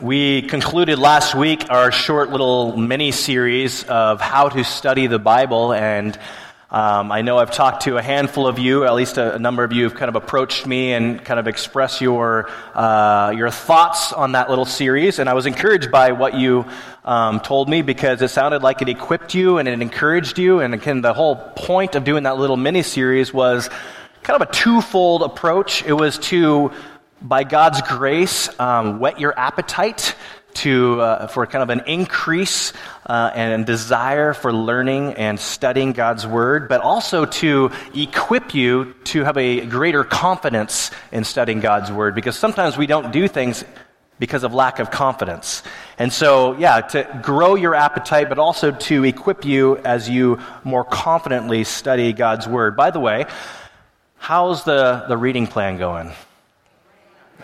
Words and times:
We 0.00 0.42
concluded 0.42 0.98
last 0.98 1.34
week 1.34 1.70
our 1.70 1.90
short 1.90 2.28
little 2.28 2.76
mini 2.76 3.12
series 3.12 3.82
of 3.84 4.20
how 4.20 4.50
to 4.50 4.62
study 4.62 5.06
the 5.06 5.18
Bible, 5.18 5.72
and 5.72 6.18
um, 6.70 7.10
I 7.10 7.22
know 7.22 7.38
I've 7.38 7.50
talked 7.50 7.84
to 7.84 7.96
a 7.96 8.02
handful 8.02 8.46
of 8.46 8.58
you, 8.58 8.84
at 8.84 8.94
least 8.94 9.16
a, 9.16 9.36
a, 9.36 9.38
number 9.38 9.64
of 9.64 9.72
you 9.72 9.84
have 9.84 9.94
kind 9.94 10.10
of 10.10 10.16
approached 10.16 10.66
me 10.66 10.92
and 10.92 11.24
kind 11.24 11.40
of 11.40 11.48
expressed 11.48 12.02
your, 12.02 12.50
uh, 12.74 13.32
your 13.34 13.48
thoughts 13.48 14.12
on 14.12 14.32
that 14.32 14.50
little 14.50 14.66
series, 14.66 15.18
and 15.18 15.30
I 15.30 15.32
was 15.32 15.46
encouraged 15.46 15.90
by 15.90 16.12
what 16.12 16.34
you 16.34 16.66
um, 17.06 17.40
told 17.40 17.70
me 17.70 17.80
because 17.80 18.20
it 18.20 18.28
sounded 18.28 18.62
like 18.62 18.82
it 18.82 18.90
equipped 18.90 19.32
you 19.32 19.56
and 19.56 19.66
it 19.66 19.80
encouraged 19.80 20.38
you, 20.38 20.60
and 20.60 20.74
again, 20.74 21.00
the 21.00 21.14
whole 21.14 21.36
point 21.36 21.94
of 21.94 22.04
doing 22.04 22.24
that 22.24 22.36
little 22.36 22.58
mini 22.58 22.82
series 22.82 23.32
was 23.32 23.70
kind 24.22 24.42
of 24.42 24.46
a 24.46 24.52
twofold 24.52 25.22
approach. 25.22 25.82
It 25.84 25.94
was 25.94 26.18
to 26.18 26.72
by 27.22 27.44
God's 27.44 27.80
grace, 27.82 28.48
um, 28.60 29.00
whet 29.00 29.18
your 29.18 29.38
appetite 29.38 30.14
to, 30.54 31.00
uh, 31.00 31.26
for 31.26 31.46
kind 31.46 31.62
of 31.62 31.70
an 31.70 31.82
increase 31.86 32.72
uh, 33.06 33.30
and 33.34 33.66
desire 33.66 34.32
for 34.32 34.52
learning 34.52 35.14
and 35.14 35.38
studying 35.38 35.92
God's 35.92 36.26
Word, 36.26 36.68
but 36.68 36.80
also 36.80 37.26
to 37.26 37.70
equip 37.94 38.54
you 38.54 38.94
to 39.04 39.24
have 39.24 39.36
a 39.36 39.66
greater 39.66 40.02
confidence 40.02 40.90
in 41.12 41.24
studying 41.24 41.60
God's 41.60 41.92
Word, 41.92 42.14
because 42.14 42.38
sometimes 42.38 42.76
we 42.76 42.86
don't 42.86 43.12
do 43.12 43.28
things 43.28 43.64
because 44.18 44.44
of 44.44 44.54
lack 44.54 44.78
of 44.78 44.90
confidence. 44.90 45.62
And 45.98 46.10
so, 46.10 46.56
yeah, 46.56 46.80
to 46.80 47.20
grow 47.22 47.54
your 47.54 47.74
appetite, 47.74 48.30
but 48.30 48.38
also 48.38 48.70
to 48.72 49.04
equip 49.04 49.44
you 49.44 49.76
as 49.78 50.08
you 50.08 50.40
more 50.64 50.84
confidently 50.84 51.64
study 51.64 52.14
God's 52.14 52.48
Word. 52.48 52.76
By 52.76 52.90
the 52.90 53.00
way, 53.00 53.26
how's 54.16 54.64
the, 54.64 55.04
the 55.06 55.18
reading 55.18 55.46
plan 55.46 55.76
going? 55.76 56.12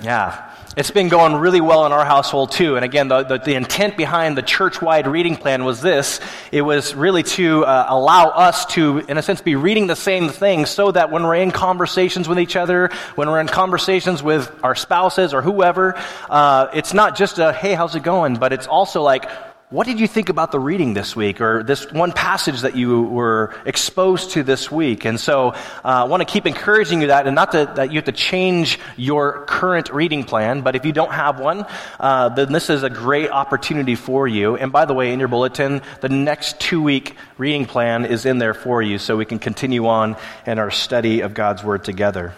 Yeah. 0.00 0.48
It's 0.74 0.90
been 0.90 1.10
going 1.10 1.34
really 1.34 1.60
well 1.60 1.84
in 1.84 1.92
our 1.92 2.04
household 2.04 2.50
too. 2.52 2.76
And 2.76 2.84
again, 2.84 3.08
the, 3.08 3.24
the, 3.24 3.38
the 3.38 3.54
intent 3.54 3.96
behind 3.96 4.38
the 4.38 4.42
church 4.42 4.80
wide 4.80 5.06
reading 5.06 5.36
plan 5.36 5.64
was 5.64 5.82
this 5.82 6.18
it 6.50 6.62
was 6.62 6.94
really 6.94 7.22
to 7.22 7.64
uh, 7.66 7.86
allow 7.88 8.28
us 8.28 8.64
to, 8.66 8.98
in 9.00 9.18
a 9.18 9.22
sense, 9.22 9.42
be 9.42 9.54
reading 9.54 9.86
the 9.86 9.96
same 9.96 10.30
thing 10.30 10.64
so 10.64 10.90
that 10.90 11.10
when 11.10 11.24
we're 11.24 11.34
in 11.34 11.50
conversations 11.50 12.26
with 12.26 12.38
each 12.40 12.56
other, 12.56 12.88
when 13.16 13.28
we're 13.28 13.40
in 13.40 13.48
conversations 13.48 14.22
with 14.22 14.50
our 14.62 14.74
spouses 14.74 15.34
or 15.34 15.42
whoever, 15.42 15.94
uh, 16.30 16.68
it's 16.72 16.94
not 16.94 17.16
just 17.16 17.38
a, 17.38 17.52
hey, 17.52 17.74
how's 17.74 17.94
it 17.94 18.02
going? 18.02 18.36
But 18.36 18.54
it's 18.54 18.66
also 18.66 19.02
like, 19.02 19.28
what 19.72 19.86
did 19.86 19.98
you 19.98 20.06
think 20.06 20.28
about 20.28 20.52
the 20.52 20.60
reading 20.60 20.92
this 20.92 21.16
week 21.16 21.40
or 21.40 21.62
this 21.62 21.90
one 21.90 22.12
passage 22.12 22.60
that 22.60 22.76
you 22.76 23.04
were 23.04 23.54
exposed 23.64 24.32
to 24.32 24.42
this 24.42 24.70
week? 24.70 25.06
And 25.06 25.18
so 25.18 25.48
uh, 25.48 25.54
I 25.82 26.04
want 26.04 26.20
to 26.20 26.26
keep 26.26 26.46
encouraging 26.46 27.00
you 27.00 27.06
that, 27.06 27.26
and 27.26 27.34
not 27.34 27.52
to, 27.52 27.72
that 27.76 27.90
you 27.90 27.96
have 27.96 28.04
to 28.04 28.12
change 28.12 28.78
your 28.98 29.46
current 29.46 29.88
reading 29.88 30.24
plan, 30.24 30.60
but 30.60 30.76
if 30.76 30.84
you 30.84 30.92
don't 30.92 31.10
have 31.10 31.40
one, 31.40 31.64
uh, 31.98 32.28
then 32.28 32.52
this 32.52 32.68
is 32.68 32.82
a 32.82 32.90
great 32.90 33.30
opportunity 33.30 33.94
for 33.94 34.28
you. 34.28 34.56
And 34.56 34.72
by 34.72 34.84
the 34.84 34.92
way, 34.92 35.10
in 35.10 35.18
your 35.18 35.28
bulletin, 35.28 35.80
the 36.02 36.10
next 36.10 36.60
two 36.60 36.82
week 36.82 37.16
reading 37.38 37.64
plan 37.64 38.04
is 38.04 38.26
in 38.26 38.36
there 38.36 38.54
for 38.54 38.82
you 38.82 38.98
so 38.98 39.16
we 39.16 39.24
can 39.24 39.38
continue 39.38 39.86
on 39.86 40.16
in 40.46 40.58
our 40.58 40.70
study 40.70 41.22
of 41.22 41.32
God's 41.32 41.64
Word 41.64 41.82
together. 41.82 42.34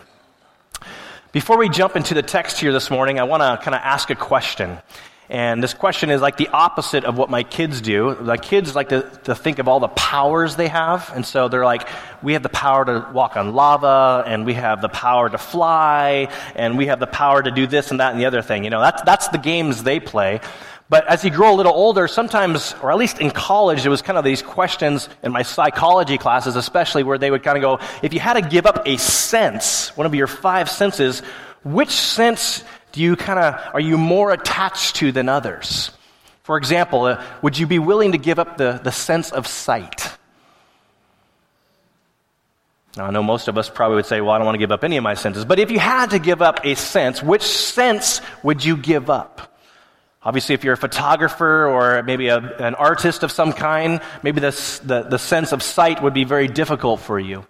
Before 1.32 1.58
we 1.58 1.68
jump 1.68 1.96
into 1.96 2.14
the 2.14 2.22
text 2.22 2.60
here 2.60 2.72
this 2.72 2.92
morning, 2.92 3.18
I 3.18 3.24
want 3.24 3.40
to 3.40 3.58
kind 3.64 3.74
of 3.74 3.80
ask 3.82 4.08
a 4.10 4.14
question. 4.14 4.78
And 5.30 5.62
this 5.62 5.72
question 5.72 6.10
is 6.10 6.20
like 6.20 6.36
the 6.36 6.48
opposite 6.48 7.04
of 7.04 7.16
what 7.16 7.30
my 7.30 7.42
kids 7.42 7.80
do. 7.80 8.14
My 8.16 8.36
kids 8.36 8.74
like 8.74 8.90
to, 8.90 9.02
to 9.24 9.34
think 9.34 9.58
of 9.58 9.68
all 9.68 9.80
the 9.80 9.88
powers 9.88 10.56
they 10.56 10.68
have. 10.68 11.10
And 11.14 11.24
so 11.24 11.48
they're 11.48 11.64
like, 11.64 11.88
we 12.22 12.34
have 12.34 12.42
the 12.42 12.50
power 12.50 12.84
to 12.84 13.08
walk 13.12 13.36
on 13.36 13.54
lava, 13.54 14.24
and 14.26 14.44
we 14.44 14.54
have 14.54 14.82
the 14.82 14.88
power 14.88 15.28
to 15.28 15.38
fly, 15.38 16.28
and 16.54 16.76
we 16.76 16.86
have 16.86 17.00
the 17.00 17.06
power 17.06 17.42
to 17.42 17.50
do 17.50 17.66
this 17.66 17.90
and 17.90 18.00
that 18.00 18.12
and 18.12 18.20
the 18.20 18.26
other 18.26 18.42
thing. 18.42 18.64
You 18.64 18.70
know, 18.70 18.80
that's, 18.80 19.02
that's 19.02 19.28
the 19.28 19.38
games 19.38 19.82
they 19.82 19.98
play. 19.98 20.40
But 20.90 21.06
as 21.08 21.24
you 21.24 21.30
grow 21.30 21.54
a 21.54 21.56
little 21.56 21.72
older, 21.72 22.06
sometimes, 22.06 22.74
or 22.82 22.90
at 22.90 22.98
least 22.98 23.18
in 23.18 23.30
college, 23.30 23.82
there 23.82 23.90
was 23.90 24.02
kind 24.02 24.18
of 24.18 24.24
these 24.24 24.42
questions 24.42 25.08
in 25.22 25.32
my 25.32 25.42
psychology 25.42 26.18
classes, 26.18 26.56
especially, 26.56 27.02
where 27.02 27.16
they 27.16 27.30
would 27.30 27.42
kind 27.42 27.56
of 27.56 27.62
go, 27.62 27.86
if 28.02 28.12
you 28.12 28.20
had 28.20 28.34
to 28.34 28.42
give 28.42 28.66
up 28.66 28.86
a 28.86 28.98
sense, 28.98 29.96
one 29.96 30.06
of 30.06 30.14
your 30.14 30.26
five 30.26 30.68
senses, 30.68 31.20
which 31.64 31.90
sense 31.90 32.62
do 32.94 33.02
you 33.02 33.16
kind 33.16 33.40
of, 33.40 33.60
are 33.74 33.80
you 33.80 33.98
more 33.98 34.30
attached 34.30 34.96
to 34.96 35.10
than 35.10 35.28
others? 35.28 35.90
For 36.44 36.56
example, 36.56 37.06
uh, 37.06 37.24
would 37.42 37.58
you 37.58 37.66
be 37.66 37.80
willing 37.80 38.12
to 38.12 38.18
give 38.18 38.38
up 38.38 38.56
the, 38.56 38.80
the 38.84 38.92
sense 38.92 39.32
of 39.32 39.48
sight? 39.48 40.16
Now, 42.96 43.06
I 43.06 43.10
know 43.10 43.24
most 43.24 43.48
of 43.48 43.58
us 43.58 43.68
probably 43.68 43.96
would 43.96 44.06
say, 44.06 44.20
well, 44.20 44.30
I 44.30 44.38
don't 44.38 44.44
want 44.44 44.54
to 44.54 44.60
give 44.60 44.70
up 44.70 44.84
any 44.84 44.96
of 44.96 45.02
my 45.02 45.14
senses. 45.14 45.44
But 45.44 45.58
if 45.58 45.72
you 45.72 45.80
had 45.80 46.10
to 46.10 46.20
give 46.20 46.40
up 46.40 46.60
a 46.62 46.76
sense, 46.76 47.20
which 47.20 47.42
sense 47.42 48.20
would 48.44 48.64
you 48.64 48.76
give 48.76 49.10
up? 49.10 49.58
Obviously, 50.22 50.54
if 50.54 50.62
you're 50.62 50.74
a 50.74 50.76
photographer 50.76 51.66
or 51.66 52.00
maybe 52.04 52.28
a, 52.28 52.38
an 52.38 52.76
artist 52.76 53.24
of 53.24 53.32
some 53.32 53.52
kind, 53.52 54.00
maybe 54.22 54.40
the, 54.40 54.52
the, 54.84 55.02
the, 55.02 55.18
sense 55.18 55.50
of 55.50 55.64
sight 55.64 56.00
would 56.00 56.14
be 56.14 56.22
very 56.22 56.46
difficult 56.46 57.00
for 57.00 57.18
you. 57.18 57.44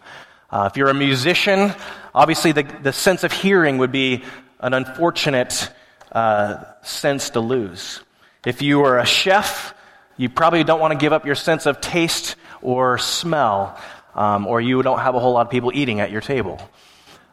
Uh, 0.50 0.70
if 0.70 0.78
you're 0.78 0.88
a 0.88 0.94
musician, 0.94 1.74
obviously 2.14 2.52
the, 2.52 2.62
the 2.82 2.92
sense 2.94 3.24
of 3.24 3.30
hearing 3.30 3.76
would 3.76 3.92
be 3.92 4.24
an 4.64 4.72
unfortunate 4.72 5.70
uh, 6.10 6.64
sense 6.82 7.30
to 7.30 7.40
lose. 7.40 8.00
If 8.46 8.62
you 8.62 8.82
are 8.84 8.98
a 8.98 9.04
chef, 9.04 9.74
you 10.16 10.30
probably 10.30 10.64
don't 10.64 10.80
want 10.80 10.92
to 10.92 10.98
give 10.98 11.12
up 11.12 11.26
your 11.26 11.34
sense 11.34 11.66
of 11.66 11.82
taste 11.82 12.36
or 12.62 12.96
smell, 12.96 13.78
um, 14.14 14.46
or 14.46 14.62
you 14.62 14.82
don't 14.82 15.00
have 15.00 15.14
a 15.14 15.20
whole 15.20 15.34
lot 15.34 15.46
of 15.46 15.50
people 15.50 15.70
eating 15.74 16.00
at 16.00 16.10
your 16.10 16.22
table. 16.22 16.58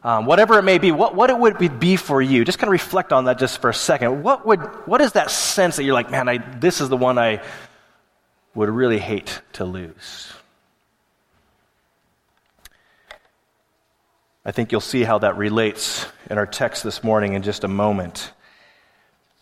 Um, 0.04 0.26
whatever 0.26 0.58
it 0.58 0.62
may 0.62 0.76
be, 0.76 0.92
what, 0.92 1.14
what 1.14 1.30
it 1.30 1.38
would 1.38 1.80
be 1.80 1.96
for 1.96 2.20
you, 2.20 2.44
just 2.44 2.58
kind 2.58 2.68
of 2.68 2.72
reflect 2.72 3.14
on 3.14 3.24
that 3.24 3.38
just 3.38 3.62
for 3.62 3.70
a 3.70 3.74
second. 3.74 4.22
What, 4.22 4.44
would, 4.44 4.60
what 4.86 5.00
is 5.00 5.12
that 5.12 5.30
sense 5.30 5.76
that 5.76 5.84
you're 5.84 5.94
like, 5.94 6.10
man, 6.10 6.28
I, 6.28 6.36
this 6.36 6.82
is 6.82 6.90
the 6.90 6.98
one 6.98 7.18
I 7.18 7.42
would 8.54 8.68
really 8.68 8.98
hate 8.98 9.40
to 9.54 9.64
lose? 9.64 10.32
I 14.44 14.50
think 14.50 14.72
you'll 14.72 14.80
see 14.80 15.04
how 15.04 15.18
that 15.18 15.36
relates 15.36 16.04
in 16.28 16.36
our 16.36 16.46
text 16.46 16.82
this 16.82 17.04
morning 17.04 17.34
in 17.34 17.42
just 17.42 17.62
a 17.62 17.68
moment. 17.68 18.32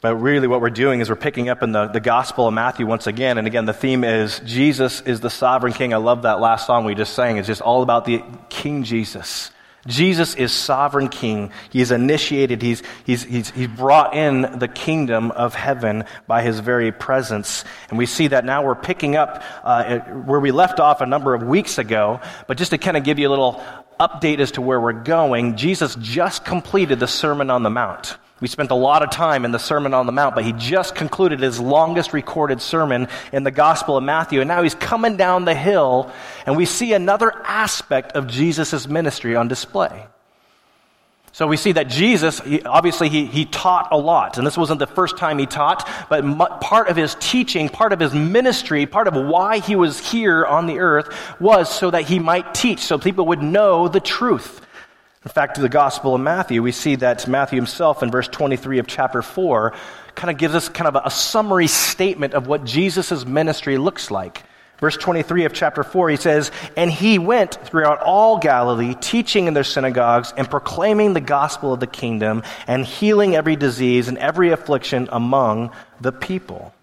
But 0.02 0.16
really, 0.16 0.46
what 0.46 0.60
we're 0.60 0.68
doing 0.68 1.00
is 1.00 1.08
we're 1.08 1.16
picking 1.16 1.48
up 1.48 1.62
in 1.62 1.72
the, 1.72 1.86
the 1.86 2.00
Gospel 2.00 2.46
of 2.46 2.52
Matthew 2.52 2.86
once 2.86 3.06
again. 3.06 3.38
And 3.38 3.46
again, 3.46 3.64
the 3.64 3.72
theme 3.72 4.04
is 4.04 4.40
Jesus 4.44 5.00
is 5.00 5.20
the 5.20 5.30
sovereign 5.30 5.72
king. 5.72 5.94
I 5.94 5.96
love 5.96 6.22
that 6.22 6.38
last 6.38 6.66
song 6.66 6.84
we 6.84 6.94
just 6.94 7.14
sang. 7.14 7.38
It's 7.38 7.46
just 7.46 7.62
all 7.62 7.82
about 7.82 8.04
the 8.04 8.22
King 8.50 8.82
Jesus. 8.84 9.50
Jesus 9.86 10.34
is 10.34 10.52
sovereign 10.52 11.08
king. 11.08 11.50
He's 11.70 11.90
initiated, 11.90 12.60
he's, 12.60 12.82
he's, 13.06 13.22
he's, 13.24 13.50
he's 13.50 13.68
brought 13.68 14.14
in 14.14 14.58
the 14.58 14.68
kingdom 14.68 15.30
of 15.30 15.54
heaven 15.54 16.04
by 16.26 16.42
his 16.42 16.60
very 16.60 16.92
presence. 16.92 17.64
And 17.88 17.96
we 17.96 18.04
see 18.04 18.26
that 18.28 18.44
now 18.44 18.62
we're 18.62 18.74
picking 18.74 19.16
up 19.16 19.42
uh, 19.64 20.00
where 20.00 20.38
we 20.38 20.50
left 20.50 20.80
off 20.80 21.00
a 21.00 21.06
number 21.06 21.32
of 21.32 21.42
weeks 21.42 21.78
ago. 21.78 22.20
But 22.46 22.58
just 22.58 22.72
to 22.72 22.78
kind 22.78 22.98
of 22.98 23.04
give 23.04 23.18
you 23.18 23.28
a 23.28 23.30
little 23.30 23.64
update 24.00 24.40
as 24.40 24.52
to 24.52 24.62
where 24.62 24.80
we're 24.80 24.92
going, 24.92 25.56
Jesus 25.56 25.94
just 25.96 26.44
completed 26.44 26.98
the 26.98 27.06
Sermon 27.06 27.50
on 27.50 27.62
the 27.62 27.70
Mount. 27.70 28.16
We 28.40 28.48
spent 28.48 28.70
a 28.70 28.74
lot 28.74 29.02
of 29.02 29.10
time 29.10 29.44
in 29.44 29.52
the 29.52 29.58
Sermon 29.58 29.92
on 29.92 30.06
the 30.06 30.12
Mount, 30.12 30.34
but 30.34 30.44
he 30.44 30.52
just 30.52 30.94
concluded 30.94 31.40
his 31.40 31.60
longest 31.60 32.14
recorded 32.14 32.62
sermon 32.62 33.08
in 33.32 33.44
the 33.44 33.50
Gospel 33.50 33.98
of 33.98 34.02
Matthew. 34.02 34.40
And 34.40 34.48
now 34.48 34.62
he's 34.62 34.74
coming 34.74 35.18
down 35.18 35.44
the 35.44 35.54
hill, 35.54 36.10
and 36.46 36.56
we 36.56 36.64
see 36.64 36.94
another 36.94 37.32
aspect 37.44 38.12
of 38.12 38.26
Jesus' 38.26 38.88
ministry 38.88 39.36
on 39.36 39.48
display. 39.48 40.06
So 41.32 41.46
we 41.46 41.56
see 41.56 41.72
that 41.72 41.88
Jesus, 41.88 42.40
he, 42.40 42.62
obviously, 42.62 43.08
he, 43.08 43.24
he 43.24 43.44
taught 43.44 43.88
a 43.92 43.96
lot. 43.96 44.36
And 44.36 44.46
this 44.46 44.58
wasn't 44.58 44.80
the 44.80 44.86
first 44.86 45.16
time 45.16 45.38
he 45.38 45.46
taught, 45.46 45.88
but 46.08 46.60
part 46.60 46.88
of 46.88 46.96
his 46.96 47.16
teaching, 47.20 47.68
part 47.68 47.92
of 47.92 48.00
his 48.00 48.12
ministry, 48.12 48.84
part 48.86 49.06
of 49.06 49.14
why 49.14 49.60
he 49.60 49.76
was 49.76 49.98
here 50.10 50.44
on 50.44 50.66
the 50.66 50.80
earth 50.80 51.14
was 51.40 51.72
so 51.72 51.90
that 51.90 52.02
he 52.02 52.18
might 52.18 52.52
teach, 52.52 52.80
so 52.80 52.98
people 52.98 53.26
would 53.26 53.42
know 53.42 53.86
the 53.86 54.00
truth. 54.00 54.60
In 55.24 55.30
fact, 55.30 55.58
in 55.58 55.62
the 55.62 55.68
Gospel 55.68 56.14
of 56.14 56.20
Matthew, 56.20 56.62
we 56.62 56.72
see 56.72 56.96
that 56.96 57.28
Matthew 57.28 57.56
himself 57.56 58.02
in 58.02 58.10
verse 58.10 58.26
23 58.26 58.78
of 58.78 58.86
chapter 58.86 59.22
4 59.22 59.74
kind 60.14 60.30
of 60.30 60.38
gives 60.38 60.54
us 60.54 60.68
kind 60.68 60.88
of 60.88 60.96
a, 60.96 61.02
a 61.04 61.10
summary 61.10 61.66
statement 61.68 62.34
of 62.34 62.46
what 62.46 62.64
Jesus' 62.64 63.24
ministry 63.24 63.78
looks 63.78 64.10
like. 64.10 64.42
Verse 64.80 64.96
23 64.96 65.44
of 65.44 65.52
chapter 65.52 65.84
4, 65.84 66.08
he 66.08 66.16
says, 66.16 66.50
And 66.76 66.90
he 66.90 67.18
went 67.18 67.54
throughout 67.66 68.00
all 68.00 68.38
Galilee, 68.38 68.94
teaching 68.98 69.46
in 69.46 69.54
their 69.54 69.64
synagogues 69.64 70.32
and 70.36 70.48
proclaiming 70.48 71.12
the 71.12 71.20
gospel 71.20 71.72
of 71.72 71.80
the 71.80 71.86
kingdom 71.86 72.42
and 72.66 72.84
healing 72.84 73.36
every 73.36 73.56
disease 73.56 74.08
and 74.08 74.16
every 74.18 74.50
affliction 74.50 75.08
among 75.12 75.70
the 76.00 76.12
people. 76.12 76.74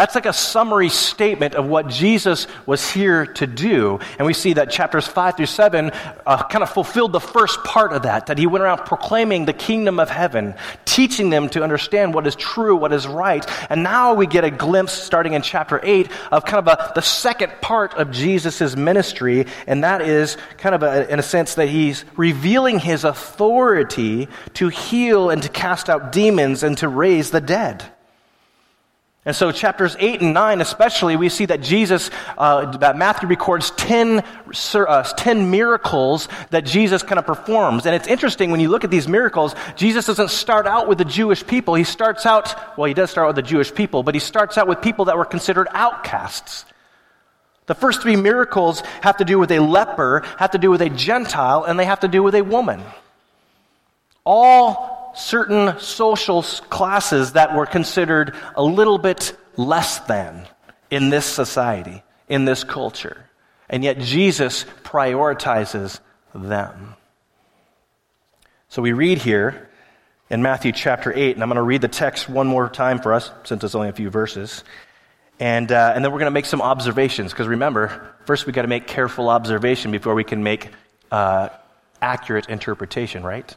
That's 0.00 0.14
like 0.14 0.24
a 0.24 0.32
summary 0.32 0.88
statement 0.88 1.54
of 1.54 1.66
what 1.66 1.88
Jesus 1.88 2.46
was 2.64 2.90
here 2.90 3.26
to 3.26 3.46
do. 3.46 4.00
And 4.18 4.26
we 4.26 4.32
see 4.32 4.54
that 4.54 4.70
chapters 4.70 5.06
5 5.06 5.36
through 5.36 5.44
7 5.44 5.90
uh, 5.90 6.42
kind 6.44 6.62
of 6.62 6.70
fulfilled 6.70 7.12
the 7.12 7.20
first 7.20 7.62
part 7.64 7.92
of 7.92 8.04
that, 8.04 8.28
that 8.28 8.38
he 8.38 8.46
went 8.46 8.64
around 8.64 8.78
proclaiming 8.86 9.44
the 9.44 9.52
kingdom 9.52 10.00
of 10.00 10.08
heaven, 10.08 10.54
teaching 10.86 11.28
them 11.28 11.50
to 11.50 11.62
understand 11.62 12.14
what 12.14 12.26
is 12.26 12.34
true, 12.34 12.76
what 12.76 12.94
is 12.94 13.06
right. 13.06 13.44
And 13.68 13.82
now 13.82 14.14
we 14.14 14.26
get 14.26 14.42
a 14.42 14.50
glimpse, 14.50 14.94
starting 14.94 15.34
in 15.34 15.42
chapter 15.42 15.78
8, 15.82 16.08
of 16.32 16.46
kind 16.46 16.66
of 16.66 16.68
a, 16.68 16.92
the 16.94 17.02
second 17.02 17.52
part 17.60 17.92
of 17.92 18.10
Jesus' 18.10 18.74
ministry, 18.76 19.44
and 19.66 19.84
that 19.84 20.00
is 20.00 20.38
kind 20.56 20.74
of 20.74 20.82
a, 20.82 21.12
in 21.12 21.18
a 21.18 21.22
sense 21.22 21.56
that 21.56 21.68
he's 21.68 22.06
revealing 22.16 22.78
his 22.78 23.04
authority 23.04 24.28
to 24.54 24.68
heal 24.68 25.28
and 25.28 25.42
to 25.42 25.50
cast 25.50 25.90
out 25.90 26.10
demons 26.10 26.62
and 26.62 26.78
to 26.78 26.88
raise 26.88 27.32
the 27.32 27.42
dead. 27.42 27.84
And 29.26 29.36
so, 29.36 29.52
chapters 29.52 29.96
8 29.98 30.22
and 30.22 30.32
9, 30.32 30.62
especially, 30.62 31.14
we 31.16 31.28
see 31.28 31.44
that 31.44 31.60
Jesus, 31.60 32.10
uh, 32.38 32.78
that 32.78 32.96
Matthew 32.96 33.28
records 33.28 33.70
10, 33.72 34.24
uh, 34.74 35.02
10 35.02 35.50
miracles 35.50 36.26
that 36.48 36.64
Jesus 36.64 37.02
kind 37.02 37.18
of 37.18 37.26
performs. 37.26 37.84
And 37.84 37.94
it's 37.94 38.08
interesting 38.08 38.50
when 38.50 38.60
you 38.60 38.70
look 38.70 38.82
at 38.82 38.90
these 38.90 39.06
miracles, 39.06 39.54
Jesus 39.76 40.06
doesn't 40.06 40.30
start 40.30 40.66
out 40.66 40.88
with 40.88 40.96
the 40.96 41.04
Jewish 41.04 41.46
people. 41.46 41.74
He 41.74 41.84
starts 41.84 42.24
out, 42.24 42.78
well, 42.78 42.86
he 42.86 42.94
does 42.94 43.10
start 43.10 43.26
with 43.26 43.36
the 43.36 43.42
Jewish 43.42 43.74
people, 43.74 44.02
but 44.02 44.14
he 44.14 44.20
starts 44.20 44.56
out 44.56 44.66
with 44.66 44.80
people 44.80 45.04
that 45.04 45.18
were 45.18 45.26
considered 45.26 45.68
outcasts. 45.72 46.64
The 47.66 47.74
first 47.74 48.00
three 48.00 48.16
miracles 48.16 48.80
have 49.02 49.18
to 49.18 49.26
do 49.26 49.38
with 49.38 49.52
a 49.52 49.58
leper, 49.58 50.24
have 50.38 50.52
to 50.52 50.58
do 50.58 50.70
with 50.70 50.80
a 50.80 50.88
Gentile, 50.88 51.64
and 51.64 51.78
they 51.78 51.84
have 51.84 52.00
to 52.00 52.08
do 52.08 52.22
with 52.22 52.34
a 52.34 52.42
woman. 52.42 52.82
All 54.24 54.99
certain 55.14 55.78
social 55.78 56.42
classes 56.42 57.32
that 57.32 57.54
were 57.54 57.66
considered 57.66 58.34
a 58.54 58.62
little 58.62 58.98
bit 58.98 59.36
less 59.56 59.98
than 60.00 60.46
in 60.90 61.10
this 61.10 61.26
society, 61.26 62.02
in 62.28 62.44
this 62.44 62.64
culture. 62.64 63.24
And 63.68 63.84
yet 63.84 63.98
Jesus 63.98 64.64
prioritizes 64.82 66.00
them. 66.34 66.94
So 68.68 68.82
we 68.82 68.92
read 68.92 69.18
here 69.18 69.68
in 70.28 70.42
Matthew 70.42 70.72
chapter 70.72 71.12
8, 71.12 71.34
and 71.34 71.42
I'm 71.42 71.48
going 71.48 71.56
to 71.56 71.62
read 71.62 71.80
the 71.80 71.88
text 71.88 72.28
one 72.28 72.46
more 72.46 72.68
time 72.68 73.00
for 73.00 73.12
us, 73.12 73.30
since 73.44 73.64
it's 73.64 73.74
only 73.74 73.88
a 73.88 73.92
few 73.92 74.10
verses. 74.10 74.62
And, 75.40 75.72
uh, 75.72 75.92
and 75.94 76.04
then 76.04 76.12
we're 76.12 76.18
going 76.18 76.30
to 76.30 76.32
make 76.32 76.46
some 76.46 76.62
observations, 76.62 77.32
because 77.32 77.48
remember, 77.48 78.14
first 78.26 78.46
we've 78.46 78.54
got 78.54 78.62
to 78.62 78.68
make 78.68 78.86
careful 78.86 79.28
observation 79.28 79.90
before 79.90 80.14
we 80.14 80.22
can 80.22 80.42
make 80.42 80.68
uh, 81.10 81.48
accurate 82.00 82.48
interpretation, 82.48 83.22
right? 83.22 83.56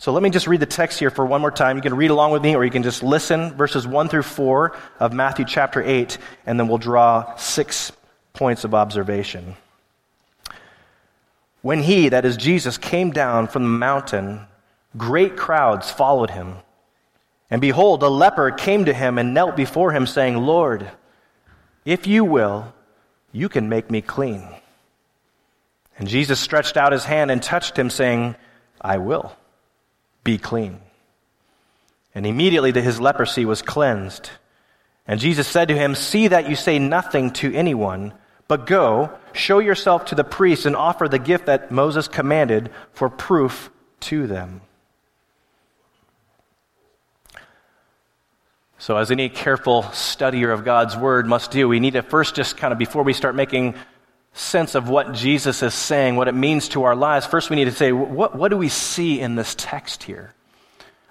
So 0.00 0.14
let 0.14 0.22
me 0.22 0.30
just 0.30 0.46
read 0.46 0.60
the 0.60 0.66
text 0.66 0.98
here 0.98 1.10
for 1.10 1.26
one 1.26 1.42
more 1.42 1.50
time. 1.50 1.76
You 1.76 1.82
can 1.82 1.94
read 1.94 2.10
along 2.10 2.32
with 2.32 2.40
me, 2.42 2.56
or 2.56 2.64
you 2.64 2.70
can 2.70 2.82
just 2.82 3.02
listen, 3.02 3.52
verses 3.52 3.86
1 3.86 4.08
through 4.08 4.22
4 4.22 4.74
of 4.98 5.12
Matthew 5.12 5.44
chapter 5.44 5.82
8, 5.82 6.16
and 6.46 6.58
then 6.58 6.68
we'll 6.68 6.78
draw 6.78 7.36
six 7.36 7.92
points 8.32 8.64
of 8.64 8.74
observation. 8.74 9.56
When 11.60 11.82
he, 11.82 12.08
that 12.08 12.24
is 12.24 12.38
Jesus, 12.38 12.78
came 12.78 13.10
down 13.10 13.48
from 13.48 13.62
the 13.64 13.68
mountain, 13.68 14.40
great 14.96 15.36
crowds 15.36 15.90
followed 15.90 16.30
him. 16.30 16.54
And 17.50 17.60
behold, 17.60 18.02
a 18.02 18.08
leper 18.08 18.52
came 18.52 18.86
to 18.86 18.94
him 18.94 19.18
and 19.18 19.34
knelt 19.34 19.54
before 19.54 19.92
him, 19.92 20.06
saying, 20.06 20.38
Lord, 20.38 20.90
if 21.84 22.06
you 22.06 22.24
will, 22.24 22.72
you 23.32 23.50
can 23.50 23.68
make 23.68 23.90
me 23.90 24.00
clean. 24.00 24.48
And 25.98 26.08
Jesus 26.08 26.40
stretched 26.40 26.78
out 26.78 26.92
his 26.92 27.04
hand 27.04 27.30
and 27.30 27.42
touched 27.42 27.78
him, 27.78 27.90
saying, 27.90 28.34
I 28.80 28.96
will 28.96 29.36
be 30.24 30.38
clean. 30.38 30.80
And 32.14 32.26
immediately 32.26 32.72
his 32.72 33.00
leprosy 33.00 33.44
was 33.44 33.62
cleansed. 33.62 34.30
And 35.06 35.20
Jesus 35.20 35.46
said 35.46 35.68
to 35.68 35.74
him, 35.74 35.94
See 35.94 36.28
that 36.28 36.48
you 36.48 36.56
say 36.56 36.78
nothing 36.78 37.30
to 37.34 37.54
anyone, 37.54 38.14
but 38.48 38.66
go, 38.66 39.10
show 39.32 39.58
yourself 39.58 40.06
to 40.06 40.14
the 40.14 40.24
priest, 40.24 40.66
and 40.66 40.74
offer 40.74 41.08
the 41.08 41.18
gift 41.18 41.46
that 41.46 41.70
Moses 41.70 42.08
commanded 42.08 42.70
for 42.92 43.08
proof 43.08 43.70
to 44.00 44.26
them. 44.26 44.60
So, 48.78 48.96
as 48.96 49.10
any 49.10 49.28
careful 49.28 49.82
studier 49.82 50.52
of 50.54 50.64
God's 50.64 50.96
word 50.96 51.26
must 51.26 51.50
do, 51.50 51.68
we 51.68 51.80
need 51.80 51.92
to 51.92 52.02
first 52.02 52.34
just 52.34 52.56
kind 52.56 52.72
of, 52.72 52.78
before 52.78 53.02
we 53.02 53.12
start 53.12 53.34
making 53.34 53.74
sense 54.32 54.74
of 54.74 54.88
what 54.88 55.12
Jesus 55.12 55.62
is 55.62 55.74
saying, 55.74 56.16
what 56.16 56.28
it 56.28 56.34
means 56.34 56.68
to 56.70 56.84
our 56.84 56.94
lives, 56.94 57.26
first 57.26 57.50
we 57.50 57.56
need 57.56 57.64
to 57.66 57.72
say, 57.72 57.92
what, 57.92 58.36
what 58.36 58.48
do 58.48 58.56
we 58.56 58.68
see 58.68 59.20
in 59.20 59.34
this 59.34 59.54
text 59.56 60.02
here? 60.04 60.34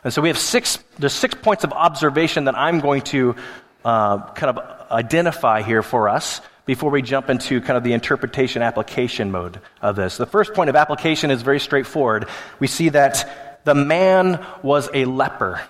And 0.04 0.14
so 0.14 0.22
we 0.22 0.30
have 0.30 0.38
six, 0.38 0.80
there's 0.98 1.14
six 1.14 1.36
points 1.36 1.64
of 1.64 1.74
observation 1.74 2.46
that 2.46 2.58
I'm 2.58 2.80
going 2.80 3.02
to 3.04 3.36
uh, 3.84 4.32
kind 4.34 4.58
of 4.58 4.92
identify 4.92 5.62
here 5.62 5.84
for 5.84 6.08
us 6.08 6.42
before 6.66 6.92
we 6.92 7.02
jump 7.02 7.30
into 7.30 7.60
kind 7.62 7.78
of 7.78 7.84
the 7.84 7.94
interpretation 7.94 8.62
application 8.62 9.32
mode 9.32 9.60
of 9.82 9.96
this. 9.96 10.18
The 10.18 10.26
first 10.26 10.54
point 10.54 10.70
of 10.70 10.76
application 10.76 11.32
is 11.32 11.42
very 11.42 11.60
straightforward. 11.60 12.28
We 12.60 12.68
see 12.68 12.90
that 12.90 13.66
the 13.66 13.76
man 13.76 14.46
was 14.64 14.90
a 14.94 15.06
leper. 15.06 15.62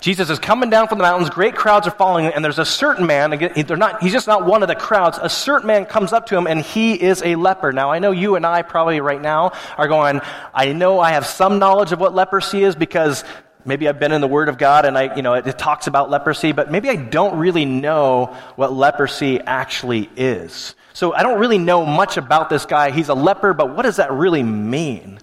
Jesus 0.00 0.30
is 0.30 0.38
coming 0.38 0.70
down 0.70 0.88
from 0.88 0.98
the 0.98 1.02
mountains, 1.02 1.30
great 1.30 1.54
crowds 1.54 1.86
are 1.86 1.92
following 1.92 2.26
him, 2.26 2.32
and 2.34 2.44
there's 2.44 2.58
a 2.58 2.64
certain 2.64 3.06
man, 3.06 3.30
not, 3.78 4.02
he's 4.02 4.12
just 4.12 4.26
not 4.26 4.44
one 4.44 4.62
of 4.62 4.68
the 4.68 4.74
crowds, 4.74 5.18
a 5.20 5.28
certain 5.28 5.66
man 5.66 5.86
comes 5.86 6.12
up 6.12 6.26
to 6.26 6.36
him 6.36 6.46
and 6.46 6.60
he 6.60 6.94
is 6.94 7.22
a 7.22 7.34
leper. 7.36 7.72
Now, 7.72 7.90
I 7.90 7.98
know 7.98 8.10
you 8.10 8.36
and 8.36 8.44
I 8.44 8.62
probably 8.62 9.00
right 9.00 9.20
now 9.20 9.52
are 9.78 9.88
going, 9.88 10.20
I 10.54 10.72
know 10.72 11.00
I 11.00 11.12
have 11.12 11.26
some 11.26 11.58
knowledge 11.58 11.92
of 11.92 12.00
what 12.00 12.14
leprosy 12.14 12.62
is 12.62 12.76
because 12.76 13.24
maybe 13.64 13.88
I've 13.88 13.98
been 13.98 14.12
in 14.12 14.20
the 14.20 14.28
Word 14.28 14.48
of 14.48 14.58
God 14.58 14.84
and 14.84 14.96
I, 14.96 15.14
you 15.16 15.22
know, 15.22 15.34
it, 15.34 15.46
it 15.46 15.58
talks 15.58 15.86
about 15.86 16.10
leprosy, 16.10 16.52
but 16.52 16.70
maybe 16.70 16.88
I 16.88 16.96
don't 16.96 17.38
really 17.38 17.64
know 17.64 18.36
what 18.54 18.72
leprosy 18.72 19.40
actually 19.40 20.10
is. 20.16 20.74
So 20.92 21.14
I 21.14 21.22
don't 21.22 21.38
really 21.38 21.58
know 21.58 21.84
much 21.84 22.16
about 22.16 22.48
this 22.48 22.64
guy. 22.64 22.90
He's 22.90 23.08
a 23.08 23.14
leper, 23.14 23.54
but 23.54 23.74
what 23.74 23.82
does 23.82 23.96
that 23.96 24.12
really 24.12 24.42
mean? 24.42 25.18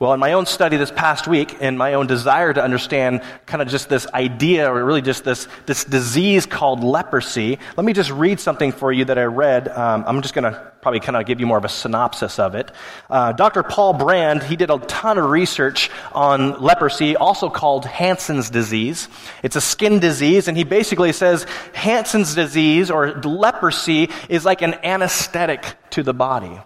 Well, 0.00 0.14
in 0.14 0.20
my 0.20 0.32
own 0.32 0.46
study 0.46 0.78
this 0.78 0.90
past 0.90 1.28
week, 1.28 1.60
in 1.60 1.76
my 1.76 1.92
own 1.92 2.06
desire 2.06 2.54
to 2.54 2.64
understand 2.64 3.20
kind 3.44 3.60
of 3.60 3.68
just 3.68 3.90
this 3.90 4.06
idea, 4.14 4.72
or 4.72 4.82
really 4.82 5.02
just 5.02 5.24
this, 5.24 5.46
this 5.66 5.84
disease 5.84 6.46
called 6.46 6.82
leprosy, 6.82 7.58
let 7.76 7.84
me 7.84 7.92
just 7.92 8.10
read 8.10 8.40
something 8.40 8.72
for 8.72 8.90
you 8.90 9.04
that 9.04 9.18
I 9.18 9.24
read. 9.24 9.68
Um, 9.68 10.04
I'm 10.06 10.22
just 10.22 10.32
going 10.32 10.50
to 10.50 10.72
probably 10.80 11.00
kind 11.00 11.18
of 11.18 11.26
give 11.26 11.38
you 11.38 11.46
more 11.46 11.58
of 11.58 11.66
a 11.66 11.68
synopsis 11.68 12.38
of 12.38 12.54
it. 12.54 12.72
Uh, 13.10 13.32
Dr. 13.32 13.62
Paul 13.62 13.92
Brand, 13.92 14.42
he 14.42 14.56
did 14.56 14.70
a 14.70 14.78
ton 14.78 15.18
of 15.18 15.28
research 15.28 15.90
on 16.12 16.58
leprosy, 16.62 17.14
also 17.14 17.50
called 17.50 17.84
Hansen's 17.84 18.48
disease. 18.48 19.06
It's 19.42 19.56
a 19.56 19.60
skin 19.60 19.98
disease, 19.98 20.48
and 20.48 20.56
he 20.56 20.64
basically 20.64 21.12
says 21.12 21.44
Hansen's 21.74 22.34
disease 22.34 22.90
or 22.90 23.20
leprosy 23.20 24.08
is 24.30 24.46
like 24.46 24.62
an 24.62 24.76
anesthetic 24.82 25.76
to 25.90 26.02
the 26.02 26.14
body. 26.14 26.58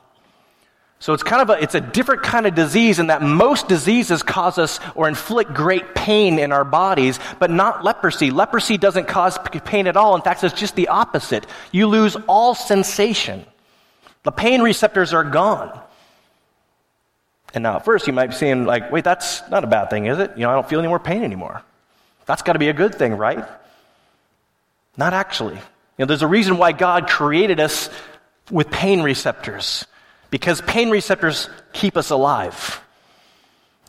So 1.05 1.13
it's 1.13 1.23
kind 1.23 1.43
of 1.43 1.51
a, 1.51 1.63
it's 1.63 1.75
a 1.75 1.83
different 1.83 2.23
kind 2.23 2.47
of 2.47 2.55
disease 2.55 2.99
in 2.99 3.09
that 3.09 3.21
most 3.21 3.69
diseases 3.69 4.23
cause 4.23 4.57
us 4.57 4.81
or 4.95 5.07
inflict 5.07 5.53
great 5.53 5.95
pain 5.95 6.39
in 6.39 6.51
our 6.51 6.65
bodies, 6.65 7.21
but 7.39 7.51
not 7.51 7.85
leprosy. 7.85 8.31
Leprosy 8.31 8.79
doesn't 8.79 9.07
cause 9.07 9.37
pain 9.67 9.87
at 9.87 9.99
all. 9.99 10.17
In 10.17 10.23
fact, 10.23 10.43
it's 10.43 10.59
just 10.59 10.75
the 10.77 10.89
opposite. 10.89 11.47
You 11.73 11.89
lose 11.89 12.17
all 12.27 12.55
sensation. 12.55 13.45
The 14.23 14.33
pain 14.33 14.63
receptors 14.63 15.13
are 15.13 15.25
gone. 15.25 15.79
And 17.53 17.65
now 17.65 17.77
at 17.77 17.85
first 17.85 18.07
you 18.07 18.15
might 18.15 18.29
be 18.29 18.35
saying 18.37 18.65
like, 18.65 18.91
wait, 18.91 19.05
that's 19.05 19.43
not 19.51 19.63
a 19.63 19.67
bad 19.67 19.91
thing, 19.91 20.07
is 20.07 20.19
it? 20.19 20.31
You 20.39 20.45
know, 20.45 20.53
I 20.53 20.55
don't 20.55 20.67
feel 20.67 20.79
any 20.79 20.89
more 20.89 20.99
pain 20.99 21.23
anymore. 21.23 21.61
That's 22.25 22.41
got 22.41 22.55
to 22.55 22.59
be 22.59 22.71
a 22.71 22.73
good 22.73 22.95
thing, 22.95 23.13
right? 23.19 23.45
Not 24.97 25.13
actually. 25.13 25.57
You 25.57 25.61
know, 25.99 26.07
there's 26.07 26.23
a 26.23 26.27
reason 26.27 26.57
why 26.57 26.73
God 26.73 27.09
created 27.09 27.61
us 27.61 27.91
with 28.51 28.71
pain 28.71 29.03
receptors 29.03 29.85
because 30.35 30.61
pain 30.63 30.91
receptors 30.91 31.49
keep 31.73 31.97
us 31.97 32.11
alive. 32.11 32.83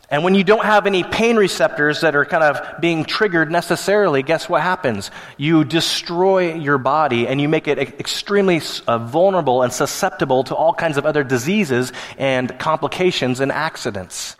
And 0.08 0.22
when 0.22 0.36
you 0.36 0.44
don't 0.44 0.64
have 0.64 0.86
any 0.86 1.02
pain 1.02 1.34
receptors 1.34 2.02
that 2.02 2.14
are 2.14 2.24
kind 2.24 2.44
of 2.44 2.80
being 2.80 3.04
triggered 3.04 3.50
necessarily, 3.50 4.22
guess 4.22 4.48
what 4.48 4.62
happens? 4.62 5.10
You 5.38 5.64
destroy 5.64 6.54
your 6.54 6.78
body 6.78 7.26
and 7.26 7.40
you 7.40 7.48
make 7.48 7.66
it 7.66 7.80
extremely 7.80 8.60
uh, 8.86 8.98
vulnerable 8.98 9.62
and 9.62 9.72
susceptible 9.72 10.44
to 10.44 10.54
all 10.54 10.72
kinds 10.72 10.98
of 10.98 11.04
other 11.04 11.24
diseases 11.24 11.92
and 12.16 12.56
complications 12.60 13.40
and 13.40 13.50
accidents. 13.50 14.36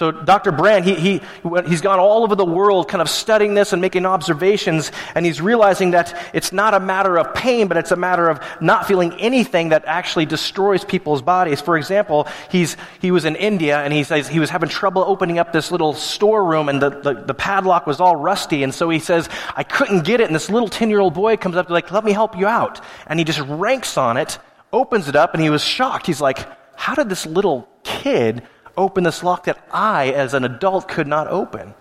So 0.00 0.10
Dr. 0.10 0.50
Brand, 0.50 0.86
he, 0.86 0.94
he, 0.94 1.20
he's 1.66 1.82
gone 1.82 1.98
all 1.98 2.22
over 2.22 2.34
the 2.34 2.42
world 2.42 2.88
kind 2.88 3.02
of 3.02 3.10
studying 3.10 3.52
this 3.52 3.74
and 3.74 3.82
making 3.82 4.06
observations, 4.06 4.90
and 5.14 5.26
he's 5.26 5.42
realizing 5.42 5.90
that 5.90 6.18
it's 6.32 6.54
not 6.54 6.72
a 6.72 6.80
matter 6.80 7.18
of 7.18 7.34
pain, 7.34 7.68
but 7.68 7.76
it's 7.76 7.90
a 7.90 7.96
matter 7.96 8.30
of 8.30 8.40
not 8.62 8.86
feeling 8.86 9.12
anything 9.20 9.68
that 9.68 9.84
actually 9.84 10.24
destroys 10.24 10.86
people's 10.86 11.20
bodies. 11.20 11.60
For 11.60 11.76
example, 11.76 12.26
he's, 12.50 12.78
he 13.02 13.10
was 13.10 13.26
in 13.26 13.36
India, 13.36 13.78
and 13.78 13.92
he 13.92 14.02
says 14.02 14.26
he 14.26 14.40
was 14.40 14.48
having 14.48 14.70
trouble 14.70 15.04
opening 15.06 15.38
up 15.38 15.52
this 15.52 15.70
little 15.70 15.92
storeroom, 15.92 16.70
and 16.70 16.80
the, 16.80 16.88
the, 16.88 17.12
the 17.26 17.34
padlock 17.34 17.86
was 17.86 18.00
all 18.00 18.16
rusty, 18.16 18.62
and 18.62 18.72
so 18.72 18.88
he 18.88 19.00
says, 19.00 19.28
I 19.54 19.64
couldn't 19.64 20.04
get 20.06 20.22
it, 20.22 20.28
and 20.28 20.34
this 20.34 20.48
little 20.48 20.70
10-year-old 20.70 21.12
boy 21.12 21.36
comes 21.36 21.56
up 21.56 21.66
to 21.66 21.74
like, 21.74 21.90
let 21.90 22.04
me 22.04 22.12
help 22.12 22.38
you 22.38 22.46
out. 22.46 22.80
And 23.06 23.18
he 23.18 23.24
just 23.26 23.40
ranks 23.40 23.98
on 23.98 24.16
it, 24.16 24.38
opens 24.72 25.08
it 25.08 25.14
up, 25.14 25.34
and 25.34 25.42
he 25.42 25.50
was 25.50 25.62
shocked. 25.62 26.06
He's 26.06 26.22
like, 26.22 26.38
how 26.74 26.94
did 26.94 27.10
this 27.10 27.26
little 27.26 27.68
kid 27.82 28.42
open 28.76 29.04
this 29.04 29.22
lock 29.22 29.44
that 29.44 29.64
I, 29.72 30.10
as 30.10 30.34
an 30.34 30.44
adult, 30.44 30.88
could 30.88 31.06
not 31.06 31.28
open. 31.28 31.74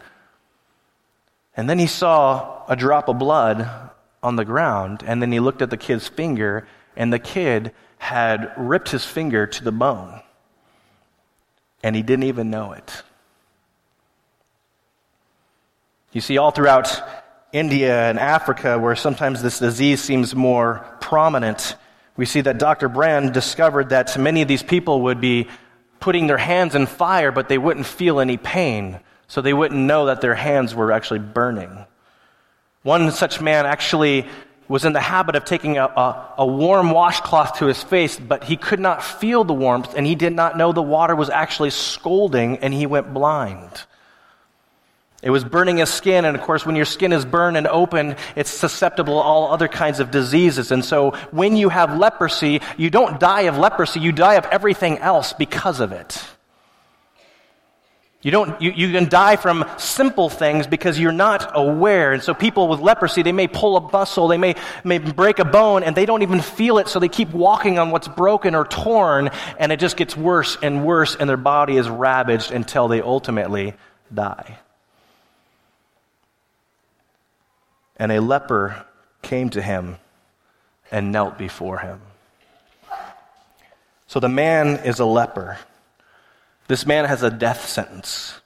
And 1.56 1.70
then 1.70 1.80
he 1.80 1.88
saw 1.88 2.64
a 2.68 2.76
drop 2.76 3.10
of 3.10 3.20
blood 3.20 3.70
on 4.22 4.36
the 4.36 4.46
ground, 4.46 5.04
and 5.06 5.22
then 5.22 5.32
he 5.32 5.40
looked 5.40 5.62
at 5.62 5.70
the 5.70 5.78
kid's 5.78 6.08
finger, 6.08 6.68
and 6.96 7.12
the 7.12 7.20
kid 7.20 7.74
had 7.98 8.54
ripped 8.58 8.90
his 8.90 9.06
finger 9.06 9.46
to 9.46 9.64
the 9.64 9.72
bone. 9.72 10.22
And 11.84 11.96
he 11.96 12.02
didn't 12.02 12.24
even 12.24 12.50
know 12.50 12.74
it. 12.74 13.04
You 16.12 16.22
see, 16.22 16.38
all 16.38 16.52
throughout 16.52 17.02
India 17.52 18.10
and 18.10 18.20
Africa, 18.20 18.80
where 18.80 18.96
sometimes 18.96 19.42
this 19.42 19.60
disease 19.60 20.02
seems 20.02 20.36
more 20.36 20.86
prominent, 21.02 21.76
we 22.18 22.26
see 22.26 22.42
that 22.42 22.58
Dr. 22.58 22.90
Brand 22.90 23.34
discovered 23.34 23.90
that 23.90 24.18
many 24.18 24.42
of 24.42 24.48
these 24.48 24.64
people 24.64 25.04
would 25.04 25.22
be 25.22 25.48
putting 26.00 26.28
their 26.28 26.38
hands 26.38 26.76
in 26.76 26.86
fire, 26.86 27.32
but 27.32 27.50
they 27.50 27.58
wouldn't 27.58 27.86
feel 27.86 28.20
any 28.20 28.38
pain 28.38 29.00
so 29.28 29.42
they 29.42 29.54
wouldn't 29.54 29.80
know 29.80 30.08
that 30.08 30.22
their 30.22 30.36
hands 30.36 30.74
were 30.74 30.92
actually 30.92 31.20
burning. 31.20 31.86
One 32.82 33.12
such 33.12 33.40
man 33.40 33.66
actually 33.66 34.26
was 34.68 34.86
in 34.86 34.94
the 34.94 35.00
habit 35.00 35.36
of 35.36 35.46
taking 35.46 35.78
a, 35.78 35.86
a, 35.86 36.34
a, 36.40 36.46
warm 36.46 36.92
washcloth 36.92 37.58
to 37.58 37.66
his 37.66 37.82
face, 37.84 38.20
but 38.20 38.44
he 38.44 38.56
could 38.56 38.80
not 38.80 39.04
feel 39.04 39.44
the 39.44 39.54
warmth 39.54 39.96
and 39.96 40.06
he 40.06 40.16
did 40.16 40.34
not 40.34 40.58
know 40.58 40.72
the 40.72 40.82
water 40.82 41.16
was 41.16 41.30
actually 41.30 41.72
scalding 41.72 42.58
and 42.58 42.74
he 42.74 42.86
went 42.86 43.14
blind. 43.14 43.84
It 45.22 45.32
was 45.32 45.44
burning 45.44 45.78
his 45.78 45.90
skin, 45.90 46.24
and 46.24 46.38
of 46.38 46.44
course, 46.44 46.66
when 46.66 46.78
your 46.78 46.86
skin 46.86 47.12
is 47.12 47.26
burned 47.26 47.58
and 47.58 47.68
open, 47.68 48.16
it's 48.38 48.50
susceptible 48.50 49.16
to 49.16 49.20
all 49.20 49.52
other 49.52 49.68
kinds 49.68 50.00
of 50.00 50.12
diseases. 50.12 50.72
And 50.72 50.84
so, 50.84 51.12
when 51.32 51.58
you 51.58 51.68
have 51.68 51.98
leprosy, 51.98 52.62
you 52.78 52.90
don't 52.90 53.20
die 53.20 53.42
of 53.42 53.58
leprosy, 53.58 54.00
you 54.00 54.14
die 54.14 54.36
of 54.36 54.46
everything 54.46 54.98
else 55.00 55.34
because 55.34 55.82
of 55.82 55.92
it. 55.92 56.24
You, 58.22 58.32
don't, 58.32 58.62
you, 58.62 58.72
you 58.72 58.92
can 58.92 59.08
die 59.08 59.38
from 59.38 59.66
simple 59.78 60.30
things 60.30 60.68
because 60.68 61.00
you're 61.00 61.14
not 61.14 61.52
aware. 61.54 62.12
And 62.12 62.22
so 62.22 62.34
people 62.34 62.68
with 62.68 62.82
leprosy, 62.82 63.22
they 63.22 63.32
may 63.32 63.48
pull 63.48 63.78
a 63.78 63.92
muscle, 63.92 64.28
they 64.28 64.38
may, 64.38 64.56
may 64.84 64.98
break 64.98 65.40
a 65.40 65.46
bone, 65.46 65.84
and 65.84 65.96
they 65.96 66.06
don't 66.06 66.22
even 66.22 66.42
feel 66.42 66.80
it, 66.80 66.90
so 66.90 67.00
they 67.00 67.08
keep 67.08 67.30
walking 67.32 67.80
on 67.80 67.92
what's 67.92 68.10
broken 68.10 68.56
or 68.56 68.66
torn, 68.66 69.30
and 69.58 69.72
it 69.72 69.80
just 69.80 69.96
gets 69.96 70.18
worse 70.18 70.58
and 70.62 70.86
worse, 70.86 71.16
and 71.16 71.30
their 71.30 71.38
body 71.38 71.78
is 71.78 71.90
ravaged 71.90 72.52
until 72.52 72.90
they 72.90 73.02
ultimately 73.02 73.74
die. 74.14 74.60
And 78.00 78.12
a 78.12 78.22
leper 78.22 78.86
came 79.22 79.50
to 79.52 79.62
him 79.62 79.98
and 80.92 81.12
knelt 81.12 81.38
before 81.38 81.80
him. 81.80 82.02
So 84.08 84.20
the 84.20 84.30
man 84.30 84.80
is 84.86 85.00
a 85.00 85.06
leper. 85.06 85.60
This 86.68 86.86
man 86.86 87.06
has 87.06 87.22
a 87.22 87.30
death 87.30 87.68
sentence. 87.68 88.40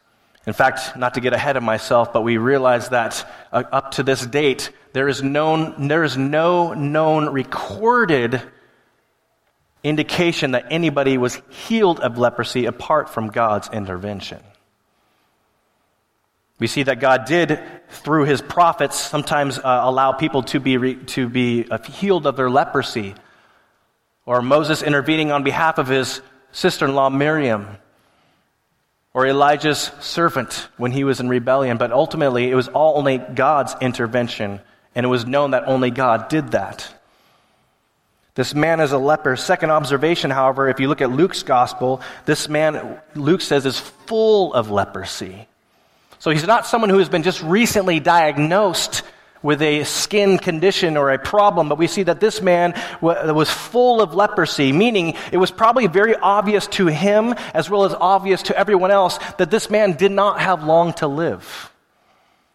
In 0.45 0.51
fact, 0.51 0.97
not 0.97 1.13
to 1.13 1.21
get 1.21 1.31
ahead 1.31 1.55
of 1.55 1.63
myself, 1.63 2.11
but 2.11 2.21
we 2.21 2.37
realize 2.37 2.89
that 2.89 3.25
uh, 3.51 3.63
up 3.71 3.91
to 3.91 4.03
this 4.03 4.25
date, 4.25 4.71
there 4.91 5.07
is, 5.07 5.23
known, 5.23 5.87
there 5.87 6.03
is 6.03 6.17
no 6.17 6.73
known 6.73 7.29
recorded 7.29 8.41
indication 9.83 10.51
that 10.51 10.67
anybody 10.69 11.17
was 11.17 11.41
healed 11.49 11.99
of 11.99 12.17
leprosy 12.17 12.65
apart 12.65 13.09
from 13.09 13.27
God's 13.27 13.69
intervention. 13.69 14.41
We 16.63 16.67
see 16.67 16.83
that 16.83 17.01
God 17.01 17.25
did, 17.25 17.59
through 17.89 18.23
his 18.23 18.41
prophets, 18.41 18.97
sometimes 18.97 19.59
uh, 19.59 19.63
allow 19.65 20.13
people 20.13 20.43
to 20.43 20.61
be, 20.61 20.77
re- 20.77 20.95
to 20.95 21.27
be 21.27 21.67
uh, 21.69 21.77
healed 21.79 22.25
of 22.25 22.37
their 22.37 22.49
leprosy, 22.49 23.15
or 24.25 24.41
Moses 24.41 24.81
intervening 24.81 25.29
on 25.29 25.43
behalf 25.43 25.77
of 25.77 25.89
his 25.89 26.21
sister 26.53 26.85
in 26.85 26.95
law 26.95 27.09
Miriam 27.09 27.67
or 29.13 29.27
Elijah's 29.27 29.91
servant 29.99 30.69
when 30.77 30.93
he 30.93 31.03
was 31.03 31.19
in 31.19 31.27
rebellion, 31.27 31.75
but 31.75 31.91
ultimately 31.91 32.49
it 32.49 32.55
was 32.55 32.69
all 32.69 32.97
only 32.97 33.17
God's 33.17 33.75
intervention, 33.81 34.61
and 34.95 35.05
it 35.05 35.09
was 35.09 35.25
known 35.25 35.51
that 35.51 35.67
only 35.67 35.91
God 35.91 36.29
did 36.29 36.51
that. 36.51 36.89
This 38.35 38.55
man 38.55 38.79
is 38.79 38.93
a 38.93 38.97
leper. 38.97 39.35
Second 39.35 39.71
observation, 39.71 40.31
however, 40.31 40.69
if 40.69 40.79
you 40.79 40.87
look 40.87 41.01
at 41.01 41.11
Luke's 41.11 41.43
gospel, 41.43 41.99
this 42.23 42.47
man, 42.47 43.01
Luke 43.15 43.41
says, 43.41 43.65
is 43.65 43.77
full 43.77 44.53
of 44.53 44.71
leprosy. 44.71 45.49
So 46.23 46.31
he's 46.31 46.47
not 46.47 46.65
someone 46.65 46.89
who 46.89 46.99
has 46.99 47.09
been 47.09 47.23
just 47.23 47.43
recently 47.43 47.99
diagnosed 47.99 49.03
with 49.41 49.61
a 49.61 49.83
skin 49.83 50.37
condition 50.37 50.95
or 50.95 51.11
a 51.11 51.19
problem, 51.19 51.67
but 51.67 51.77
we 51.77 51.87
see 51.87 52.03
that 52.03 52.21
this 52.21 52.41
man 52.41 52.81
was 53.01 53.51
full 53.51 54.01
of 54.01 54.13
leprosy, 54.13 54.71
meaning 54.71 55.15
it 55.33 55.37
was 55.37 55.51
probably 55.51 55.87
very 55.87 56.15
obvious 56.15 56.65
to 56.67 56.87
him 56.87 57.35
as 57.53 57.69
well 57.69 57.83
as 57.83 57.93
obvious 57.93 58.43
to 58.43 58.57
everyone 58.57 58.89
else 58.89 59.19
that 59.37 59.51
this 59.51 59.69
man 59.69 59.97
did 59.97 60.13
not 60.13 60.39
have 60.39 60.63
long 60.63 60.93
to 60.93 61.07
live. 61.07 61.69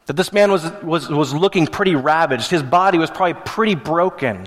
That 0.07 0.17
this 0.17 0.33
man 0.33 0.51
was, 0.51 0.65
was, 0.83 1.11
was 1.11 1.35
looking 1.35 1.67
pretty 1.67 1.95
ravaged. 1.95 2.49
His 2.49 2.63
body 2.63 2.97
was 2.97 3.11
probably 3.11 3.35
pretty 3.35 3.75
broken. 3.75 4.47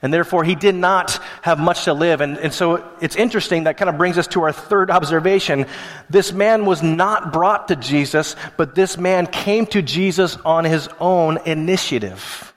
And 0.00 0.14
therefore, 0.14 0.44
he 0.44 0.54
did 0.54 0.76
not 0.76 1.20
have 1.42 1.58
much 1.58 1.84
to 1.84 1.92
live. 1.92 2.20
And, 2.20 2.38
and 2.38 2.52
so 2.52 2.88
it's 3.00 3.16
interesting, 3.16 3.64
that 3.64 3.76
kind 3.76 3.88
of 3.88 3.98
brings 3.98 4.16
us 4.16 4.28
to 4.28 4.42
our 4.42 4.52
third 4.52 4.90
observation. 4.90 5.66
This 6.08 6.32
man 6.32 6.64
was 6.64 6.82
not 6.84 7.32
brought 7.32 7.68
to 7.68 7.76
Jesus, 7.76 8.36
but 8.56 8.76
this 8.76 8.96
man 8.96 9.26
came 9.26 9.66
to 9.66 9.82
Jesus 9.82 10.36
on 10.44 10.64
his 10.64 10.88
own 11.00 11.38
initiative. 11.46 12.54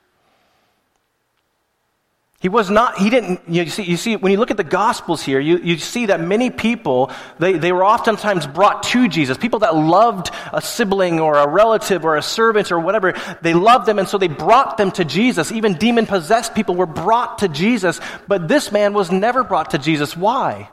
He 2.42 2.50
was 2.50 2.72
not, 2.72 2.98
he 2.98 3.12
didn't, 3.12 3.42
you 3.48 3.68
see, 3.68 3.84
you 3.84 3.98
see, 3.98 4.16
when 4.16 4.32
you 4.32 4.40
look 4.40 4.50
at 4.50 4.58
the 4.58 4.64
Gospels 4.64 5.22
here, 5.22 5.40
you, 5.40 5.60
you 5.60 5.78
see 5.78 6.08
that 6.08 6.20
many 6.20 6.50
people, 6.50 7.12
they, 7.38 7.54
they 7.54 7.72
were 7.72 7.86
oftentimes 7.86 8.48
brought 8.48 8.82
to 8.82 9.08
Jesus. 9.08 9.38
People 9.38 9.60
that 9.60 9.76
loved 9.76 10.32
a 10.52 10.60
sibling 10.60 11.20
or 11.20 11.36
a 11.38 11.48
relative 11.48 12.04
or 12.04 12.18
a 12.18 12.24
servant 12.24 12.72
or 12.72 12.80
whatever, 12.80 13.14
they 13.44 13.54
loved 13.54 13.86
them 13.86 14.00
and 14.00 14.08
so 14.08 14.18
they 14.18 14.28
brought 14.28 14.78
them 14.78 14.90
to 14.90 15.06
Jesus. 15.06 15.52
Even 15.52 15.76
demon 15.76 16.08
possessed 16.08 16.56
people 16.56 16.74
were 16.74 16.88
brought 16.88 17.38
to 17.38 17.48
Jesus, 17.48 18.00
but 18.28 18.48
this 18.48 18.72
man 18.72 18.94
was 18.94 19.12
never 19.12 19.44
brought 19.44 19.70
to 19.72 19.78
Jesus. 19.78 20.18
Why? 20.18 20.68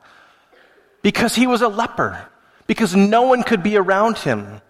Because 1.03 1.35
he 1.35 1.47
was 1.47 1.61
a 1.61 1.69
leper. 1.69 2.27
Because 2.67 2.97
no 2.97 3.23
one 3.25 3.43
could 3.43 3.63
be 3.63 3.77
around 3.77 4.17
him. 4.17 4.63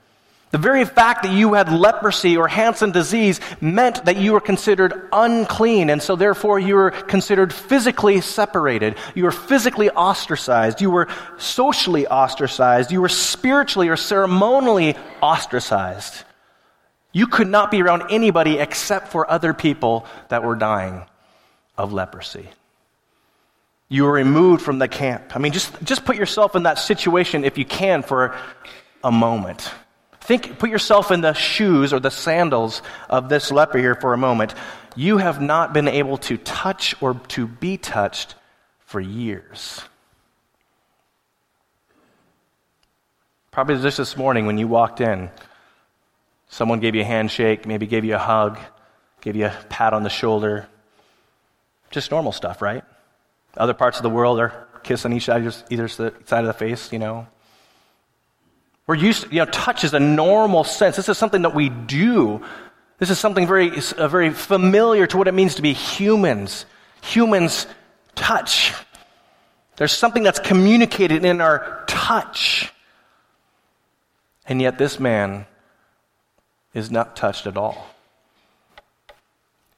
The 0.50 0.58
very 0.58 0.86
fact 0.86 1.24
that 1.24 1.32
you 1.32 1.52
had 1.54 1.70
leprosy 1.70 2.38
or 2.38 2.48
Hansen 2.48 2.90
disease 2.90 3.38
meant 3.60 4.06
that 4.06 4.16
you 4.16 4.32
were 4.32 4.40
considered 4.40 5.08
unclean, 5.12 5.90
and 5.90 6.02
so 6.02 6.16
therefore 6.16 6.58
you 6.58 6.74
were 6.74 6.90
considered 6.90 7.52
physically 7.52 8.22
separated. 8.22 8.96
You 9.14 9.24
were 9.24 9.30
physically 9.30 9.90
ostracized. 9.90 10.80
You 10.80 10.90
were 10.90 11.08
socially 11.36 12.06
ostracized. 12.06 12.90
You 12.90 13.02
were 13.02 13.10
spiritually 13.10 13.88
or 13.88 13.96
ceremonially 13.96 14.96
ostracized. 15.20 16.24
You 17.12 17.26
could 17.26 17.48
not 17.48 17.70
be 17.70 17.82
around 17.82 18.04
anybody 18.10 18.58
except 18.58 19.08
for 19.08 19.30
other 19.30 19.52
people 19.52 20.06
that 20.28 20.42
were 20.42 20.54
dying 20.54 21.02
of 21.76 21.92
leprosy. 21.92 22.48
You 23.90 24.04
were 24.04 24.12
removed 24.12 24.62
from 24.62 24.78
the 24.78 24.88
camp. 24.88 25.34
I 25.34 25.38
mean, 25.38 25.52
just, 25.52 25.82
just 25.82 26.06
put 26.06 26.16
yourself 26.16 26.56
in 26.56 26.62
that 26.62 26.78
situation 26.78 27.44
if 27.44 27.58
you 27.58 27.64
can 27.66 28.02
for 28.02 28.34
a 29.04 29.12
moment. 29.12 29.70
Think, 30.28 30.58
put 30.58 30.68
yourself 30.68 31.10
in 31.10 31.22
the 31.22 31.32
shoes 31.32 31.94
or 31.94 32.00
the 32.00 32.10
sandals 32.10 32.82
of 33.08 33.30
this 33.30 33.50
leper 33.50 33.78
here 33.78 33.94
for 33.94 34.12
a 34.12 34.18
moment. 34.18 34.54
You 34.94 35.16
have 35.16 35.40
not 35.40 35.72
been 35.72 35.88
able 35.88 36.18
to 36.18 36.36
touch 36.36 36.94
or 37.00 37.14
to 37.28 37.46
be 37.46 37.78
touched 37.78 38.34
for 38.80 39.00
years. 39.00 39.80
Probably 43.50 43.80
just 43.80 43.96
this 43.96 44.18
morning 44.18 44.44
when 44.44 44.58
you 44.58 44.68
walked 44.68 45.00
in, 45.00 45.30
someone 46.50 46.80
gave 46.80 46.94
you 46.94 47.00
a 47.00 47.06
handshake, 47.06 47.64
maybe 47.64 47.86
gave 47.86 48.04
you 48.04 48.16
a 48.16 48.18
hug, 48.18 48.58
gave 49.22 49.34
you 49.34 49.46
a 49.46 49.56
pat 49.70 49.94
on 49.94 50.02
the 50.02 50.10
shoulder. 50.10 50.68
Just 51.90 52.10
normal 52.10 52.32
stuff, 52.32 52.60
right? 52.60 52.84
Other 53.56 53.72
parts 53.72 53.96
of 53.96 54.02
the 54.02 54.10
world 54.10 54.40
are 54.40 54.68
kissing 54.82 55.14
each 55.14 55.30
other, 55.30 55.50
either 55.70 55.88
side 55.88 56.12
of 56.30 56.44
the 56.44 56.52
face, 56.52 56.92
you 56.92 56.98
know. 56.98 57.26
We're 58.88 58.94
used 58.94 59.24
to, 59.24 59.28
you 59.28 59.36
know, 59.36 59.44
touch 59.44 59.84
is 59.84 59.92
a 59.92 60.00
normal 60.00 60.64
sense. 60.64 60.96
This 60.96 61.10
is 61.10 61.18
something 61.18 61.42
that 61.42 61.54
we 61.54 61.68
do. 61.68 62.42
This 62.96 63.10
is 63.10 63.18
something 63.18 63.46
very, 63.46 63.70
uh, 63.98 64.08
very 64.08 64.30
familiar 64.30 65.06
to 65.06 65.18
what 65.18 65.28
it 65.28 65.34
means 65.34 65.56
to 65.56 65.62
be 65.62 65.74
humans. 65.74 66.64
Humans 67.02 67.66
touch. 68.14 68.72
There's 69.76 69.92
something 69.92 70.22
that's 70.22 70.40
communicated 70.40 71.22
in 71.22 71.42
our 71.42 71.84
touch. 71.86 72.72
And 74.46 74.60
yet 74.62 74.78
this 74.78 74.98
man 74.98 75.44
is 76.72 76.90
not 76.90 77.14
touched 77.14 77.46
at 77.46 77.58
all. 77.58 77.86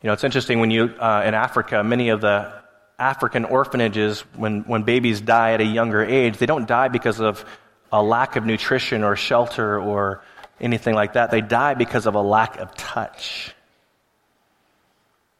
You 0.02 0.06
know, 0.06 0.12
it's 0.12 0.24
interesting 0.24 0.60
when 0.60 0.70
you, 0.70 0.84
uh, 0.84 1.24
in 1.26 1.34
Africa, 1.34 1.82
many 1.82 2.10
of 2.10 2.20
the 2.20 2.52
African 2.96 3.44
orphanages, 3.44 4.20
when, 4.36 4.60
when 4.62 4.84
babies 4.84 5.20
die 5.20 5.54
at 5.54 5.60
a 5.60 5.64
younger 5.64 6.00
age, 6.00 6.38
they 6.38 6.46
don't 6.46 6.68
die 6.68 6.86
because 6.86 7.20
of 7.20 7.44
a 7.92 8.02
lack 8.02 8.36
of 8.36 8.44
nutrition 8.44 9.02
or 9.04 9.16
shelter 9.16 9.80
or 9.80 10.22
anything 10.60 10.94
like 10.94 11.14
that. 11.14 11.30
They 11.30 11.40
die 11.40 11.74
because 11.74 12.06
of 12.06 12.14
a 12.14 12.20
lack 12.20 12.58
of 12.58 12.74
touch. 12.74 13.54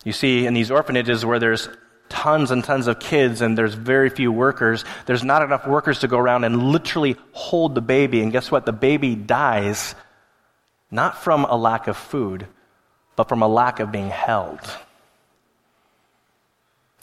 You 0.04 0.12
see, 0.12 0.46
in 0.46 0.54
these 0.54 0.70
orphanages 0.70 1.24
where 1.24 1.38
there's 1.38 1.68
tons 2.08 2.50
and 2.50 2.64
tons 2.64 2.86
of 2.86 2.98
kids 2.98 3.40
and 3.40 3.56
there's 3.56 3.74
very 3.74 4.10
few 4.10 4.32
workers, 4.32 4.84
there's 5.06 5.22
not 5.22 5.42
enough 5.42 5.66
workers 5.66 6.00
to 6.00 6.08
go 6.08 6.18
around 6.18 6.44
and 6.44 6.72
literally 6.72 7.16
hold 7.32 7.74
the 7.74 7.80
baby. 7.80 8.22
And 8.22 8.32
guess 8.32 8.50
what? 8.50 8.66
The 8.66 8.72
baby 8.72 9.14
dies 9.14 9.94
not 10.90 11.22
from 11.22 11.44
a 11.44 11.56
lack 11.56 11.86
of 11.86 11.96
food, 11.96 12.46
but 13.14 13.28
from 13.28 13.42
a 13.42 13.48
lack 13.48 13.78
of 13.78 13.92
being 13.92 14.10
held. 14.10 14.60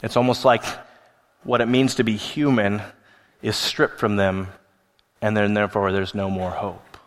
It's 0.04 0.18
almost 0.18 0.44
like 0.44 0.63
what 1.44 1.62
it 1.62 1.68
means 1.68 1.96
to 1.96 2.04
be 2.04 2.18
human 2.18 2.82
is 3.42 3.56
stripped 3.56 4.00
from 4.00 4.16
them, 4.16 4.50
and 5.21 5.36
then 5.36 5.53
therefore 5.53 5.91
there's 5.91 6.15
no 6.15 6.29
more 6.29 6.51
hope. 6.51 6.97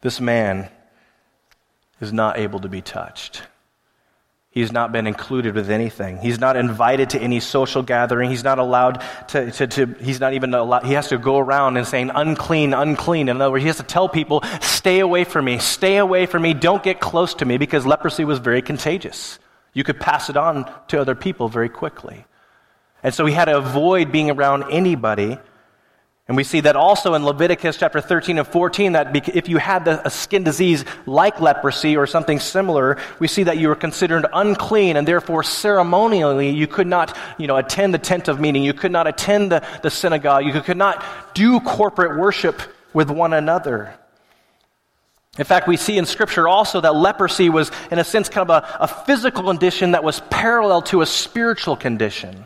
This 0.00 0.20
man 0.20 0.68
is 2.00 2.12
not 2.12 2.38
able 2.38 2.60
to 2.60 2.68
be 2.68 2.80
touched. 2.80 3.42
He's 4.50 4.72
not 4.72 4.92
been 4.92 5.06
included 5.06 5.54
with 5.54 5.70
anything. 5.70 6.18
He's 6.18 6.40
not 6.40 6.56
invited 6.56 7.10
to 7.10 7.20
any 7.20 7.38
social 7.38 7.82
gathering. 7.82 8.30
He's 8.30 8.42
not 8.42 8.58
allowed 8.58 9.04
to, 9.28 9.50
to, 9.52 9.66
to, 9.66 9.86
he's 10.00 10.20
not 10.20 10.32
even 10.34 10.54
allowed, 10.54 10.84
he 10.84 10.94
has 10.94 11.08
to 11.08 11.18
go 11.18 11.38
around 11.38 11.76
and 11.76 11.86
saying, 11.86 12.10
unclean, 12.14 12.72
unclean. 12.72 13.28
In 13.28 13.40
other 13.40 13.52
words, 13.52 13.62
he 13.62 13.68
has 13.68 13.76
to 13.76 13.82
tell 13.82 14.08
people, 14.08 14.42
stay 14.60 15.00
away 15.00 15.24
from 15.24 15.44
me, 15.44 15.58
stay 15.58 15.98
away 15.98 16.26
from 16.26 16.42
me, 16.42 16.54
don't 16.54 16.82
get 16.82 16.98
close 16.98 17.34
to 17.34 17.44
me, 17.44 17.58
because 17.58 17.84
leprosy 17.86 18.24
was 18.24 18.38
very 18.38 18.62
contagious. 18.62 19.38
You 19.74 19.84
could 19.84 20.00
pass 20.00 20.30
it 20.30 20.36
on 20.36 20.68
to 20.88 21.00
other 21.00 21.14
people 21.14 21.48
very 21.48 21.68
quickly. 21.68 22.24
And 23.02 23.14
so 23.14 23.26
he 23.26 23.34
had 23.34 23.46
to 23.46 23.56
avoid 23.56 24.10
being 24.12 24.30
around 24.30 24.64
anybody 24.70 25.38
and 26.28 26.36
we 26.36 26.44
see 26.44 26.60
that 26.60 26.76
also 26.76 27.14
in 27.14 27.24
Leviticus 27.24 27.78
chapter 27.78 28.02
13 28.02 28.36
and 28.36 28.46
14 28.46 28.92
that 28.92 29.28
if 29.34 29.48
you 29.48 29.56
had 29.56 29.88
a 29.88 30.10
skin 30.10 30.44
disease 30.44 30.84
like 31.06 31.40
leprosy 31.40 31.96
or 31.96 32.06
something 32.06 32.38
similar, 32.38 32.98
we 33.18 33.26
see 33.26 33.44
that 33.44 33.56
you 33.56 33.68
were 33.68 33.74
considered 33.74 34.26
unclean 34.34 34.98
and 34.98 35.08
therefore 35.08 35.42
ceremonially 35.42 36.50
you 36.50 36.66
could 36.66 36.86
not, 36.86 37.16
you 37.38 37.46
know, 37.46 37.56
attend 37.56 37.94
the 37.94 37.98
tent 37.98 38.28
of 38.28 38.38
meeting. 38.38 38.62
You 38.62 38.74
could 38.74 38.92
not 38.92 39.06
attend 39.06 39.50
the, 39.52 39.66
the 39.82 39.88
synagogue. 39.88 40.44
You 40.44 40.60
could 40.60 40.76
not 40.76 41.02
do 41.32 41.60
corporate 41.60 42.18
worship 42.18 42.60
with 42.92 43.08
one 43.08 43.32
another. 43.32 43.94
In 45.38 45.44
fact, 45.44 45.66
we 45.66 45.78
see 45.78 45.96
in 45.96 46.04
Scripture 46.04 46.46
also 46.46 46.82
that 46.82 46.94
leprosy 46.94 47.48
was, 47.48 47.70
in 47.90 47.98
a 47.98 48.04
sense, 48.04 48.28
kind 48.28 48.50
of 48.50 48.62
a, 48.62 48.76
a 48.80 48.88
physical 48.88 49.44
condition 49.44 49.92
that 49.92 50.04
was 50.04 50.20
parallel 50.28 50.82
to 50.82 51.00
a 51.00 51.06
spiritual 51.06 51.76
condition. 51.76 52.44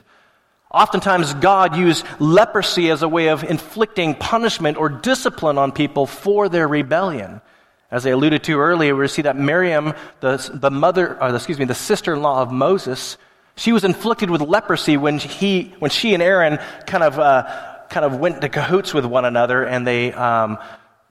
Oftentimes, 0.73 1.35
God 1.35 1.77
used 1.77 2.07
leprosy 2.19 2.91
as 2.91 3.03
a 3.03 3.09
way 3.09 3.29
of 3.29 3.45
inflicting 3.45 4.15
punishment 4.15 4.79
or 4.79 4.89
discipline 4.89 5.59
on 5.59 5.71
people 5.71 6.07
for 6.07 6.49
their 6.49 6.67
rebellion. 6.67 7.43
As 7.91 8.07
I 8.07 8.11
alluded 8.11 8.43
to 8.45 8.59
earlier, 8.59 8.97
we 8.97 9.07
see 9.07 9.23
that 9.23 9.37
Miriam, 9.37 9.93
the, 10.21 10.51
the 10.55 10.71
mother, 10.71 11.23
or 11.23 11.35
excuse 11.35 11.59
me, 11.59 11.67
the 11.67 11.75
sister-in-law 11.75 12.41
of 12.41 12.51
Moses, 12.51 13.19
she 13.55 13.73
was 13.73 13.85
inflicted 13.85 14.31
with 14.31 14.41
leprosy 14.41 14.97
when 14.97 15.19
he, 15.19 15.75
when 15.79 15.91
she 15.91 16.15
and 16.15 16.23
Aaron 16.23 16.59
kind 16.87 17.05
of, 17.05 17.19
uh, 17.19 17.45
kind 17.91 18.07
of 18.07 18.19
went 18.19 18.41
to 18.41 18.49
cahoots 18.49 18.95
with 18.95 19.05
one 19.05 19.27
another 19.27 19.65
and 19.65 19.87
they 19.87 20.11
um, 20.15 20.57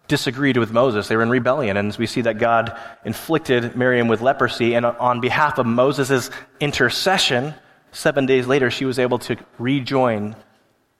disagreed 0.08 0.58
with 0.58 0.72
Moses. 0.72 1.08
They 1.08 1.16
were 1.16 1.22
in 1.22 1.30
rebellion, 1.30 1.78
and 1.78 1.96
we 1.98 2.08
see 2.08 2.22
that 2.22 2.40
God 2.40 2.76
inflicted 3.06 3.76
Miriam 3.76 4.08
with 4.08 4.22
leprosy, 4.22 4.74
and 4.74 4.86
on 4.86 5.22
behalf 5.22 5.60
of 5.60 5.68
Moses' 5.68 6.32
intercession, 6.60 7.54
Seven 7.92 8.26
days 8.26 8.48
later, 8.48 8.72
she 8.72 8.86
was 8.86 9.00
able 9.00 9.20
to 9.20 9.38
rejoin 9.58 10.36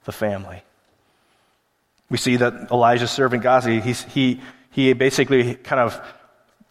the 0.04 0.12
family. 0.12 0.64
We 2.10 2.18
see 2.18 2.36
that 2.38 2.72
Elijah's 2.72 3.12
servant 3.12 3.44
Gehazi, 3.44 3.80
he, 3.80 4.42
he 4.70 4.94
basically 4.94 5.56
kind 5.56 5.80
of 5.80 6.02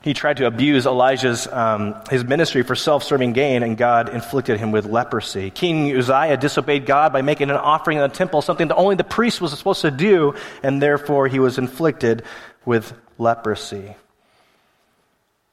he 0.03 0.15
tried 0.15 0.39
to 0.39 0.47
abuse 0.47 0.87
Elijah's 0.87 1.47
um, 1.47 1.95
his 2.09 2.25
ministry 2.25 2.63
for 2.63 2.75
self-serving 2.75 3.35
gain, 3.35 3.63
and 3.63 3.77
God 3.77 4.09
inflicted 4.09 4.59
him 4.59 4.73
with 4.73 4.87
leprosy. 4.87 5.51
King 5.51 5.95
Uzziah 5.95 6.39
disobeyed 6.39 6.87
God 6.87 7.13
by 7.13 7.21
making 7.21 7.51
an 7.51 7.57
offering 7.57 7.99
in 7.99 8.03
the 8.03 8.09
temple, 8.09 8.41
something 8.41 8.69
that 8.69 8.77
only 8.77 8.97
the 8.97 9.05
priest 9.05 9.43
was 9.43 9.57
supposed 9.57 9.83
to 9.83 9.91
do, 9.91 10.35
and 10.63 10.81
therefore 10.81 11.29
he 11.29 11.39
was 11.39 11.59
inflicted 11.59 12.23
with 12.65 12.95
leprosy. 13.19 13.95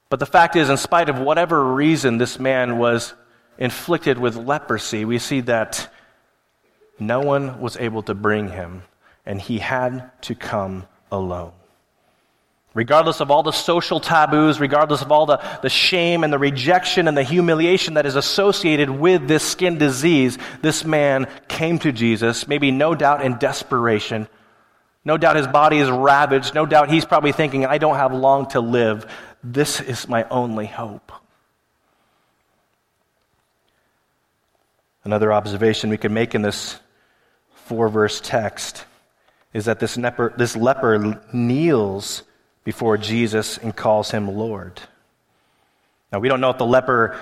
But 0.10 0.20
the 0.20 0.26
fact 0.26 0.56
is, 0.56 0.70
in 0.70 0.78
spite 0.78 1.10
of 1.10 1.20
whatever 1.20 1.74
reason 1.74 2.18
this 2.18 2.40
man 2.40 2.78
was 2.78 3.14
inflicted 3.58 4.18
with 4.18 4.36
leprosy, 4.36 5.06
we 5.06 5.20
see 5.20 5.42
that 5.42 5.92
no 7.00 7.22
one 7.22 7.60
was 7.60 7.78
able 7.78 8.04
to 8.04 8.14
bring 8.14 8.50
him, 8.50 8.84
and 9.26 9.40
he 9.40 9.60
had 9.60 10.12
to 10.24 10.36
come 10.36 10.88
alone. 11.12 11.54
Regardless 12.74 13.22
of 13.22 13.32
all 13.32 13.42
the 13.42 13.52
social 13.52 14.00
taboos, 14.00 14.60
regardless 14.60 15.02
of 15.02 15.12
all 15.12 15.26
the, 15.26 15.42
the 15.64 15.70
shame 15.70 16.24
and 16.24 16.32
the 16.32 16.38
rejection 16.38 17.08
and 17.08 17.18
the 17.18 17.24
humiliation 17.24 17.96
that 17.96 18.06
is 18.06 18.16
associated 18.16 18.90
with 18.90 19.28
this 19.28 19.44
skin 19.44 19.80
disease, 19.80 20.38
this 20.62 20.86
man 20.86 21.28
came 21.48 21.80
to 21.80 21.92
Jesus, 21.92 22.48
maybe 22.48 22.70
no 22.70 22.94
doubt 22.94 23.26
in 23.26 23.40
desperation. 23.40 24.28
No 25.04 25.18
doubt 25.18 25.38
his 25.38 25.48
body 25.48 25.78
is 25.78 25.90
ravaged. 25.90 26.54
No 26.54 26.66
doubt 26.66 26.92
he's 26.92 27.06
probably 27.06 27.32
thinking, 27.32 27.66
I 27.66 27.78
don't 27.78 27.96
have 27.96 28.14
long 28.14 28.48
to 28.50 28.60
live. 28.60 29.12
This 29.44 29.80
is 29.80 30.08
my 30.08 30.26
only 30.30 30.68
hope. 30.68 31.12
Another 35.08 35.32
observation 35.32 35.90
we 35.90 35.96
can 35.98 36.14
make 36.14 36.36
in 36.36 36.42
this 36.42 36.78
four 37.54 37.88
verse 37.88 38.20
text 38.22 38.84
is 39.54 39.64
that 39.64 39.80
this 39.80 39.96
leper, 39.96 40.34
this 40.36 40.54
leper 40.54 41.22
kneels 41.32 42.24
before 42.66 42.98
Jesus 42.98 43.58
and 43.58 43.74
calls 43.74 44.12
him 44.12 44.28
Lord. 44.28 44.82
Now, 46.12 46.20
we 46.20 46.28
don't 46.28 46.42
know 46.42 46.50
if 46.50 46.58
the 46.58 46.66
leper 46.66 47.18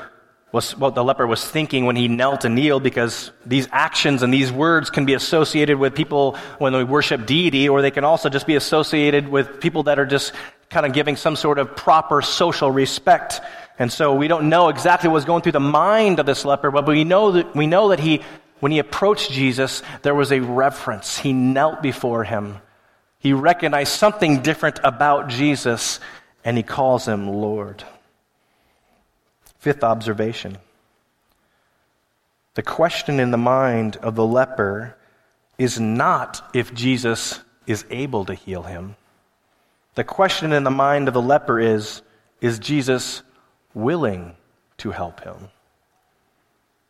was, 0.51 0.75
what 0.75 0.95
the 0.95 1.03
leper 1.03 1.27
was 1.27 1.45
thinking 1.45 1.85
when 1.85 1.95
he 1.95 2.07
knelt 2.07 2.43
and 2.43 2.55
kneeled 2.55 2.81
because 2.81 3.29
these 3.45 3.67
actions 3.71 4.23
and 4.23 4.33
these 4.33 4.51
words 4.51 4.89
can 4.89 5.05
be 5.05 5.13
associated 5.13 5.77
with 5.77 5.93
people 5.93 6.39
when 6.57 6.73
they 6.73 6.83
worship 6.83 7.27
deity, 7.27 7.69
or 7.69 7.83
they 7.83 7.91
can 7.91 8.03
also 8.03 8.29
just 8.29 8.47
be 8.47 8.55
associated 8.55 9.27
with 9.27 9.61
people 9.61 9.83
that 9.83 9.99
are 9.99 10.07
just 10.07 10.33
kind 10.71 10.87
of 10.87 10.93
giving 10.93 11.15
some 11.15 11.35
sort 11.35 11.59
of 11.59 11.75
proper 11.75 12.23
social 12.23 12.71
respect 12.71 13.41
and 13.77 13.91
so 13.91 14.15
we 14.15 14.27
don't 14.27 14.49
know 14.49 14.69
exactly 14.69 15.09
what 15.09 15.15
was 15.15 15.25
going 15.25 15.41
through 15.41 15.51
the 15.53 15.59
mind 15.59 16.19
of 16.19 16.25
this 16.25 16.45
leper, 16.45 16.71
but 16.71 16.87
we 16.87 17.03
know 17.03 17.31
that, 17.31 17.55
we 17.55 17.67
know 17.67 17.89
that 17.89 17.99
he, 17.99 18.21
when 18.59 18.71
he 18.71 18.79
approached 18.79 19.31
Jesus, 19.31 19.83
there 20.01 20.15
was 20.15 20.31
a 20.31 20.39
reverence. 20.39 21.17
He 21.17 21.33
knelt 21.33 21.81
before 21.81 22.23
him. 22.23 22.57
He 23.19 23.33
recognized 23.33 23.91
something 23.91 24.41
different 24.41 24.79
about 24.83 25.29
Jesus, 25.29 25.99
and 26.43 26.55
he 26.55 26.63
calls 26.63 27.07
him 27.07 27.27
Lord. 27.27 27.83
Fifth 29.59 29.83
observation. 29.83 30.57
The 32.53 32.63
question 32.63 33.19
in 33.19 33.31
the 33.31 33.37
mind 33.37 33.97
of 33.97 34.15
the 34.15 34.25
leper 34.25 34.95
is 35.57 35.79
not 35.79 36.49
if 36.53 36.73
Jesus 36.73 37.39
is 37.67 37.83
able 37.89 38.25
to 38.25 38.33
heal 38.33 38.63
him. 38.63 38.95
The 39.95 40.03
question 40.03 40.53
in 40.53 40.63
the 40.63 40.71
mind 40.71 41.07
of 41.07 41.13
the 41.13 41.21
leper 41.21 41.59
is, 41.59 42.01
is 42.39 42.59
Jesus 42.59 43.23
willing 43.75 44.35
to 44.77 44.91
help 44.91 45.19
him. 45.21 45.35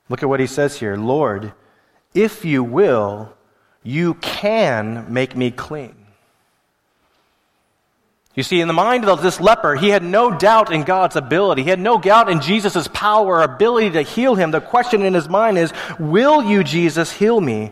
Look 0.07 0.23
at 0.23 0.29
what 0.29 0.39
he 0.39 0.47
says 0.47 0.79
here 0.79 0.95
Lord, 0.95 1.51
if 2.13 2.45
you 2.45 2.63
will, 2.63 3.33
you 3.83 4.13
can 4.15 5.11
make 5.11 5.35
me 5.35 5.51
clean. 5.51 5.95
You 8.35 8.43
see, 8.43 8.59
in 8.59 8.67
the 8.67 8.73
mind 8.73 9.05
of 9.05 9.21
this 9.21 9.39
leper, 9.39 9.75
he 9.75 9.89
had 9.89 10.03
no 10.03 10.37
doubt 10.37 10.71
in 10.71 10.83
God's 10.83 11.15
ability. 11.15 11.63
He 11.63 11.69
had 11.69 11.79
no 11.79 11.99
doubt 11.99 12.29
in 12.29 12.41
Jesus' 12.41 12.87
power 12.89 13.37
or 13.37 13.43
ability 13.43 13.91
to 13.91 14.01
heal 14.01 14.35
him. 14.35 14.51
The 14.51 14.59
question 14.59 15.03
in 15.03 15.13
his 15.13 15.29
mind 15.29 15.57
is 15.57 15.71
Will 15.99 16.43
you, 16.43 16.63
Jesus, 16.63 17.11
heal 17.11 17.39
me? 17.39 17.71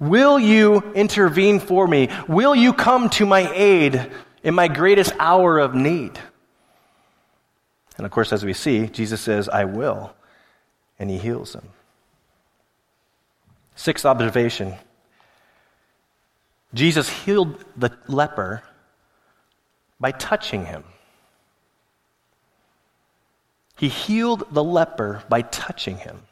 Will 0.00 0.38
you 0.38 0.78
intervene 0.94 1.60
for 1.60 1.86
me? 1.86 2.08
Will 2.28 2.54
you 2.54 2.72
come 2.72 3.10
to 3.10 3.26
my 3.26 3.52
aid 3.52 4.10
in 4.42 4.54
my 4.54 4.68
greatest 4.68 5.12
hour 5.18 5.58
of 5.58 5.74
need? 5.74 6.18
And 7.98 8.06
of 8.06 8.12
course, 8.12 8.32
as 8.32 8.44
we 8.44 8.54
see, 8.54 8.86
Jesus 8.86 9.20
says, 9.20 9.48
I 9.48 9.64
will, 9.64 10.14
and 10.98 11.10
he 11.10 11.18
heals 11.18 11.54
him. 11.54 11.68
Sixth 13.76 14.06
observation 14.06 14.74
Jesus 16.74 17.08
healed 17.08 17.64
the 17.76 17.96
leper 18.08 18.62
by 19.98 20.12
touching 20.12 20.66
him. 20.66 20.84
He 23.78 23.88
healed 23.88 24.44
the 24.50 24.62
leper 24.62 25.22
by 25.28 25.42
touching 25.42 25.96
him. 25.96 26.22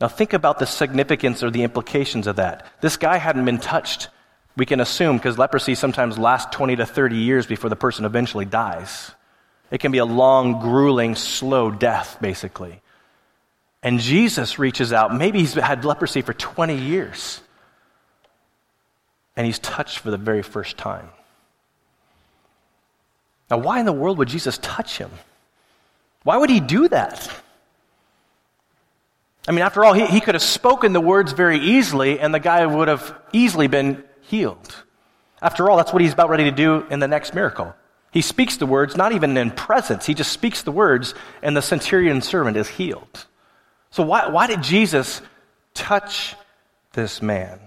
Now, 0.00 0.08
think 0.08 0.32
about 0.32 0.58
the 0.58 0.66
significance 0.66 1.42
or 1.42 1.50
the 1.50 1.62
implications 1.62 2.26
of 2.26 2.36
that. 2.36 2.66
This 2.80 2.96
guy 2.96 3.18
hadn't 3.18 3.44
been 3.44 3.58
touched, 3.58 4.08
we 4.56 4.66
can 4.66 4.80
assume, 4.80 5.16
because 5.16 5.38
leprosy 5.38 5.74
sometimes 5.74 6.18
lasts 6.18 6.54
20 6.54 6.76
to 6.76 6.86
30 6.86 7.16
years 7.16 7.46
before 7.46 7.70
the 7.70 7.76
person 7.76 8.04
eventually 8.04 8.44
dies. 8.44 9.12
It 9.70 9.78
can 9.78 9.92
be 9.92 9.98
a 9.98 10.04
long, 10.04 10.60
grueling, 10.60 11.14
slow 11.14 11.70
death, 11.70 12.18
basically. 12.20 12.80
And 13.82 14.00
Jesus 14.00 14.58
reaches 14.58 14.92
out. 14.92 15.14
Maybe 15.14 15.38
he's 15.38 15.54
had 15.54 15.84
leprosy 15.84 16.22
for 16.22 16.34
20 16.34 16.76
years. 16.76 17.40
And 19.36 19.46
he's 19.46 19.58
touched 19.58 20.00
for 20.00 20.10
the 20.10 20.18
very 20.18 20.42
first 20.42 20.76
time. 20.76 21.08
Now, 23.50 23.58
why 23.58 23.80
in 23.80 23.86
the 23.86 23.92
world 23.92 24.18
would 24.18 24.28
Jesus 24.28 24.58
touch 24.58 24.98
him? 24.98 25.10
Why 26.24 26.36
would 26.36 26.50
he 26.50 26.60
do 26.60 26.88
that? 26.88 27.30
I 29.48 29.52
mean, 29.52 29.62
after 29.62 29.84
all, 29.84 29.94
he, 29.94 30.06
he 30.06 30.20
could 30.20 30.34
have 30.34 30.42
spoken 30.42 30.92
the 30.92 31.00
words 31.00 31.32
very 31.32 31.58
easily, 31.58 32.20
and 32.20 32.34
the 32.34 32.40
guy 32.40 32.64
would 32.66 32.88
have 32.88 33.18
easily 33.32 33.68
been 33.68 34.04
healed. 34.22 34.74
After 35.40 35.70
all, 35.70 35.78
that's 35.78 35.92
what 35.92 36.02
he's 36.02 36.12
about 36.12 36.28
ready 36.28 36.44
to 36.44 36.50
do 36.50 36.86
in 36.90 37.00
the 37.00 37.08
next 37.08 37.34
miracle. 37.34 37.74
He 38.12 38.22
speaks 38.22 38.56
the 38.56 38.66
words, 38.66 38.96
not 38.96 39.12
even 39.12 39.36
in 39.36 39.50
presence, 39.50 40.06
he 40.06 40.14
just 40.14 40.32
speaks 40.32 40.62
the 40.62 40.72
words, 40.72 41.14
and 41.42 41.56
the 41.56 41.62
centurion 41.62 42.22
servant 42.22 42.56
is 42.56 42.68
healed. 42.68 43.26
So, 43.90 44.02
why, 44.02 44.28
why 44.28 44.46
did 44.46 44.62
Jesus 44.62 45.22
touch 45.74 46.34
this 46.92 47.22
man? 47.22 47.60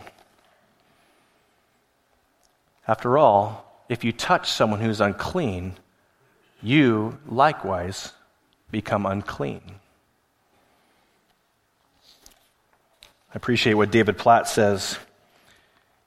After 2.88 3.18
all, 3.18 3.86
if 3.88 4.04
you 4.04 4.12
touch 4.12 4.52
someone 4.52 4.82
who's 4.82 5.00
unclean, 5.00 5.76
you 6.62 7.18
likewise 7.26 8.12
become 8.72 9.06
unclean. 9.06 9.62
I 13.34 13.36
appreciate 13.36 13.74
what 13.74 13.92
David 13.92 14.18
Platt 14.18 14.48
says. 14.48 14.98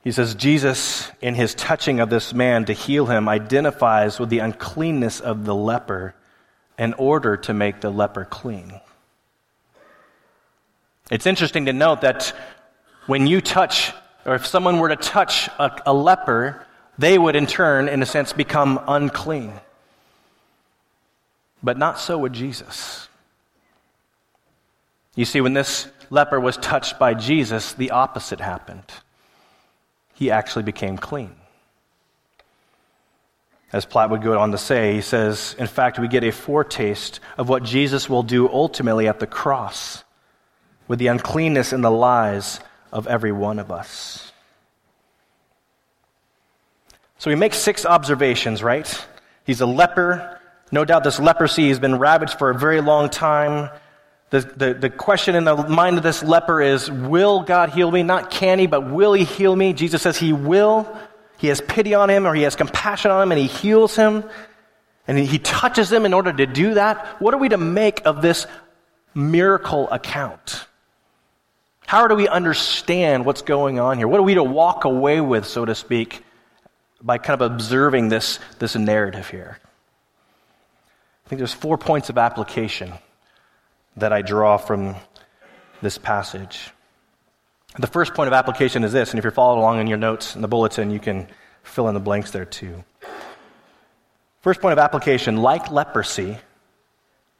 He 0.06 0.12
says, 0.12 0.36
Jesus, 0.36 1.10
in 1.20 1.34
his 1.34 1.52
touching 1.52 1.98
of 1.98 2.10
this 2.10 2.32
man 2.32 2.66
to 2.66 2.72
heal 2.72 3.06
him, 3.06 3.28
identifies 3.28 4.20
with 4.20 4.28
the 4.28 4.38
uncleanness 4.38 5.18
of 5.18 5.44
the 5.44 5.52
leper 5.52 6.14
in 6.78 6.94
order 6.94 7.36
to 7.38 7.52
make 7.52 7.80
the 7.80 7.90
leper 7.90 8.24
clean. 8.24 8.80
It's 11.10 11.26
interesting 11.26 11.66
to 11.66 11.72
note 11.72 12.02
that 12.02 12.32
when 13.08 13.26
you 13.26 13.40
touch, 13.40 13.92
or 14.24 14.36
if 14.36 14.46
someone 14.46 14.78
were 14.78 14.90
to 14.90 14.94
touch 14.94 15.48
a, 15.58 15.76
a 15.86 15.92
leper, 15.92 16.64
they 16.96 17.18
would 17.18 17.34
in 17.34 17.48
turn, 17.48 17.88
in 17.88 18.00
a 18.00 18.06
sense, 18.06 18.32
become 18.32 18.78
unclean. 18.86 19.54
But 21.64 21.78
not 21.78 21.98
so 21.98 22.16
with 22.16 22.32
Jesus. 22.32 23.08
You 25.16 25.24
see, 25.24 25.40
when 25.40 25.54
this 25.54 25.88
leper 26.10 26.38
was 26.38 26.56
touched 26.58 26.96
by 26.96 27.14
Jesus, 27.14 27.72
the 27.72 27.90
opposite 27.90 28.38
happened. 28.38 28.84
He 30.16 30.30
actually 30.30 30.62
became 30.62 30.96
clean. 30.96 31.30
As 33.70 33.84
Platt 33.84 34.08
would 34.08 34.22
go 34.22 34.38
on 34.38 34.52
to 34.52 34.58
say, 34.58 34.94
he 34.94 35.02
says, 35.02 35.54
in 35.58 35.66
fact, 35.66 35.98
we 35.98 36.08
get 36.08 36.24
a 36.24 36.32
foretaste 36.32 37.20
of 37.36 37.50
what 37.50 37.62
Jesus 37.62 38.08
will 38.08 38.22
do 38.22 38.48
ultimately 38.48 39.08
at 39.08 39.20
the 39.20 39.26
cross 39.26 40.04
with 40.88 40.98
the 40.98 41.08
uncleanness 41.08 41.74
and 41.74 41.84
the 41.84 41.90
lies 41.90 42.60
of 42.92 43.06
every 43.06 43.32
one 43.32 43.58
of 43.58 43.70
us. 43.70 44.32
So 47.18 47.30
we 47.30 47.34
make 47.34 47.52
six 47.52 47.84
observations, 47.84 48.62
right? 48.62 49.06
He's 49.44 49.60
a 49.60 49.66
leper. 49.66 50.40
No 50.72 50.86
doubt 50.86 51.04
this 51.04 51.20
leprosy 51.20 51.68
has 51.68 51.78
been 51.78 51.98
ravaged 51.98 52.38
for 52.38 52.48
a 52.48 52.54
very 52.54 52.80
long 52.80 53.10
time. 53.10 53.68
The, 54.30 54.40
the, 54.40 54.74
the 54.74 54.90
question 54.90 55.36
in 55.36 55.44
the 55.44 55.56
mind 55.56 55.98
of 55.98 56.02
this 56.02 56.22
leper 56.22 56.60
is 56.60 56.90
Will 56.90 57.42
God 57.42 57.70
heal 57.70 57.90
me? 57.90 58.02
Not 58.02 58.30
can 58.30 58.58
he, 58.58 58.66
but 58.66 58.90
will 58.90 59.12
he 59.12 59.24
heal 59.24 59.54
me? 59.54 59.72
Jesus 59.72 60.02
says 60.02 60.16
he 60.16 60.32
will. 60.32 60.86
He 61.38 61.48
has 61.48 61.60
pity 61.60 61.94
on 61.94 62.10
him 62.10 62.26
or 62.26 62.34
he 62.34 62.42
has 62.42 62.56
compassion 62.56 63.10
on 63.10 63.22
him 63.22 63.32
and 63.32 63.40
he 63.40 63.46
heals 63.46 63.94
him. 63.94 64.24
And 65.06 65.16
he 65.16 65.38
touches 65.38 65.92
him 65.92 66.04
in 66.04 66.12
order 66.12 66.32
to 66.32 66.46
do 66.46 66.74
that. 66.74 67.20
What 67.20 67.32
are 67.34 67.36
we 67.38 67.50
to 67.50 67.58
make 67.58 68.04
of 68.04 68.22
this 68.22 68.46
miracle 69.14 69.88
account? 69.90 70.66
How 71.86 72.08
do 72.08 72.16
we 72.16 72.26
understand 72.26 73.24
what's 73.24 73.42
going 73.42 73.78
on 73.78 73.98
here? 73.98 74.08
What 74.08 74.18
are 74.18 74.24
we 74.24 74.34
to 74.34 74.42
walk 74.42 74.84
away 74.84 75.20
with, 75.20 75.46
so 75.46 75.64
to 75.64 75.76
speak, 75.76 76.24
by 77.00 77.18
kind 77.18 77.40
of 77.40 77.52
observing 77.52 78.08
this, 78.08 78.40
this 78.58 78.74
narrative 78.74 79.30
here? 79.30 79.58
I 81.24 81.28
think 81.28 81.38
there's 81.38 81.52
four 81.52 81.78
points 81.78 82.10
of 82.10 82.18
application 82.18 82.92
that 83.96 84.12
I 84.12 84.22
draw 84.22 84.56
from 84.56 84.96
this 85.82 85.98
passage. 85.98 86.70
The 87.78 87.86
first 87.86 88.14
point 88.14 88.28
of 88.28 88.32
application 88.32 88.84
is 88.84 88.92
this, 88.92 89.10
and 89.10 89.18
if 89.18 89.24
you're 89.24 89.30
following 89.30 89.60
along 89.60 89.80
in 89.80 89.86
your 89.86 89.98
notes 89.98 90.34
in 90.34 90.42
the 90.42 90.48
bulletin, 90.48 90.90
you 90.90 91.00
can 91.00 91.28
fill 91.62 91.88
in 91.88 91.94
the 91.94 92.00
blanks 92.00 92.30
there 92.30 92.44
too. 92.44 92.84
First 94.40 94.60
point 94.60 94.72
of 94.72 94.78
application 94.78 95.38
like 95.38 95.70
leprosy, 95.70 96.38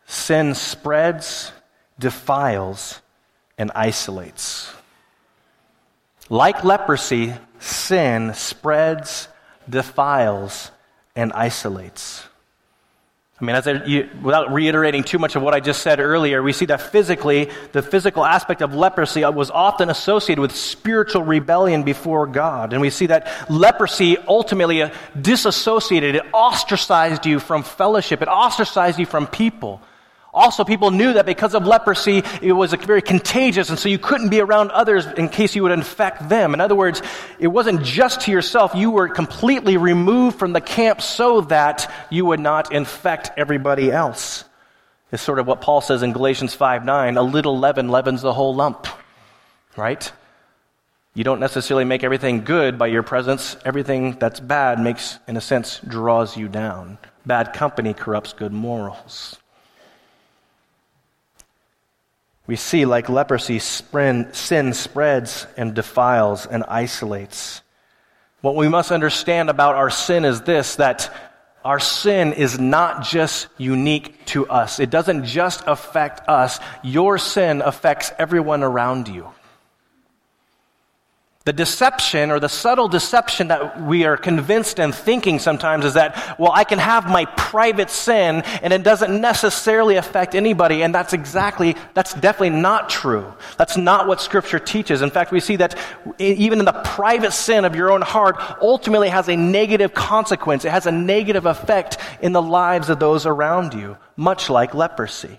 sin 0.07 0.55
spreads, 0.55 1.53
defiles, 1.99 3.01
and 3.57 3.71
isolates. 3.75 4.73
Like 6.29 6.65
leprosy, 6.65 7.35
sin 7.61 8.35
spreads, 8.35 9.29
defiles, 9.71 10.71
and 11.15 11.33
isolates. 11.33 12.26
I 13.39 13.45
mean, 13.45 13.55
as 13.55 13.67
I, 13.67 13.85
you, 13.85 14.09
without 14.23 14.51
reiterating 14.51 15.05
too 15.05 15.19
much 15.19 15.37
of 15.37 15.43
what 15.43 15.53
I 15.53 15.61
just 15.61 15.83
said 15.83 16.01
earlier, 16.01 16.43
we 16.43 16.55
see 16.55 16.65
that 16.67 16.81
physically, 16.81 17.51
the 17.73 17.83
physical 17.83 18.25
aspect 18.25 18.63
of 18.63 18.75
leprosy 18.75 19.27
was 19.27 19.51
often 19.51 19.91
associated 19.91 20.41
with 20.41 20.57
spiritual 20.57 21.23
rebellion 21.23 21.83
before 21.83 22.27
God. 22.27 22.73
And 22.73 22.81
we 22.81 22.89
see 22.89 23.07
that 23.07 23.51
leprosy 23.51 24.17
ultimately 24.17 24.81
uh, 24.81 24.91
disassociated, 25.21 26.15
it 26.15 26.23
ostracized 26.33 27.27
you 27.27 27.39
from 27.39 27.63
fellowship, 27.63 28.23
it 28.23 28.29
ostracized 28.29 28.99
you 28.99 29.05
from 29.05 29.27
people. 29.27 29.83
Also, 30.37 30.65
people 30.65 30.91
knew 30.91 31.15
that 31.15 31.25
because 31.25 31.55
of 31.55 31.67
leprosy, 31.67 32.23
it 32.43 32.53
was 32.53 32.75
very 32.75 33.01
contagious, 33.01 33.71
and 33.71 33.79
so 33.79 33.89
you 33.89 33.99
couldn't 33.99 34.29
be 34.29 34.43
around 34.43 34.71
others 34.71 35.07
in 35.07 35.31
case 35.31 35.57
you 35.57 35.63
would 35.63 35.73
infect 35.73 36.29
them. 36.29 36.53
In 36.53 36.61
other 36.61 36.75
words, 36.75 37.01
it 37.39 37.47
wasn't 37.47 37.83
just 37.83 38.21
to 38.23 38.31
yourself, 38.31 38.75
you 38.75 38.91
were 38.91 39.09
completely 39.09 39.79
removed 39.79 40.39
from 40.39 40.53
the 40.53 40.61
camp 40.61 41.01
so 41.01 41.41
that 41.41 41.91
you 42.11 42.27
would 42.27 42.39
not 42.39 42.71
infect 42.71 43.31
everybody 43.39 43.91
else. 43.91 44.45
It's 45.11 45.23
sort 45.23 45.39
of 45.39 45.47
what 45.47 45.63
Paul 45.63 45.81
says 45.81 46.03
in 46.03 46.13
Galatians 46.13 46.53
5 46.53 46.85
9 46.85 47.17
a 47.17 47.23
little 47.23 47.59
leaven 47.59 47.89
leavens 47.89 48.21
the 48.21 48.35
whole 48.35 48.55
lump, 48.55 48.87
right? 49.75 50.13
You 51.15 51.25
don't 51.25 51.41
necessarily 51.41 51.87
make 51.87 52.05
everything 52.05 52.45
good 52.45 52.79
by 52.79 52.89
your 52.89 53.03
presence. 53.03 53.57
Everything 53.65 54.19
that's 54.19 54.39
bad 54.39 54.81
makes, 54.81 55.19
in 55.27 55.39
a 55.39 55.41
sense, 55.41 55.81
draws 55.89 56.37
you 56.37 56.47
down. 56.47 56.99
Bad 57.25 57.55
company 57.55 57.95
corrupts 57.95 58.35
good 58.35 58.53
morals. 58.53 59.39
We 62.47 62.57
see, 62.57 62.85
like 62.85 63.09
leprosy, 63.09 63.59
sin 63.59 64.73
spreads 64.73 65.47
and 65.57 65.75
defiles 65.75 66.47
and 66.47 66.65
isolates. 66.65 67.63
What 68.41 68.55
we 68.55 68.69
must 68.69 68.93
understand 68.93 69.51
about 69.51 69.75
our 69.75 69.91
sin 69.91 70.25
is 70.25 70.43
this 70.43 70.77
that 70.77 71.13
our 71.65 71.81
sin 71.81 72.33
is 72.33 72.61
not 72.61 73.03
just 73.03 73.49
unique 73.59 74.25
to 74.27 74.47
us. 74.49 74.79
It 74.79 74.89
doesn't 74.89 75.25
just 75.25 75.65
affect 75.67 76.29
us. 76.29 76.61
Your 76.85 77.19
sin 77.19 77.61
affects 77.61 78.13
everyone 78.19 78.63
around 78.63 79.09
you. 79.09 79.29
The 81.47 81.53
deception 81.53 82.33
or 82.33 82.41
the 82.41 82.49
subtle 82.49 82.89
deception 82.89 83.49
that 83.49 83.81
we 83.81 84.05
are 84.05 84.17
convinced 84.17 84.81
and 84.81 84.93
thinking 84.93 85.39
sometimes 85.39 85.85
is 85.85 85.95
that, 85.95 86.41
well, 86.41 86.51
I 86.53 86.65
can 86.65 86.81
have 86.81 87.09
my 87.09 87.25
private 87.25 87.89
sin 87.89 88.43
and 88.63 88.73
it 88.73 88.83
doesn't 88.83 89.21
necessarily 89.21 89.95
affect 89.95 90.35
anybody. 90.35 90.83
And 90.83 90.93
that's 90.93 91.13
exactly, 91.13 91.77
that's 91.95 92.15
definitely 92.15 92.59
not 92.59 92.91
true. 92.91 93.33
That's 93.59 93.77
not 93.77 94.09
what 94.09 94.21
scripture 94.21 94.59
teaches. 94.59 95.03
In 95.03 95.11
fact, 95.11 95.31
we 95.31 95.39
see 95.39 95.55
that 95.55 95.79
even 96.19 96.59
in 96.59 96.65
the 96.65 96.83
private 96.85 97.33
sin 97.33 97.65
of 97.65 97.77
your 97.77 97.93
own 97.93 98.03
heart 98.03 98.35
ultimately 98.61 99.09
has 99.09 99.29
a 99.29 99.37
negative 99.37 99.95
consequence. 99.95 100.65
It 100.65 100.73
has 100.73 100.87
a 100.87 100.93
negative 100.93 101.47
effect 101.47 101.99
in 102.21 102.33
the 102.33 102.43
lives 102.43 102.91
of 102.91 102.99
those 102.99 103.25
around 103.25 103.73
you, 103.73 103.97
much 104.17 104.51
like 104.51 104.75
leprosy. 104.75 105.39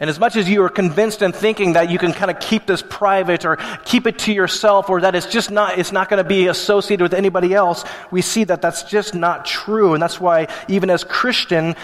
And 0.00 0.10
as 0.10 0.18
much 0.18 0.34
as 0.36 0.48
you 0.48 0.62
are 0.64 0.68
convinced 0.68 1.22
and 1.22 1.34
thinking 1.34 1.74
that 1.74 1.88
you 1.88 1.98
can 1.98 2.12
kind 2.12 2.30
of 2.30 2.40
keep 2.40 2.66
this 2.66 2.82
private 2.82 3.44
or 3.44 3.56
keep 3.84 4.06
it 4.06 4.18
to 4.20 4.32
yourself 4.32 4.90
or 4.90 5.00
that 5.02 5.14
it's 5.14 5.26
just 5.26 5.52
not, 5.52 5.78
it's 5.78 5.92
not 5.92 6.08
going 6.08 6.22
to 6.22 6.28
be 6.28 6.48
associated 6.48 7.02
with 7.02 7.14
anybody 7.14 7.54
else, 7.54 7.84
we 8.10 8.20
see 8.20 8.42
that 8.44 8.60
that's 8.60 8.82
just 8.82 9.14
not 9.14 9.44
true. 9.46 9.94
And 9.94 10.02
that's 10.02 10.20
why 10.20 10.48
even 10.68 10.90
as 10.90 11.04
Christian, 11.04 11.76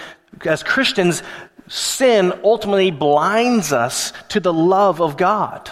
as 0.43 0.61
Christians, 0.61 1.23
sin 1.67 2.33
ultimately 2.43 2.91
blinds 2.91 3.71
us 3.71 4.11
to 4.29 4.41
the 4.41 4.53
love 4.53 5.01
of 5.01 5.15
God. 5.15 5.71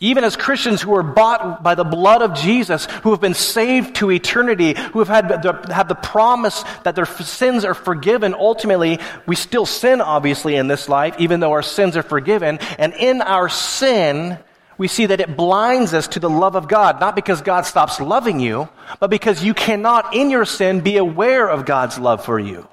Even 0.00 0.22
as 0.22 0.36
Christians 0.36 0.80
who 0.80 0.94
are 0.94 1.02
bought 1.02 1.64
by 1.64 1.74
the 1.74 1.82
blood 1.82 2.22
of 2.22 2.34
Jesus, 2.34 2.86
who 3.02 3.10
have 3.10 3.20
been 3.20 3.34
saved 3.34 3.96
to 3.96 4.12
eternity, 4.12 4.74
who 4.92 5.00
have 5.00 5.08
had 5.08 5.42
the, 5.42 5.74
have 5.74 5.88
the 5.88 5.96
promise 5.96 6.62
that 6.84 6.94
their 6.94 7.04
sins 7.04 7.64
are 7.64 7.74
forgiven, 7.74 8.32
ultimately, 8.32 9.00
we 9.26 9.34
still 9.34 9.66
sin, 9.66 10.00
obviously, 10.00 10.54
in 10.54 10.68
this 10.68 10.88
life, 10.88 11.16
even 11.18 11.40
though 11.40 11.50
our 11.50 11.64
sins 11.64 11.96
are 11.96 12.04
forgiven. 12.04 12.58
And 12.78 12.94
in 12.94 13.20
our 13.22 13.48
sin, 13.48 14.38
we 14.78 14.86
see 14.86 15.06
that 15.06 15.20
it 15.20 15.36
blinds 15.36 15.92
us 15.92 16.06
to 16.08 16.20
the 16.20 16.30
love 16.30 16.54
of 16.54 16.68
God, 16.68 17.00
not 17.00 17.16
because 17.16 17.42
God 17.42 17.62
stops 17.62 18.00
loving 18.00 18.38
you, 18.38 18.68
but 19.00 19.10
because 19.10 19.42
you 19.42 19.52
cannot, 19.52 20.14
in 20.14 20.30
your 20.30 20.44
sin, 20.44 20.80
be 20.80 20.96
aware 20.96 21.48
of 21.48 21.66
God's 21.66 21.98
love 21.98 22.24
for 22.24 22.38
you. 22.38 22.68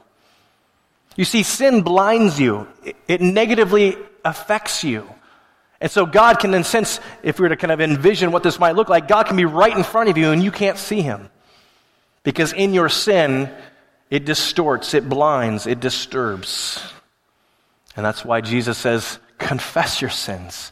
You 1.16 1.26
see, 1.26 1.42
sin 1.42 1.82
blinds 1.82 2.40
you, 2.40 2.68
it 3.08 3.20
negatively 3.20 3.98
affects 4.24 4.84
you. 4.84 5.10
And 5.82 5.92
so 5.92 6.06
God 6.06 6.40
can, 6.40 6.54
in 6.54 6.64
sense, 6.64 7.00
if 7.22 7.40
we 7.40 7.44
were 7.44 7.50
to 7.50 7.58
kind 7.58 7.72
of 7.72 7.82
envision 7.82 8.32
what 8.32 8.44
this 8.44 8.60
might 8.60 8.76
look 8.76 8.90
like, 8.90 9.08
God 9.08 9.28
can 9.28 9.36
be 9.36 9.46
right 9.46 9.76
in 9.76 9.84
front 9.84 10.10
of 10.10 10.18
you 10.18 10.32
and 10.32 10.42
you 10.42 10.52
can't 10.52 10.78
see 10.78 11.02
him. 11.02 11.30
Because 12.24 12.54
in 12.54 12.74
your 12.74 12.90
sin, 12.90 13.52
it 14.10 14.26
distorts, 14.26 14.94
it 14.94 15.08
blinds, 15.08 15.68
it 15.68 15.80
disturbs. 15.80 16.82
And 17.96 18.06
that's 18.06 18.26
why 18.26 18.42
Jesus 18.42 18.78
says, 18.78 19.20
confess 19.38 20.02
your 20.02 20.10
sins. 20.10 20.72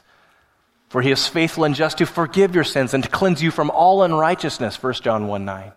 For 0.90 1.02
he 1.02 1.12
is 1.12 1.28
faithful 1.28 1.64
and 1.64 1.76
just 1.76 1.98
to 1.98 2.06
forgive 2.06 2.56
your 2.56 2.64
sins 2.64 2.94
and 2.94 3.04
to 3.04 3.10
cleanse 3.10 3.42
you 3.42 3.52
from 3.52 3.72
all 3.72 4.04
unrighteousness, 4.04 4.82
1 4.82 4.94
John 4.96 5.28
1 5.28 5.46
9. 5.46 5.72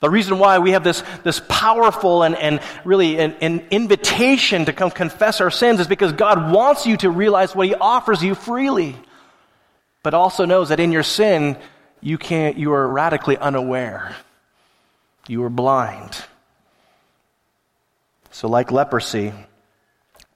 The 0.00 0.10
reason 0.10 0.38
why 0.38 0.58
we 0.60 0.72
have 0.72 0.84
this, 0.84 1.02
this 1.24 1.40
powerful 1.48 2.22
and, 2.22 2.36
and 2.36 2.60
really 2.84 3.18
an, 3.18 3.34
an 3.40 3.66
invitation 3.70 4.66
to 4.66 4.72
come 4.72 4.90
confess 4.90 5.40
our 5.40 5.50
sins 5.50 5.80
is 5.80 5.88
because 5.88 6.12
God 6.12 6.52
wants 6.52 6.86
you 6.86 6.96
to 6.98 7.10
realize 7.10 7.54
what 7.54 7.66
He 7.66 7.74
offers 7.74 8.22
you 8.22 8.36
freely, 8.36 8.94
but 10.04 10.14
also 10.14 10.44
knows 10.44 10.68
that 10.68 10.78
in 10.78 10.92
your 10.92 11.02
sin, 11.02 11.56
you, 12.00 12.16
can't, 12.16 12.56
you 12.56 12.72
are 12.72 12.86
radically 12.86 13.36
unaware. 13.36 14.14
You 15.26 15.42
are 15.42 15.50
blind. 15.50 16.16
So, 18.30 18.46
like 18.46 18.70
leprosy, 18.70 19.32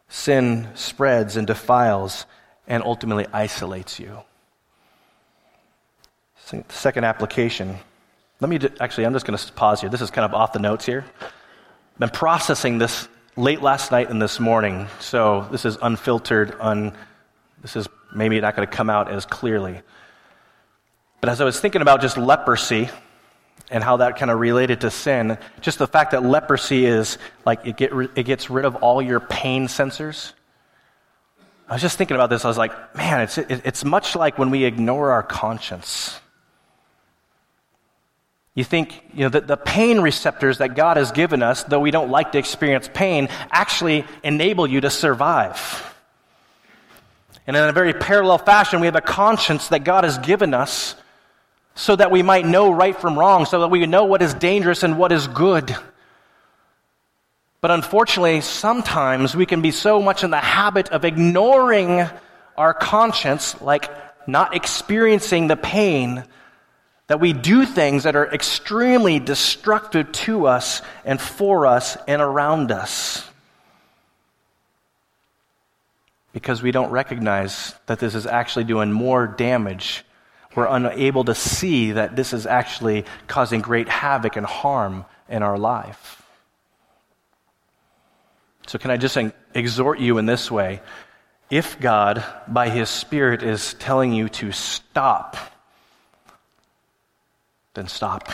sin 0.09 0.69
spreads 0.75 1.37
and 1.37 1.47
defiles 1.47 2.27
and 2.67 2.83
ultimately 2.83 3.27
isolates 3.33 4.01
you. 4.01 4.23
Second 6.69 7.05
application 7.05 7.79
let 8.43 8.49
me 8.49 8.59
actually, 8.81 9.07
I'm 9.07 9.13
just 9.13 9.25
going 9.25 9.39
to 9.39 9.53
pause 9.53 9.81
here. 9.81 9.89
This 9.89 10.01
is 10.01 10.11
kind 10.11 10.25
of 10.25 10.35
off 10.35 10.53
the 10.53 10.59
notes 10.59 10.85
here. 10.85 11.05
I've 11.21 11.99
been 11.99 12.09
processing 12.11 12.77
this 12.77 13.09
late 13.37 13.63
last 13.63 13.93
night 13.93 14.11
and 14.11 14.21
this 14.21 14.41
morning, 14.41 14.89
so 14.99 15.47
this 15.53 15.65
is 15.65 15.79
unfiltered, 15.81 16.57
un, 16.59 16.93
this 17.61 17.77
is 17.77 17.89
maybe 18.13 18.41
not 18.41 18.57
going 18.57 18.67
to 18.67 18.77
come 18.77 18.91
out 18.91 19.09
as 19.09 19.25
clearly. 19.25 19.81
But 21.21 21.31
as 21.31 21.41
I 21.41 21.45
was 21.45 21.61
thinking 21.61 21.83
about 21.83 22.01
just 22.01 22.19
leprosy 22.19 22.91
and 23.71 23.85
how 23.85 23.99
that 23.99 24.19
kind 24.19 24.29
of 24.29 24.41
related 24.41 24.81
to 24.81 24.91
sin, 24.91 25.39
just 25.61 25.79
the 25.79 25.87
fact 25.87 26.11
that 26.11 26.25
leprosy 26.25 26.85
is 26.85 27.19
like 27.47 27.65
it, 27.65 27.77
get, 27.77 27.93
it 28.17 28.25
gets 28.25 28.51
rid 28.51 28.65
of 28.65 28.75
all 28.75 29.01
your 29.01 29.21
pain 29.21 29.69
sensors. 29.69 30.33
I 31.69 31.75
was 31.75 31.83
just 31.83 31.97
thinking 31.97 32.17
about 32.17 32.29
this. 32.29 32.45
I 32.45 32.49
was 32.49 32.59
like, 32.59 32.97
man, 32.97 33.21
it's, 33.21 33.39
it, 33.39 33.63
it's 33.65 33.85
much 33.85 34.17
like 34.17 34.37
when 34.37 34.51
we 34.51 34.65
ignore 34.65 35.13
our 35.13 35.23
conscience. 35.23 36.19
You 38.55 38.65
think, 38.65 39.03
you 39.15 39.23
know, 39.23 39.31
that 39.31 39.47
the 39.47 39.57
pain 39.57 40.01
receptors 40.01 40.59
that 40.59 40.75
God 40.75 40.99
has 40.99 41.11
given 41.11 41.43
us, 41.43 41.65
though 41.65 41.81
we 41.81 41.91
don't 41.91 42.11
like 42.11 42.33
to 42.33 42.39
experience 42.39 42.89
pain, 42.93 43.29
actually 43.51 44.05
enable 44.23 44.67
you 44.67 44.83
to 44.83 44.91
survive. 44.91 45.89
And 47.47 47.57
in 47.57 47.63
a 47.65 47.73
very 47.73 47.95
parallel 47.95 48.39
fashion, 48.39 48.81
we 48.81 48.87
have 48.87 48.95
a 48.95 49.01
conscience 49.01 49.69
that 49.69 49.85
God 49.85 50.05
has 50.05 50.19
given 50.19 50.53
us 50.53 50.95
so 51.75 51.97
that 51.97 52.11
we 52.11 52.23
might 52.23 52.45
know 52.45 52.71
right 52.71 52.95
from 52.95 53.19
wrong, 53.19 53.47
so 53.47 53.61
that 53.61 53.69
we 53.69 53.87
know 53.87 54.05
what 54.05 54.21
is 54.21 54.35
dangerous 54.35 54.83
and 54.83 54.99
what 54.99 55.13
is 55.13 55.27
good. 55.27 55.75
But 57.63 57.71
unfortunately, 57.71 58.43
sometimes 58.43 59.35
we 59.35 59.47
can 59.47 59.63
be 59.63 59.71
so 59.71 60.03
much 60.03 60.25
in 60.25 60.31
the 60.31 60.37
habit 60.37 60.91
of 60.91 61.05
ignoring 61.07 62.07
our 62.57 62.75
conscience, 62.75 63.61
like 63.63 63.91
not 64.29 64.55
experiencing 64.55 65.47
the 65.47 65.57
pain 65.57 66.25
that 67.13 67.21
we 67.21 67.35
do 67.35 67.67
things 67.67 68.05
that 68.05 68.17
are 68.17 68.27
extremely 68.33 69.19
destructive 69.19 70.11
to 70.13 70.47
us 70.47 70.81
and 71.05 71.21
for 71.21 71.67
us 71.67 71.99
and 72.09 72.23
around 72.23 72.73
us. 72.73 73.23
Because 76.33 76.63
we 76.63 76.71
don't 76.71 76.91
recognize 76.91 77.75
that 77.85 77.99
this 77.99 78.15
is 78.15 78.25
actually 78.25 78.65
doing 78.65 78.91
more 78.91 79.27
damage. 79.27 80.07
We're 80.55 80.69
unable 80.69 81.25
to 81.25 81.35
see 81.35 81.93
that 81.93 82.17
this 82.17 82.33
is 82.33 82.47
actually 82.47 83.05
causing 83.27 83.61
great 83.61 83.91
havoc 83.91 84.37
and 84.37 84.47
harm 84.47 85.05
in 85.29 85.43
our 85.43 85.59
life. 85.59 86.23
So, 88.69 88.79
can 88.79 88.91
I 88.91 88.97
just 88.97 89.19
exhort 89.53 89.99
you 89.99 90.17
in 90.17 90.25
this 90.25 90.51
way? 90.51 90.81
If 91.51 91.79
God, 91.79 92.25
by 92.49 92.71
His 92.71 92.89
Spirit, 92.89 93.43
is 93.43 93.75
telling 93.75 94.15
you 94.15 94.31
to 94.31 94.51
stop, 94.51 95.37
then 97.75 97.89
stop. 97.89 98.29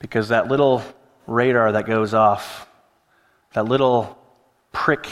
Because 0.00 0.28
that 0.28 0.48
little 0.48 0.82
radar 1.26 1.72
that 1.72 1.86
goes 1.86 2.14
off, 2.14 2.68
that 3.54 3.66
little 3.66 4.18
prick 4.72 5.08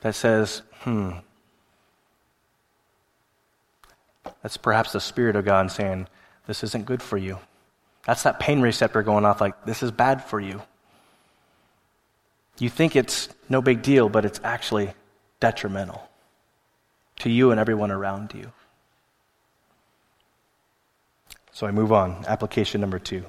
that 0.00 0.14
says, 0.14 0.62
hmm, 0.80 1.12
that's 4.42 4.56
perhaps 4.56 4.92
the 4.92 5.00
Spirit 5.00 5.36
of 5.36 5.44
God 5.44 5.70
saying, 5.70 6.06
this 6.46 6.62
isn't 6.64 6.86
good 6.86 7.02
for 7.02 7.16
you. 7.16 7.38
That's 8.06 8.22
that 8.24 8.38
pain 8.38 8.60
receptor 8.60 9.02
going 9.02 9.24
off 9.24 9.40
like, 9.40 9.64
this 9.64 9.82
is 9.82 9.90
bad 9.90 10.22
for 10.24 10.40
you. 10.40 10.62
You 12.58 12.68
think 12.68 12.96
it's 12.96 13.28
no 13.48 13.60
big 13.60 13.82
deal, 13.82 14.08
but 14.08 14.24
it's 14.24 14.40
actually 14.44 14.92
detrimental 15.40 16.08
to 17.20 17.30
you 17.30 17.50
and 17.50 17.58
everyone 17.58 17.90
around 17.90 18.32
you. 18.34 18.52
So 21.54 21.68
I 21.68 21.70
move 21.70 21.92
on. 21.92 22.24
Application 22.26 22.80
number 22.80 22.98
two. 22.98 23.24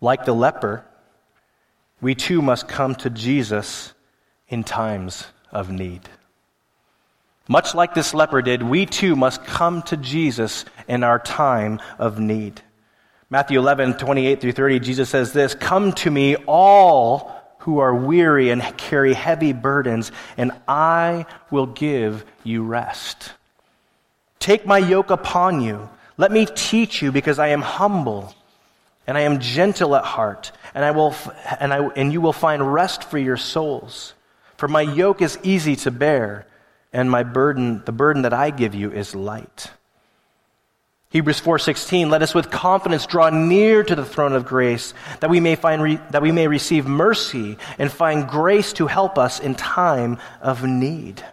Like 0.00 0.24
the 0.24 0.32
leper, 0.32 0.84
we 2.00 2.14
too 2.14 2.40
must 2.40 2.68
come 2.68 2.94
to 2.96 3.10
Jesus 3.10 3.92
in 4.48 4.62
times 4.62 5.26
of 5.50 5.68
need. 5.68 6.08
Much 7.48 7.74
like 7.74 7.92
this 7.92 8.14
leper 8.14 8.40
did, 8.40 8.62
we 8.62 8.86
too 8.86 9.16
must 9.16 9.44
come 9.44 9.82
to 9.82 9.96
Jesus 9.96 10.64
in 10.86 11.02
our 11.02 11.18
time 11.18 11.80
of 11.98 12.20
need. 12.20 12.62
Matthew 13.30 13.58
11, 13.58 13.94
28 13.94 14.40
through 14.40 14.52
30, 14.52 14.78
Jesus 14.78 15.08
says 15.10 15.32
this 15.32 15.56
Come 15.56 15.92
to 15.94 16.10
me, 16.10 16.36
all 16.46 17.32
who 17.58 17.80
are 17.80 17.94
weary 17.94 18.50
and 18.50 18.62
carry 18.76 19.12
heavy 19.12 19.52
burdens, 19.52 20.12
and 20.36 20.52
I 20.68 21.26
will 21.50 21.66
give 21.66 22.24
you 22.44 22.62
rest. 22.62 23.32
Take 24.38 24.66
my 24.66 24.78
yoke 24.78 25.10
upon 25.10 25.62
you 25.62 25.90
let 26.18 26.32
me 26.32 26.46
teach 26.46 27.00
you 27.00 27.10
because 27.10 27.38
I 27.38 27.48
am 27.48 27.62
humble 27.62 28.34
and 29.06 29.16
I 29.16 29.22
am 29.22 29.40
gentle 29.40 29.96
at 29.96 30.04
heart, 30.04 30.52
and, 30.74 30.84
I 30.84 30.90
will, 30.90 31.14
and, 31.60 31.72
I, 31.72 31.78
and 31.96 32.12
you 32.12 32.20
will 32.20 32.34
find 32.34 32.74
rest 32.74 33.04
for 33.04 33.16
your 33.16 33.38
souls. 33.38 34.12
For 34.58 34.68
my 34.68 34.82
yoke 34.82 35.22
is 35.22 35.38
easy 35.42 35.76
to 35.76 35.90
bear, 35.90 36.46
and 36.92 37.10
my 37.10 37.22
burden, 37.22 37.82
the 37.86 37.92
burden 37.92 38.22
that 38.22 38.34
I 38.34 38.50
give 38.50 38.74
you, 38.74 38.92
is 38.92 39.14
light. 39.14 39.70
Hebrews 41.10 41.40
4:16 41.40 42.10
let 42.10 42.20
us 42.20 42.34
with 42.34 42.50
confidence 42.50 43.06
draw 43.06 43.30
near 43.30 43.82
to 43.82 43.94
the 43.94 44.04
throne 44.04 44.34
of 44.34 44.44
grace 44.44 44.92
that 45.20 45.30
we 45.30 45.40
may 45.40 45.54
find 45.54 45.82
re- 45.82 46.00
that 46.10 46.20
we 46.20 46.32
may 46.32 46.48
receive 46.48 46.86
mercy 46.86 47.56
and 47.78 47.90
find 47.90 48.28
grace 48.28 48.74
to 48.74 48.86
help 48.86 49.16
us 49.16 49.40
in 49.40 49.54
time 49.54 50.18
of 50.42 50.64
need. 50.64 51.24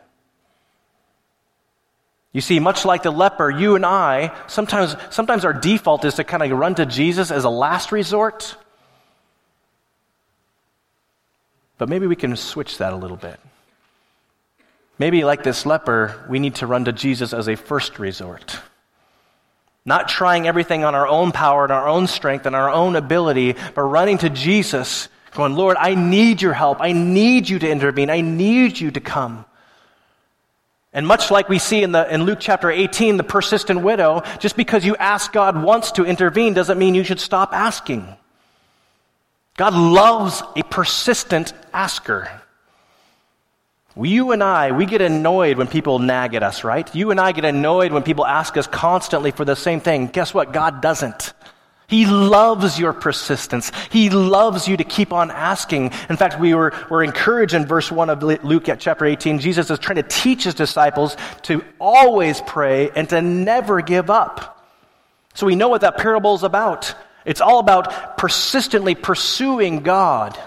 You 2.36 2.42
see, 2.42 2.60
much 2.60 2.84
like 2.84 3.02
the 3.02 3.12
leper, 3.12 3.50
you 3.50 3.76
and 3.76 3.86
I, 3.86 4.36
sometimes, 4.48 4.98
sometimes 5.10 5.46
our 5.46 5.54
default 5.54 6.04
is 6.04 6.16
to 6.16 6.26
kind 6.26 6.44
of 6.44 6.52
run 6.52 6.76
to 6.76 6.86
Jesus 6.86 7.32
as 7.32 7.46
a 7.46 7.50
last 7.50 7.94
resort. 7.94 8.58
But 11.78 11.88
maybe 11.88 12.08
we 12.08 12.18
can 12.18 12.36
switch 12.36 12.80
that 12.80 12.92
a 12.92 12.98
little 12.98 13.16
bit. 13.16 13.40
Maybe, 15.00 15.24
like 15.24 15.44
this 15.44 15.66
leper, 15.66 16.26
we 16.28 16.40
need 16.40 16.56
to 16.56 16.68
run 16.68 16.84
to 16.84 16.92
Jesus 16.92 17.32
as 17.32 17.48
a 17.48 17.56
first 17.56 18.00
resort. 18.00 18.60
Not 19.86 20.10
trying 20.10 20.46
everything 20.46 20.84
on 20.84 20.94
our 20.94 21.08
own 21.08 21.32
power 21.32 21.64
and 21.64 21.72
our 21.72 21.88
own 21.88 22.06
strength 22.06 22.46
and 22.46 22.54
our 22.54 22.70
own 22.70 22.98
ability, 22.98 23.56
but 23.76 23.84
running 23.84 24.18
to 24.18 24.30
Jesus, 24.30 25.08
going, 25.32 25.56
Lord, 25.56 25.78
I 25.80 25.96
need 25.96 26.42
your 26.42 26.52
help. 26.52 26.82
I 26.82 26.92
need 26.92 27.48
you 27.48 27.60
to 27.60 27.70
intervene. 27.70 28.10
I 28.10 28.20
need 28.20 28.78
you 28.78 28.92
to 28.92 29.00
come. 29.00 29.46
And 30.96 31.06
much 31.06 31.30
like 31.30 31.50
we 31.50 31.60
see 31.60 31.84
in, 31.84 31.92
the, 31.92 32.12
in 32.12 32.24
Luke 32.24 32.40
chapter 32.40 32.72
18, 32.72 33.18
the 33.18 33.24
persistent 33.24 33.82
widow, 33.82 34.24
just 34.40 34.56
because 34.56 34.86
you 34.86 34.96
ask 34.96 35.34
God 35.34 35.62
once 35.62 35.92
to 35.92 36.06
intervene 36.06 36.54
doesn't 36.54 36.80
mean 36.80 36.96
you 36.96 37.04
should 37.04 37.20
stop 37.20 37.52
asking. 37.52 38.08
God 39.58 39.74
loves 39.74 40.42
a 40.56 40.64
persistent 40.64 41.52
asker. 41.74 42.30
You 44.02 44.32
and 44.32 44.42
I, 44.42 44.72
we 44.72 44.86
get 44.86 45.02
annoyed 45.02 45.58
when 45.58 45.68
people 45.68 46.00
nag 46.00 46.34
at 46.34 46.44
us, 46.44 46.64
right? 46.64 46.94
You 46.96 47.12
and 47.12 47.20
I 47.20 47.34
get 47.34 47.44
annoyed 47.44 47.92
when 47.92 48.04
people 48.04 48.26
ask 48.26 48.56
us 48.56 48.66
constantly 48.66 49.32
for 49.32 49.44
the 49.44 49.56
same 49.56 49.82
thing. 49.82 50.08
Guess 50.08 50.34
what? 50.34 50.54
God 50.54 50.82
doesn't. 50.82 51.34
He 51.88 52.06
loves 52.08 52.80
your 52.80 52.94
persistence. 52.94 53.72
He 53.92 54.10
loves 54.10 54.68
you 54.68 54.76
to 54.78 54.84
keep 54.84 55.14
on 55.14 55.30
asking. 55.30 55.92
In 56.10 56.18
fact, 56.18 56.40
we 56.40 56.56
were, 56.56 56.74
were 56.90 57.04
encouraged 57.04 57.54
in 57.54 57.66
verse 57.66 57.92
1 57.92 58.10
of 58.10 58.24
Luke 58.24 58.70
at 58.70 58.80
chapter 58.80 59.06
18. 59.06 59.40
Jesus 59.40 59.70
is 59.70 59.78
trying 59.78 59.98
to 59.98 60.04
teach 60.04 60.46
his 60.46 60.56
disciples 60.56 61.16
to 61.44 61.64
always 61.80 62.42
pray 62.42 62.90
and 62.90 63.08
to 63.10 63.22
never 63.22 63.82
give 63.82 64.10
up. 64.10 64.68
So 65.36 65.46
we 65.46 65.56
know 65.56 65.70
what 65.70 65.82
that 65.82 65.98
parable 65.98 66.34
is 66.34 66.44
about. 66.44 66.96
It's 67.24 67.42
all 67.42 67.60
about 67.60 68.18
persistently 68.18 68.96
pursuing 68.96 69.82
God, 69.82 70.38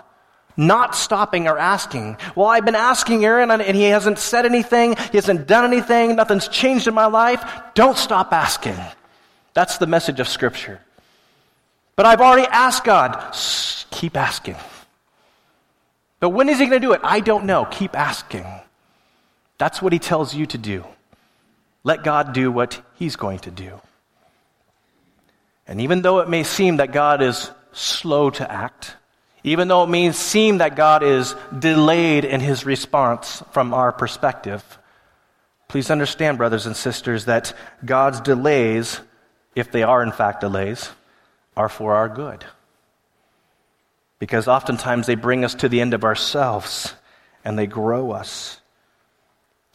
not 0.57 0.97
stopping 0.97 1.47
or 1.47 1.59
asking. 1.59 2.17
Well, 2.35 2.47
I've 2.47 2.65
been 2.65 2.75
asking 2.75 3.25
Aaron 3.25 3.51
and 3.51 3.77
he 3.77 3.85
hasn't 3.85 4.19
said 4.19 4.45
anything, 4.45 4.97
he 5.13 5.19
hasn't 5.19 5.47
done 5.47 5.65
anything, 5.65 6.17
nothing's 6.17 6.49
changed 6.49 6.89
in 6.89 6.95
my 6.95 7.07
life. 7.07 7.45
Don't 7.75 7.99
stop 7.99 8.33
asking. 8.33 8.77
That's 9.55 9.79
the 9.79 9.87
message 9.87 10.19
of 10.21 10.27
Scripture. 10.27 10.81
But 11.99 12.07
I've 12.07 12.21
already 12.21 12.47
asked 12.47 12.85
God. 12.85 13.35
Keep 13.91 14.17
asking. 14.17 14.55
But 16.21 16.29
when 16.29 16.49
is 16.49 16.61
he 16.61 16.67
going 16.67 16.81
to 16.81 16.87
do 16.87 16.93
it? 16.93 17.01
I 17.03 17.19
don't 17.19 17.45
know. 17.45 17.65
Keep 17.65 17.99
asking. 17.99 18.47
That's 19.59 19.83
what 19.83 19.93
he 19.93 19.99
tells 19.99 20.33
you 20.33 20.47
to 20.47 20.59
do. 20.59 20.85
Let 21.83 22.05
God 22.05 22.33
do 22.33 22.53
what 22.53 22.81
he's 22.95 23.17
going 23.17 23.41
to 23.41 23.51
do. 23.51 23.81
And 25.67 25.81
even 25.81 26.03
though 26.03 26.21
it 26.21 26.29
may 26.29 26.45
seem 26.45 26.77
that 26.77 26.93
God 26.93 27.21
is 27.21 27.51
slow 27.73 28.31
to 28.31 28.49
act, 28.49 28.95
even 29.43 29.67
though 29.67 29.83
it 29.83 29.89
may 29.89 30.13
seem 30.13 30.59
that 30.59 30.77
God 30.77 31.03
is 31.03 31.35
delayed 31.59 32.25
in 32.25 32.39
his 32.39 32.65
response 32.65 33.43
from 33.51 33.75
our 33.75 33.91
perspective, 33.91 34.63
please 35.67 35.91
understand, 35.91 36.39
brothers 36.39 36.67
and 36.67 36.77
sisters, 36.77 37.25
that 37.25 37.55
God's 37.85 38.21
delays, 38.21 39.01
if 39.57 39.73
they 39.73 39.83
are 39.83 40.01
in 40.01 40.13
fact 40.13 40.43
delays, 40.43 40.91
are 41.59 41.69
for 41.69 41.97
our 41.97 42.09
good. 42.09 42.45
Because 44.21 44.47
oftentimes 44.47 45.07
they 45.07 45.17
bring 45.17 45.45
us 45.45 45.57
to 45.57 45.69
the 45.69 45.81
end 45.81 45.93
of 45.93 46.05
ourselves 46.05 46.95
and 47.45 47.59
they 47.59 47.67
grow 47.67 48.13
us. 48.13 48.61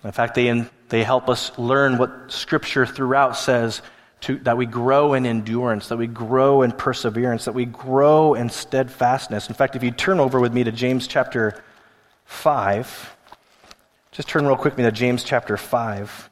In 0.04 0.14
fact, 0.14 0.36
they, 0.36 0.66
they 0.88 1.04
help 1.04 1.30
us 1.30 1.58
learn 1.58 1.98
what 1.98 2.32
Scripture 2.32 2.86
throughout 2.86 3.36
says 3.38 3.82
to, 4.22 4.38
that 4.40 4.56
we 4.56 4.66
grow 4.66 5.14
in 5.14 5.26
endurance, 5.26 5.90
that 5.90 5.98
we 5.98 6.08
grow 6.08 6.62
in 6.62 6.72
perseverance, 6.72 7.46
that 7.46 7.54
we 7.54 7.66
grow 7.66 8.34
in 8.34 8.50
steadfastness. 8.50 9.50
In 9.50 9.56
fact, 9.56 9.76
if 9.76 9.84
you 9.84 9.92
turn 9.92 10.22
over 10.22 10.40
with 10.40 10.54
me 10.54 10.64
to 10.64 10.72
James 10.72 11.06
chapter 11.06 11.62
5, 12.26 13.18
just 14.12 14.30
turn 14.30 14.48
real 14.48 14.56
quickly 14.56 14.84
to 14.84 14.92
James 14.92 15.24
chapter 15.26 15.58
5. 15.58 16.30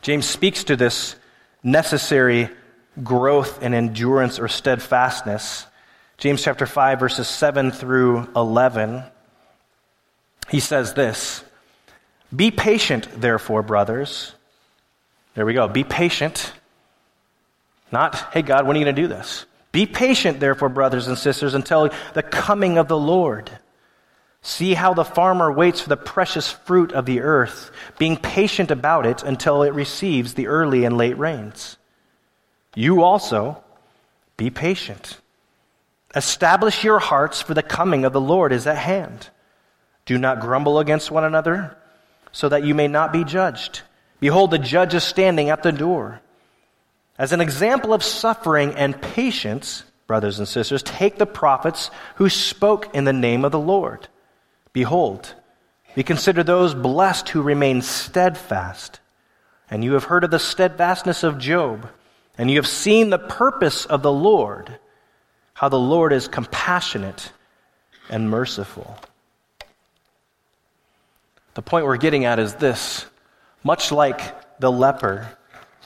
James 0.00 0.24
speaks 0.24 0.64
to 0.64 0.76
this 0.76 1.16
necessary 1.62 2.48
growth 3.02 3.62
and 3.62 3.74
endurance 3.74 4.38
or 4.38 4.48
steadfastness. 4.48 5.66
James 6.18 6.42
chapter 6.42 6.66
5, 6.66 7.00
verses 7.00 7.28
7 7.28 7.70
through 7.70 8.28
11. 8.34 9.02
He 10.48 10.60
says 10.60 10.94
this 10.94 11.44
Be 12.34 12.50
patient, 12.50 13.08
therefore, 13.20 13.62
brothers. 13.62 14.32
There 15.34 15.46
we 15.46 15.54
go. 15.54 15.66
Be 15.68 15.84
patient 15.84 16.52
not, 17.92 18.32
hey, 18.32 18.40
God, 18.42 18.66
when 18.66 18.74
are 18.76 18.80
you 18.80 18.86
going 18.86 18.96
to 18.96 19.02
do 19.02 19.08
this? 19.08 19.44
Be 19.70 19.86
patient, 19.86 20.40
therefore, 20.40 20.70
brothers 20.70 21.06
and 21.06 21.18
sisters, 21.18 21.54
until 21.54 21.90
the 22.14 22.22
coming 22.22 22.78
of 22.78 22.88
the 22.88 22.98
Lord. 22.98 23.50
See 24.40 24.74
how 24.74 24.94
the 24.94 25.04
farmer 25.04 25.52
waits 25.52 25.82
for 25.82 25.90
the 25.90 25.96
precious 25.96 26.50
fruit 26.50 26.92
of 26.92 27.06
the 27.06 27.20
earth, 27.20 27.70
being 27.98 28.16
patient 28.16 28.70
about 28.70 29.06
it 29.06 29.22
until 29.22 29.62
it 29.62 29.74
receives 29.74 30.34
the 30.34 30.48
early 30.48 30.84
and 30.84 30.96
late 30.96 31.16
rains. 31.16 31.76
You 32.74 33.02
also 33.02 33.62
be 34.36 34.50
patient. 34.50 35.18
Establish 36.14 36.84
your 36.84 36.98
hearts, 36.98 37.40
for 37.40 37.54
the 37.54 37.62
coming 37.62 38.04
of 38.04 38.12
the 38.12 38.20
Lord 38.20 38.52
is 38.52 38.66
at 38.66 38.76
hand. 38.76 39.30
Do 40.04 40.18
not 40.18 40.40
grumble 40.40 40.78
against 40.78 41.10
one 41.10 41.24
another, 41.24 41.76
so 42.32 42.48
that 42.48 42.64
you 42.64 42.74
may 42.74 42.88
not 42.88 43.12
be 43.12 43.24
judged. 43.24 43.82
Behold, 44.20 44.50
the 44.50 44.58
judge 44.58 44.94
is 44.94 45.04
standing 45.04 45.50
at 45.50 45.62
the 45.62 45.72
door. 45.72 46.20
As 47.18 47.32
an 47.32 47.40
example 47.40 47.92
of 47.92 48.02
suffering 48.02 48.74
and 48.74 49.00
patience, 49.00 49.84
brothers 50.06 50.38
and 50.38 50.48
sisters, 50.48 50.82
take 50.82 51.18
the 51.18 51.26
prophets 51.26 51.90
who 52.16 52.28
spoke 52.28 52.94
in 52.94 53.04
the 53.04 53.12
name 53.12 53.44
of 53.44 53.52
the 53.52 53.58
Lord. 53.58 54.08
Behold, 54.72 55.34
we 55.94 56.02
consider 56.02 56.42
those 56.42 56.74
blessed 56.74 57.28
who 57.30 57.42
remain 57.42 57.82
steadfast. 57.82 59.00
And 59.70 59.84
you 59.84 59.92
have 59.92 60.04
heard 60.04 60.24
of 60.24 60.30
the 60.30 60.38
steadfastness 60.38 61.22
of 61.22 61.38
Job, 61.38 61.88
and 62.38 62.50
you 62.50 62.56
have 62.56 62.66
seen 62.66 63.10
the 63.10 63.18
purpose 63.18 63.84
of 63.84 64.02
the 64.02 64.12
Lord, 64.12 64.78
how 65.54 65.68
the 65.68 65.78
Lord 65.78 66.12
is 66.12 66.28
compassionate 66.28 67.30
and 68.08 68.30
merciful. 68.30 68.98
The 71.54 71.62
point 71.62 71.86
we're 71.86 71.98
getting 71.98 72.24
at 72.24 72.38
is 72.38 72.54
this 72.54 73.04
much 73.62 73.92
like 73.92 74.60
the 74.60 74.72
leper, 74.72 75.36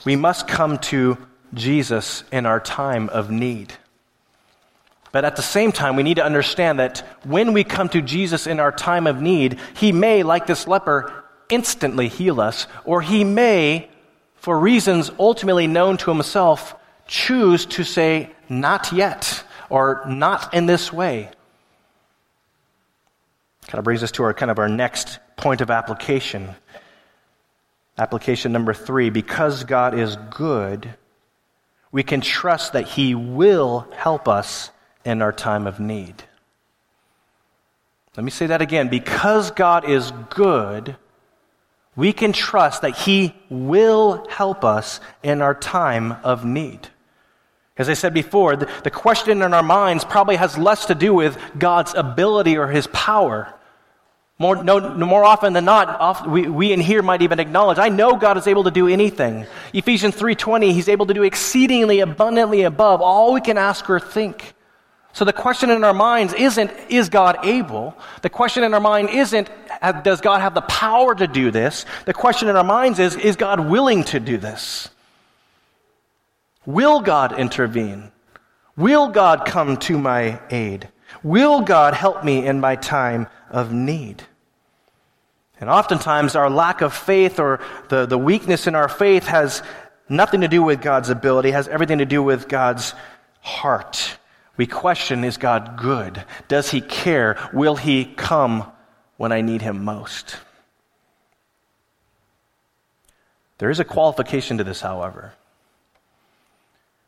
we 0.05 0.15
must 0.15 0.47
come 0.47 0.77
to 0.77 1.17
Jesus 1.53 2.23
in 2.31 2.45
our 2.45 2.59
time 2.59 3.09
of 3.09 3.29
need. 3.29 3.73
But 5.11 5.25
at 5.25 5.35
the 5.35 5.41
same 5.41 5.71
time, 5.71 5.95
we 5.95 6.03
need 6.03 6.17
to 6.17 6.25
understand 6.25 6.79
that 6.79 6.99
when 7.23 7.53
we 7.53 7.63
come 7.63 7.89
to 7.89 8.01
Jesus 8.01 8.45
in 8.45 8.59
our 8.59 8.71
time 8.71 9.07
of 9.07 9.21
need, 9.21 9.59
he 9.75 9.91
may, 9.91 10.23
like 10.23 10.45
this 10.45 10.67
leper, 10.67 11.23
instantly 11.49 12.07
heal 12.07 12.41
us, 12.41 12.67
or 12.83 13.01
he 13.01 13.23
may, 13.23 13.89
for 14.47 14.57
reasons 14.57 15.11
ultimately 15.19 15.67
known 15.67 15.97
to 15.97 16.09
himself, 16.09 16.73
choose 17.05 17.65
to 17.65 17.83
say, 17.83 18.31
not 18.47 18.93
yet, 18.93 19.43
or 19.69 20.05
not 20.07 20.53
in 20.53 20.65
this 20.67 20.93
way. 20.93 21.29
Kind 23.67 23.79
of 23.79 23.83
brings 23.83 24.03
us 24.03 24.11
to 24.13 24.23
our 24.23 24.33
kind 24.33 24.49
of 24.49 24.57
our 24.57 24.69
next 24.69 25.19
point 25.35 25.59
of 25.59 25.69
application. 25.69 26.55
Application 27.97 28.53
number 28.53 28.73
three 28.73 29.09
because 29.09 29.65
God 29.65 29.93
is 29.93 30.15
good, 30.33 30.95
we 31.91 32.03
can 32.03 32.21
trust 32.21 32.71
that 32.71 32.87
He 32.87 33.15
will 33.15 33.85
help 33.97 34.29
us 34.29 34.71
in 35.03 35.21
our 35.21 35.33
time 35.33 35.67
of 35.67 35.81
need. 35.81 36.23
Let 38.15 38.23
me 38.23 38.31
say 38.31 38.45
that 38.45 38.61
again. 38.61 38.87
Because 38.87 39.51
God 39.51 39.89
is 39.89 40.13
good, 40.29 40.95
we 41.97 42.13
can 42.13 42.31
trust 42.31 42.83
that 42.83 42.95
He 42.95 43.35
will 43.49 44.25
help 44.29 44.63
us 44.63 45.01
in 45.21 45.41
our 45.41 45.53
time 45.53 46.13
of 46.23 46.45
need. 46.45 46.87
As 47.77 47.89
I 47.89 47.93
said 47.93 48.13
before, 48.13 48.55
the, 48.55 48.71
the 48.83 48.89
question 48.89 49.41
in 49.41 49.53
our 49.53 49.61
minds 49.61 50.05
probably 50.05 50.37
has 50.37 50.57
less 50.57 50.85
to 50.85 50.95
do 50.95 51.13
with 51.13 51.37
God's 51.59 51.93
ability 51.93 52.57
or 52.57 52.67
His 52.67 52.87
power 52.87 53.53
more, 54.39 54.63
no, 54.63 54.93
more 54.93 55.23
often 55.23 55.53
than 55.53 55.65
not, 55.65 56.29
we, 56.29 56.47
we 56.47 56.71
in 56.71 56.79
here 56.79 57.01
might 57.01 57.23
even 57.23 57.39
acknowledge, 57.39 57.79
I 57.79 57.89
know 57.89 58.15
God 58.15 58.37
is 58.37 58.45
able 58.45 58.65
to 58.65 58.71
do 58.71 58.87
anything. 58.87 59.47
Ephesians 59.73 60.15
3.20, 60.15 60.73
He's 60.73 60.89
able 60.89 61.07
to 61.07 61.13
do 61.13 61.23
exceedingly 61.23 62.01
abundantly 62.01 62.61
above 62.61 63.01
all 63.01 63.33
we 63.33 63.41
can 63.41 63.57
ask 63.57 63.89
or 63.89 63.99
think. 63.99 64.53
So 65.17 65.25
the 65.25 65.33
question 65.33 65.71
in 65.71 65.83
our 65.83 65.95
minds 65.95 66.31
isn't, 66.35 66.69
is 66.89 67.09
God 67.09 67.39
able? 67.43 67.97
The 68.21 68.29
question 68.29 68.63
in 68.63 68.75
our 68.75 68.79
mind 68.79 69.09
isn't, 69.09 69.49
does 70.03 70.21
God 70.21 70.41
have 70.41 70.53
the 70.53 70.61
power 70.61 71.15
to 71.15 71.25
do 71.25 71.49
this? 71.49 71.87
The 72.05 72.13
question 72.13 72.49
in 72.49 72.55
our 72.55 72.63
minds 72.63 72.99
is, 72.99 73.15
is 73.15 73.35
God 73.35 73.61
willing 73.61 74.03
to 74.03 74.19
do 74.19 74.37
this? 74.37 74.89
Will 76.67 76.99
God 76.99 77.39
intervene? 77.39 78.11
Will 78.75 79.07
God 79.07 79.47
come 79.47 79.77
to 79.77 79.97
my 79.97 80.39
aid? 80.51 80.87
Will 81.23 81.61
God 81.61 81.95
help 81.95 82.23
me 82.23 82.45
in 82.45 82.59
my 82.59 82.75
time 82.75 83.25
of 83.49 83.73
need? 83.73 84.21
And 85.59 85.67
oftentimes, 85.67 86.35
our 86.35 86.51
lack 86.51 86.81
of 86.81 86.93
faith 86.93 87.39
or 87.39 87.59
the, 87.89 88.05
the 88.05 88.19
weakness 88.19 88.67
in 88.67 88.75
our 88.75 88.87
faith 88.87 89.25
has 89.25 89.63
nothing 90.09 90.41
to 90.41 90.47
do 90.47 90.61
with 90.61 90.79
God's 90.79 91.09
ability, 91.09 91.49
has 91.49 91.67
everything 91.67 91.97
to 91.97 92.05
do 92.05 92.21
with 92.21 92.47
God's 92.47 92.93
heart. 93.41 94.19
We 94.57 94.65
question 94.65 95.23
is 95.23 95.37
God 95.37 95.77
good? 95.77 96.23
Does 96.47 96.71
He 96.71 96.81
care? 96.81 97.37
Will 97.53 97.75
He 97.75 98.05
come 98.05 98.69
when 99.17 99.31
I 99.31 99.41
need 99.41 99.61
Him 99.61 99.83
most? 99.85 100.37
There 103.59 103.69
is 103.69 103.79
a 103.79 103.85
qualification 103.85 104.57
to 104.57 104.63
this, 104.63 104.81
however. 104.81 105.33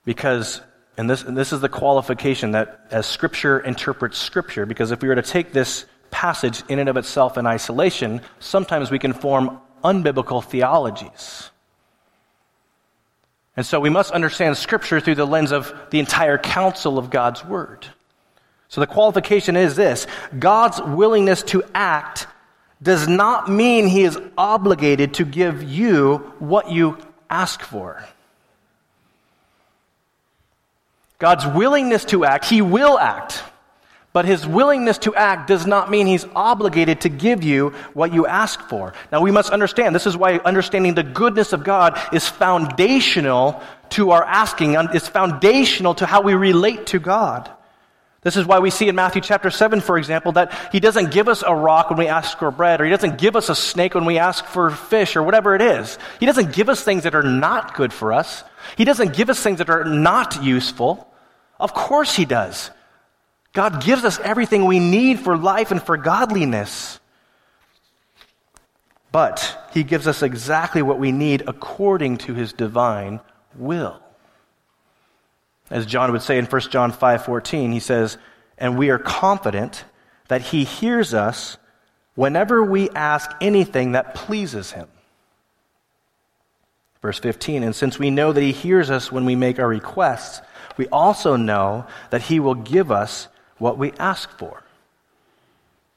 Because 0.06 0.62
and 1.00 1.10
this, 1.10 1.24
and 1.24 1.38
this 1.38 1.54
is 1.54 1.62
the 1.62 1.70
qualification 1.70 2.52
that 2.52 2.88
as 2.92 3.06
Scripture 3.06 3.58
interprets 3.62 4.18
Scripture, 4.18 4.66
because 4.66 4.92
if 4.92 5.02
we 5.02 5.08
were 5.08 5.16
to 5.16 5.22
take 5.22 5.54
this 5.54 5.86
passage 6.12 6.62
in 6.68 6.78
and 6.78 6.90
of 6.90 6.98
itself 6.98 7.38
in 7.38 7.48
isolation, 7.48 8.20
sometimes 8.40 8.92
we 8.92 9.00
can 9.00 9.14
form 9.14 9.62
unbiblical 9.82 10.44
theologies. 10.44 11.52
And 13.60 13.66
so 13.66 13.82
we 13.82 13.90
must 13.90 14.12
understand 14.12 14.56
Scripture 14.56 15.02
through 15.02 15.16
the 15.16 15.28
lens 15.28 15.52
of 15.52 15.74
the 15.90 16.00
entire 16.00 16.38
counsel 16.38 16.98
of 16.98 17.10
God's 17.10 17.44
Word. 17.44 17.86
So 18.70 18.80
the 18.80 18.88
qualification 18.88 19.58
is 19.58 19.76
this 19.76 20.08
God's 20.40 20.82
willingness 20.82 21.44
to 21.44 21.64
act 21.76 22.26
does 22.82 23.10
not 23.10 23.50
mean 23.50 23.88
He 23.88 24.04
is 24.04 24.18
obligated 24.38 25.16
to 25.16 25.26
give 25.26 25.62
you 25.62 26.20
what 26.40 26.72
you 26.72 27.00
ask 27.30 27.60
for. 27.62 28.02
God's 31.18 31.46
willingness 31.46 32.06
to 32.06 32.24
act, 32.24 32.46
He 32.46 32.62
will 32.62 32.98
act. 32.98 33.44
But 34.12 34.26
his 34.26 34.48
willingness 34.48 34.98
to 35.00 35.14
act 35.14 35.48
does 35.48 35.68
not 35.68 35.92
mean 35.92 36.08
he's 36.08 36.26
obligated 36.36 37.02
to 37.02 37.10
give 37.10 37.44
you 37.44 37.70
what 37.94 38.12
you 38.12 38.26
ask 38.26 38.60
for. 38.62 38.94
Now, 39.12 39.22
we 39.22 39.30
must 39.30 39.52
understand 39.52 39.94
this 39.94 40.08
is 40.08 40.18
why 40.18 40.38
understanding 40.38 40.96
the 40.96 41.04
goodness 41.04 41.54
of 41.54 41.64
God 41.64 42.00
is 42.12 42.28
foundational 42.28 43.62
to 43.92 44.12
our 44.12 44.24
asking, 44.24 44.76
it's 44.76 45.08
foundational 45.08 45.96
to 45.96 46.06
how 46.06 46.22
we 46.22 46.34
relate 46.34 46.88
to 46.88 47.00
God. 47.00 47.50
This 48.22 48.36
is 48.36 48.46
why 48.46 48.60
we 48.60 48.70
see 48.70 48.90
in 48.90 48.96
Matthew 48.96 49.22
chapter 49.22 49.50
7, 49.50 49.80
for 49.80 49.98
example, 49.98 50.34
that 50.34 50.54
he 50.72 50.80
doesn't 50.80 51.12
give 51.12 51.30
us 51.30 51.42
a 51.46 51.56
rock 51.56 51.90
when 51.90 51.98
we 51.98 52.08
ask 52.08 52.38
for 52.38 52.52
bread, 52.52 52.82
or 52.82 52.86
he 52.86 52.92
doesn't 52.92 53.18
give 53.18 53.36
us 53.36 53.48
a 53.48 53.56
snake 53.56 53.96
when 53.96 54.06
we 54.06 54.18
ask 54.18 54.44
for 54.44 54.72
fish, 54.72 55.16
or 55.16 55.24
whatever 55.24 55.56
it 55.56 55.62
is. 55.62 55.98
He 56.20 56.26
doesn't 56.26 56.52
give 56.54 56.68
us 56.68 56.84
things 56.84 57.04
that 57.04 57.16
are 57.16 57.24
not 57.24 57.76
good 57.76 57.94
for 57.94 58.12
us. 58.12 58.44
He 58.76 58.84
doesn't 58.84 59.16
give 59.16 59.30
us 59.30 59.42
things 59.42 59.60
that 59.60 59.70
are 59.70 59.86
not 59.86 60.44
useful. 60.44 61.08
Of 61.60 61.74
course 61.74 62.14
he 62.14 62.26
does. 62.26 62.72
God 63.60 63.84
gives 63.84 64.06
us 64.06 64.22
everything 64.22 64.64
we 64.64 64.80
need 64.80 65.20
for 65.20 65.36
life 65.36 65.72
and 65.72 65.84
for 65.84 65.98
godliness. 65.98 66.98
But 69.12 69.58
he 69.74 69.84
gives 69.84 70.08
us 70.08 70.24
exactly 70.24 70.82
what 70.82 70.98
we 70.98 71.12
need 71.12 71.44
according 71.46 72.20
to 72.20 72.34
his 72.34 72.54
divine 72.54 73.20
will. 73.58 74.00
As 75.70 75.86
John 75.86 76.14
would 76.14 76.22
say 76.22 76.38
in 76.38 76.46
1 76.46 76.72
John 76.72 76.94
5:14, 76.94 77.74
he 77.74 77.82
says, 77.82 78.18
"And 78.58 78.78
we 78.78 78.92
are 78.92 78.98
confident 78.98 79.84
that 80.30 80.40
he 80.40 80.64
hears 80.64 81.14
us 81.14 81.58
whenever 82.16 82.64
we 82.64 82.90
ask 82.92 83.30
anything 83.42 83.92
that 83.92 84.16
pleases 84.16 84.72
him." 84.72 84.88
Verse 87.02 87.20
15, 87.20 87.62
"And 87.62 87.76
since 87.76 88.00
we 88.00 88.10
know 88.10 88.32
that 88.32 88.40
he 88.40 88.54
hears 88.54 88.90
us 88.90 89.12
when 89.12 89.26
we 89.26 89.36
make 89.36 89.60
our 89.60 89.68
requests, 89.68 90.42
we 90.78 90.88
also 90.94 91.36
know 91.36 91.86
that 92.10 92.22
he 92.22 92.40
will 92.40 92.56
give 92.56 92.90
us 92.90 93.28
what 93.60 93.78
we 93.78 93.94
ask 94.00 94.30
for." 94.38 94.64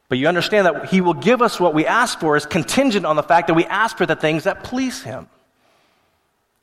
But 0.08 0.18
you 0.18 0.28
understand 0.28 0.66
that 0.66 0.90
he 0.90 1.00
will 1.00 1.14
give 1.14 1.40
us 1.40 1.58
what 1.58 1.72
we 1.72 1.86
ask 1.86 2.20
for 2.20 2.36
is 2.36 2.44
contingent 2.44 3.06
on 3.06 3.16
the 3.16 3.22
fact 3.22 3.46
that 3.46 3.54
we 3.54 3.64
ask 3.64 3.96
for 3.96 4.04
the 4.04 4.16
things 4.16 4.44
that 4.44 4.62
please 4.62 5.02
him. 5.02 5.26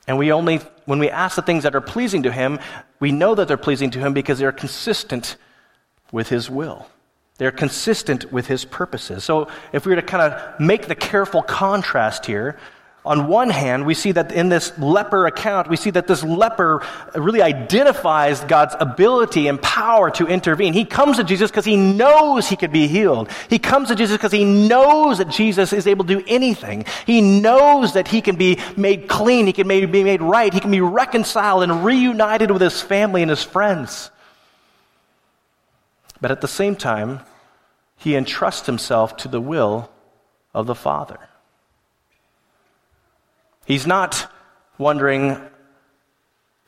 And 0.09 0.17
we 0.17 0.31
only, 0.31 0.57
when 0.85 0.97
we 0.97 1.07
ask 1.07 1.35
the 1.35 1.43
things 1.43 1.61
that 1.63 1.75
are 1.75 1.81
pleasing 1.81 2.23
to 2.23 2.31
Him, 2.31 2.59
we 2.99 3.11
know 3.11 3.35
that 3.35 3.47
they're 3.47 3.57
pleasing 3.57 3.91
to 3.91 3.99
Him 3.99 4.11
because 4.11 4.39
they're 4.39 4.51
consistent 4.51 5.35
with 6.11 6.29
His 6.29 6.49
will. 6.49 6.87
They're 7.37 7.51
consistent 7.51 8.33
with 8.33 8.47
His 8.47 8.65
purposes. 8.65 9.23
So 9.23 9.49
if 9.71 9.85
we 9.85 9.91
were 9.91 10.01
to 10.01 10.07
kind 10.07 10.33
of 10.33 10.59
make 10.59 10.87
the 10.87 10.95
careful 10.95 11.43
contrast 11.43 12.25
here, 12.25 12.57
on 13.05 13.27
one 13.27 13.49
hand, 13.49 13.85
we 13.85 13.93
see 13.93 14.11
that 14.11 14.33
in 14.33 14.49
this 14.49 14.77
leper 14.77 15.25
account, 15.25 15.69
we 15.69 15.77
see 15.77 15.89
that 15.91 16.05
this 16.05 16.21
leper 16.21 16.85
really 17.15 17.41
identifies 17.41 18.41
God's 18.41 18.75
ability 18.77 19.47
and 19.47 19.61
power 19.61 20.11
to 20.11 20.27
intervene. 20.27 20.73
He 20.73 20.83
comes 20.83 21.15
to 21.15 21.23
Jesus 21.23 21.49
because 21.49 21.63
he 21.63 21.77
knows 21.77 22.49
he 22.49 22.57
could 22.57 22.73
be 22.73 22.87
healed. 22.87 23.31
He 23.49 23.57
comes 23.57 23.87
to 23.87 23.95
Jesus 23.95 24.17
because 24.17 24.33
he 24.33 24.43
knows 24.43 25.19
that 25.19 25.29
Jesus 25.29 25.71
is 25.71 25.87
able 25.87 26.03
to 26.05 26.19
do 26.19 26.25
anything. 26.27 26.83
He 27.05 27.21
knows 27.21 27.93
that 27.93 28.09
he 28.09 28.19
can 28.19 28.35
be 28.35 28.59
made 28.75 29.07
clean, 29.07 29.45
he 29.45 29.53
can 29.53 29.67
be 29.67 30.03
made 30.03 30.21
right, 30.21 30.53
he 30.53 30.59
can 30.59 30.71
be 30.71 30.81
reconciled 30.81 31.63
and 31.63 31.85
reunited 31.85 32.51
with 32.51 32.61
his 32.61 32.81
family 32.81 33.21
and 33.21 33.29
his 33.29 33.43
friends. 33.43 34.11
But 36.19 36.31
at 36.31 36.41
the 36.41 36.49
same 36.49 36.75
time, 36.75 37.21
he 37.95 38.17
entrusts 38.17 38.65
himself 38.65 39.15
to 39.17 39.29
the 39.29 39.39
will 39.39 39.89
of 40.53 40.67
the 40.67 40.75
Father. 40.75 41.28
He's 43.69 43.85
not 43.85 44.31
wondering, 44.79 45.39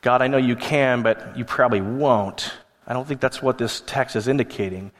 God, 0.02 0.22
I 0.22 0.28
know 0.28 0.36
you 0.36 0.54
can, 0.54 1.02
but 1.02 1.36
you 1.36 1.44
probably 1.44 1.80
won't. 1.80 2.54
I 2.86 2.92
don't 2.92 3.08
think 3.08 3.20
that's 3.20 3.42
what 3.42 3.58
this 3.58 3.82
text 3.84 4.14
is 4.14 4.28
indicating. 4.28 4.92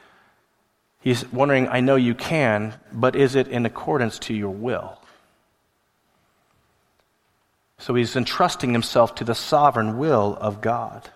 He's 0.99 1.25
wondering, 1.31 1.69
I 1.69 1.79
know 1.79 1.95
you 1.95 2.13
can, 2.13 2.73
but 2.91 3.15
is 3.15 3.35
it 3.35 3.47
in 3.47 3.65
accordance 3.65 4.19
to 4.19 4.33
your 4.33 4.49
will? 4.49 4.99
So 7.77 7.95
he's 7.95 8.17
entrusting 8.17 8.73
himself 8.73 9.15
to 9.15 9.23
the 9.23 9.33
sovereign 9.33 9.97
will 9.97 10.37
of 10.41 10.59
God. 10.59 11.09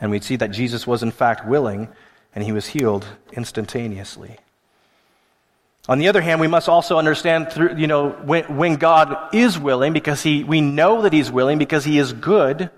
And 0.00 0.10
we 0.10 0.20
see 0.20 0.36
that 0.36 0.50
Jesus 0.50 0.86
was, 0.86 1.02
in 1.02 1.10
fact, 1.10 1.46
willing, 1.46 1.88
and 2.34 2.42
he 2.42 2.52
was 2.52 2.68
healed 2.68 3.06
instantaneously. 3.32 4.38
On 5.88 5.98
the 5.98 6.08
other 6.08 6.20
hand, 6.20 6.40
we 6.40 6.48
must 6.48 6.68
also 6.68 6.98
understand 6.98 7.50
through, 7.50 7.76
you 7.76 7.86
know, 7.86 8.10
when, 8.10 8.56
when 8.56 8.76
God 8.76 9.34
is 9.34 9.58
willing, 9.58 9.94
because 9.94 10.22
he, 10.22 10.44
we 10.44 10.60
know 10.60 11.02
that 11.02 11.14
He's 11.14 11.32
willing 11.32 11.56
because 11.56 11.82
He 11.84 11.98
is 11.98 12.12
good. 12.12 12.70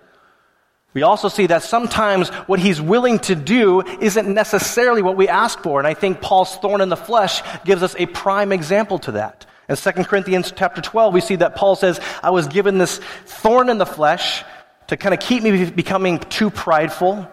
We 0.94 1.02
also 1.02 1.28
see 1.28 1.46
that 1.46 1.64
sometimes 1.64 2.28
what 2.46 2.60
He's 2.60 2.80
willing 2.80 3.18
to 3.20 3.34
do 3.34 3.82
isn't 3.82 4.32
necessarily 4.32 5.02
what 5.02 5.16
we 5.16 5.26
ask 5.26 5.58
for. 5.60 5.80
And 5.80 5.88
I 5.88 5.94
think 5.94 6.20
Paul's 6.20 6.56
thorn 6.56 6.80
in 6.80 6.88
the 6.88 6.96
flesh 6.96 7.42
gives 7.64 7.82
us 7.82 7.96
a 7.98 8.06
prime 8.06 8.52
example 8.52 9.00
to 9.00 9.12
that. 9.12 9.46
In 9.68 9.76
2 9.76 9.90
Corinthians 10.04 10.52
chapter 10.54 10.80
12, 10.80 11.14
we 11.14 11.20
see 11.20 11.36
that 11.36 11.56
Paul 11.56 11.74
says, 11.74 12.00
I 12.22 12.30
was 12.30 12.46
given 12.46 12.78
this 12.78 12.98
thorn 13.26 13.70
in 13.70 13.78
the 13.78 13.86
flesh 13.86 14.44
to 14.88 14.96
kind 14.96 15.14
of 15.14 15.20
keep 15.20 15.42
me 15.42 15.68
becoming 15.70 16.18
too 16.18 16.50
prideful. 16.50 17.28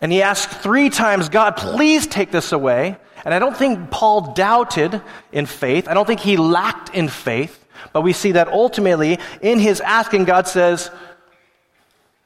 And 0.00 0.10
he 0.10 0.22
asked 0.22 0.50
three 0.50 0.90
times, 0.90 1.28
God, 1.28 1.56
please 1.56 2.08
take 2.08 2.32
this 2.32 2.50
away. 2.50 2.98
And 3.24 3.32
I 3.32 3.38
don't 3.38 3.56
think 3.56 3.90
Paul 3.90 4.32
doubted 4.34 5.00
in 5.30 5.46
faith. 5.46 5.88
I 5.88 5.94
don't 5.94 6.06
think 6.06 6.20
he 6.20 6.36
lacked 6.36 6.94
in 6.94 7.08
faith. 7.08 7.58
But 7.92 8.02
we 8.02 8.12
see 8.12 8.32
that 8.32 8.48
ultimately, 8.48 9.18
in 9.40 9.58
his 9.58 9.80
asking, 9.80 10.24
God 10.24 10.46
says, 10.48 10.90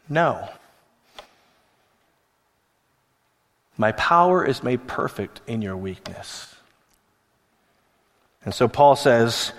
No. 0.09 0.49
My 3.79 3.93
power 3.93 4.45
is 4.45 4.63
made 4.63 4.87
perfect 4.87 5.43
in 5.47 5.61
your 5.61 5.77
weakness. 5.77 6.55
And 8.45 8.55
so 8.55 8.69
Paul 8.69 8.97
says, 8.97 9.53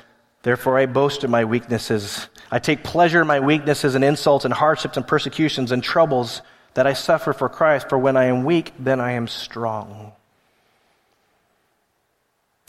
Therefore, 0.44 0.78
I 0.78 0.86
boast 0.86 1.24
in 1.24 1.30
my 1.30 1.46
weaknesses. 1.46 2.28
I 2.50 2.60
take 2.60 2.84
pleasure 2.84 3.22
in 3.22 3.28
my 3.28 3.42
weaknesses 3.42 3.96
and 3.96 4.04
insults 4.04 4.46
and 4.46 4.54
hardships 4.54 4.98
and 4.98 5.06
persecutions 5.06 5.72
and 5.72 5.84
troubles 5.84 6.42
that 6.74 6.88
I 6.88 6.94
suffer 6.94 7.34
for 7.34 7.50
Christ. 7.50 7.90
For 7.90 7.98
when 7.98 8.16
I 8.16 8.26
am 8.26 8.46
weak, 8.46 8.72
then 8.80 9.02
I 9.02 9.12
am 9.14 9.28
strong. 9.28 10.14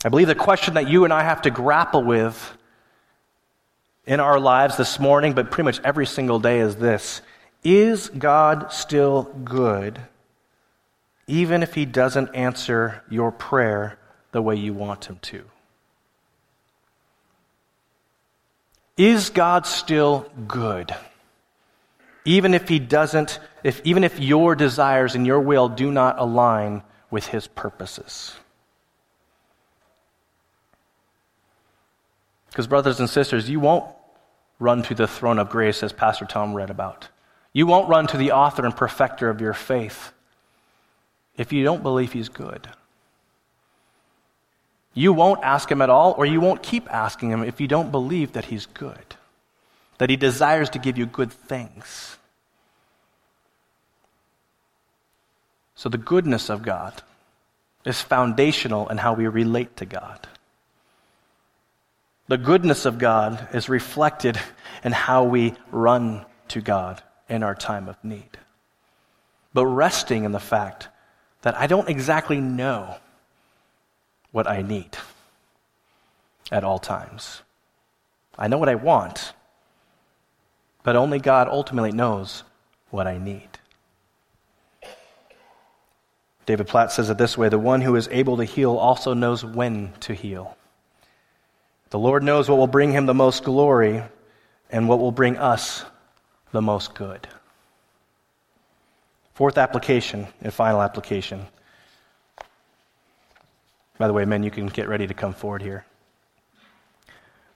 I 0.03 0.09
believe 0.09 0.27
the 0.27 0.35
question 0.35 0.75
that 0.75 0.89
you 0.89 1.03
and 1.03 1.11
I 1.11 1.23
have 1.23 1.41
to 1.41 1.51
grapple 1.51 2.03
with 2.03 2.57
in 4.05 4.19
our 4.19 4.39
lives 4.39 4.77
this 4.77 4.99
morning, 4.99 5.33
but 5.33 5.51
pretty 5.51 5.65
much 5.65 5.81
every 5.83 6.05
single 6.05 6.39
day, 6.39 6.59
is 6.59 6.77
this 6.77 7.21
Is 7.63 8.07
God 8.09 8.71
still 8.71 9.23
good, 9.43 9.99
even 11.27 11.63
if 11.63 11.75
He 11.75 11.85
doesn't 11.85 12.33
answer 12.33 13.03
your 13.09 13.31
prayer 13.31 13.99
the 14.31 14.41
way 14.41 14.55
you 14.55 14.73
want 14.73 15.05
Him 15.05 15.19
to? 15.23 15.43
Is 18.95 19.29
God 19.29 19.65
still 19.65 20.29
good? 20.47 20.95
Even 22.23 22.53
if 22.53 22.69
He 22.69 22.79
doesn't, 22.79 23.39
if, 23.63 23.81
even 23.83 24.05
if 24.05 24.17
your 24.17 24.55
desires 24.55 25.15
and 25.15 25.27
your 25.27 25.41
will 25.41 25.67
do 25.67 25.91
not 25.91 26.19
align 26.19 26.83
with 27.11 27.27
His 27.27 27.47
purposes. 27.47 28.33
Because, 32.49 32.67
brothers 32.67 32.99
and 32.99 33.09
sisters, 33.09 33.49
you 33.49 33.59
won't 33.59 33.85
run 34.59 34.83
to 34.83 34.95
the 34.95 35.07
throne 35.07 35.39
of 35.39 35.49
grace 35.49 35.83
as 35.83 35.93
Pastor 35.93 36.25
Tom 36.25 36.53
read 36.53 36.69
about. 36.69 37.07
You 37.53 37.65
won't 37.65 37.89
run 37.89 38.07
to 38.07 38.17
the 38.17 38.31
author 38.31 38.65
and 38.65 38.75
perfecter 38.75 39.29
of 39.29 39.41
your 39.41 39.53
faith 39.53 40.11
if 41.37 41.53
you 41.53 41.63
don't 41.63 41.83
believe 41.83 42.11
he's 42.11 42.29
good. 42.29 42.67
You 44.93 45.13
won't 45.13 45.43
ask 45.43 45.71
him 45.71 45.81
at 45.81 45.89
all, 45.89 46.13
or 46.17 46.25
you 46.25 46.41
won't 46.41 46.61
keep 46.61 46.91
asking 46.93 47.29
him 47.29 47.43
if 47.43 47.61
you 47.61 47.67
don't 47.67 47.91
believe 47.91 48.33
that 48.33 48.45
he's 48.45 48.65
good, 48.65 49.15
that 49.97 50.09
he 50.09 50.17
desires 50.17 50.69
to 50.71 50.79
give 50.79 50.97
you 50.97 51.05
good 51.05 51.31
things. 51.31 52.17
So, 55.75 55.87
the 55.87 55.97
goodness 55.97 56.49
of 56.49 56.61
God 56.61 57.01
is 57.85 58.01
foundational 58.01 58.89
in 58.89 58.97
how 58.97 59.13
we 59.13 59.27
relate 59.27 59.77
to 59.77 59.85
God. 59.85 60.27
The 62.29 62.37
goodness 62.37 62.85
of 62.85 62.99
God 62.99 63.47
is 63.55 63.69
reflected 63.69 64.39
in 64.83 64.91
how 64.91 65.23
we 65.23 65.55
run 65.71 66.27
to 66.49 66.61
God 66.61 67.01
in 67.27 67.41
our 67.41 67.55
time 67.55 67.89
of 67.89 67.97
need. 68.03 68.37
But 69.51 69.65
resting 69.65 70.25
in 70.25 70.31
the 70.31 70.39
fact 70.39 70.89
that 71.41 71.57
I 71.57 71.65
don't 71.65 71.89
exactly 71.89 72.39
know 72.39 72.97
what 74.31 74.47
I 74.47 74.61
need 74.61 74.95
at 76.51 76.63
all 76.63 76.77
times. 76.77 77.41
I 78.37 78.47
know 78.47 78.59
what 78.59 78.69
I 78.69 78.75
want, 78.75 79.33
but 80.83 80.95
only 80.95 81.17
God 81.17 81.47
ultimately 81.47 81.91
knows 81.91 82.43
what 82.91 83.07
I 83.07 83.17
need. 83.17 83.49
David 86.45 86.67
Platt 86.67 86.91
says 86.91 87.09
it 87.09 87.17
this 87.17 87.39
way 87.39 87.49
the 87.49 87.57
one 87.57 87.81
who 87.81 87.95
is 87.95 88.07
able 88.11 88.37
to 88.37 88.43
heal 88.43 88.77
also 88.77 89.15
knows 89.15 89.43
when 89.43 89.93
to 90.01 90.13
heal. 90.13 90.55
The 91.89 91.99
Lord 91.99 92.23
knows 92.23 92.49
what 92.49 92.57
will 92.57 92.67
bring 92.67 92.91
him 92.91 93.05
the 93.05 93.13
most 93.13 93.43
glory 93.43 94.03
and 94.69 94.87
what 94.87 94.99
will 94.99 95.11
bring 95.11 95.37
us 95.37 95.83
the 96.51 96.61
most 96.61 96.93
good. 96.93 97.27
Fourth 99.33 99.57
application 99.57 100.27
and 100.41 100.53
final 100.53 100.81
application. 100.81 101.47
By 103.97 104.07
the 104.07 104.13
way, 104.13 104.25
men, 104.25 104.43
you 104.43 104.51
can 104.51 104.67
get 104.67 104.87
ready 104.87 105.07
to 105.07 105.13
come 105.13 105.33
forward 105.33 105.61
here. 105.61 105.85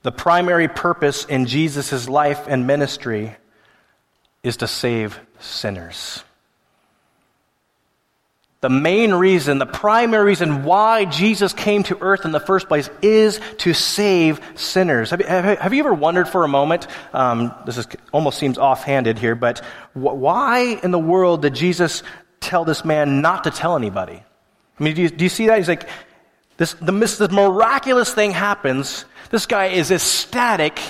The 0.02 0.12
primary 0.12 0.68
purpose 0.68 1.24
in 1.24 1.46
Jesus' 1.46 2.08
life 2.08 2.46
and 2.46 2.66
ministry 2.66 3.36
is 4.42 4.58
to 4.58 4.66
save 4.66 5.18
sinners. 5.40 6.22
The 8.64 8.70
main 8.70 9.12
reason, 9.12 9.58
the 9.58 9.66
primary 9.66 10.24
reason 10.24 10.64
why 10.64 11.04
Jesus 11.04 11.52
came 11.52 11.82
to 11.82 11.98
earth 12.00 12.24
in 12.24 12.32
the 12.32 12.40
first 12.40 12.66
place 12.66 12.88
is 13.02 13.38
to 13.58 13.74
save 13.74 14.40
sinners. 14.54 15.10
Have 15.10 15.20
you, 15.20 15.26
have 15.26 15.74
you 15.74 15.80
ever 15.80 15.92
wondered 15.92 16.30
for 16.30 16.44
a 16.44 16.48
moment, 16.48 16.86
um, 17.12 17.54
this 17.66 17.76
is, 17.76 17.86
almost 18.10 18.38
seems 18.38 18.56
offhanded 18.56 19.18
here, 19.18 19.34
but 19.34 19.58
wh- 19.92 20.16
why 20.16 20.80
in 20.82 20.92
the 20.92 20.98
world 20.98 21.42
did 21.42 21.54
Jesus 21.54 22.02
tell 22.40 22.64
this 22.64 22.86
man 22.86 23.20
not 23.20 23.44
to 23.44 23.50
tell 23.50 23.76
anybody. 23.76 24.14
I 24.80 24.82
mean, 24.82 24.94
do 24.94 25.02
you, 25.02 25.10
do 25.10 25.24
you 25.26 25.28
see 25.28 25.48
that? 25.48 25.58
He's 25.58 25.68
like, 25.68 25.86
this, 26.56 26.72
the, 26.72 26.90
this 26.90 27.20
miraculous 27.20 28.14
thing 28.14 28.30
happens. 28.30 29.04
This 29.28 29.44
guy 29.44 29.66
is 29.66 29.90
ecstatic. 29.90 30.80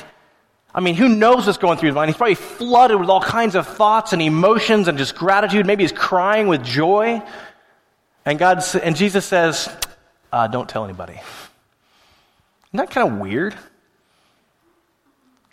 I 0.73 0.79
mean, 0.79 0.95
who 0.95 1.09
knows 1.09 1.47
what's 1.47 1.59
going 1.59 1.79
through 1.79 1.89
his 1.89 1.97
mind? 1.97 2.11
He's 2.11 2.17
probably 2.17 2.37
flooded 2.37 3.01
with 3.01 3.09
all 3.09 3.21
kinds 3.21 3.57
of 3.57 3.67
thoughts 3.67 4.13
and 4.13 4.23
emotions 4.23 4.87
and 4.87 4.97
just 4.97 5.17
gratitude. 5.17 5.67
Maybe 5.67 5.83
he's 5.83 5.91
crying 5.91 6.47
with 6.47 6.63
joy. 6.63 7.21
And 8.25 8.39
God 8.39 8.63
and 8.83 8.97
Jesus 8.97 9.25
says, 9.25 9.69
uh, 10.33 10.47
"Don't 10.47 10.69
tell 10.69 10.85
anybody." 10.85 11.15
Isn't 11.15 12.79
that 12.79 12.91
kind 12.91 13.13
of 13.13 13.19
weird? 13.19 13.55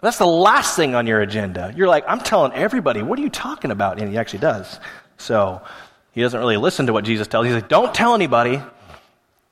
That's 0.01 0.17
the 0.17 0.25
last 0.25 0.75
thing 0.75 0.95
on 0.95 1.05
your 1.05 1.21
agenda. 1.21 1.71
You're 1.75 1.87
like, 1.87 2.03
I'm 2.07 2.19
telling 2.19 2.53
everybody. 2.53 3.03
What 3.03 3.19
are 3.19 3.21
you 3.21 3.29
talking 3.29 3.69
about? 3.69 3.99
And 3.99 4.09
he 4.09 4.17
actually 4.17 4.39
does. 4.39 4.79
So 5.17 5.61
he 6.13 6.21
doesn't 6.21 6.39
really 6.39 6.57
listen 6.57 6.87
to 6.87 6.93
what 6.93 7.05
Jesus 7.05 7.27
tells. 7.27 7.45
He's 7.45 7.53
like, 7.53 7.69
don't 7.69 7.93
tell 7.93 8.15
anybody. 8.15 8.59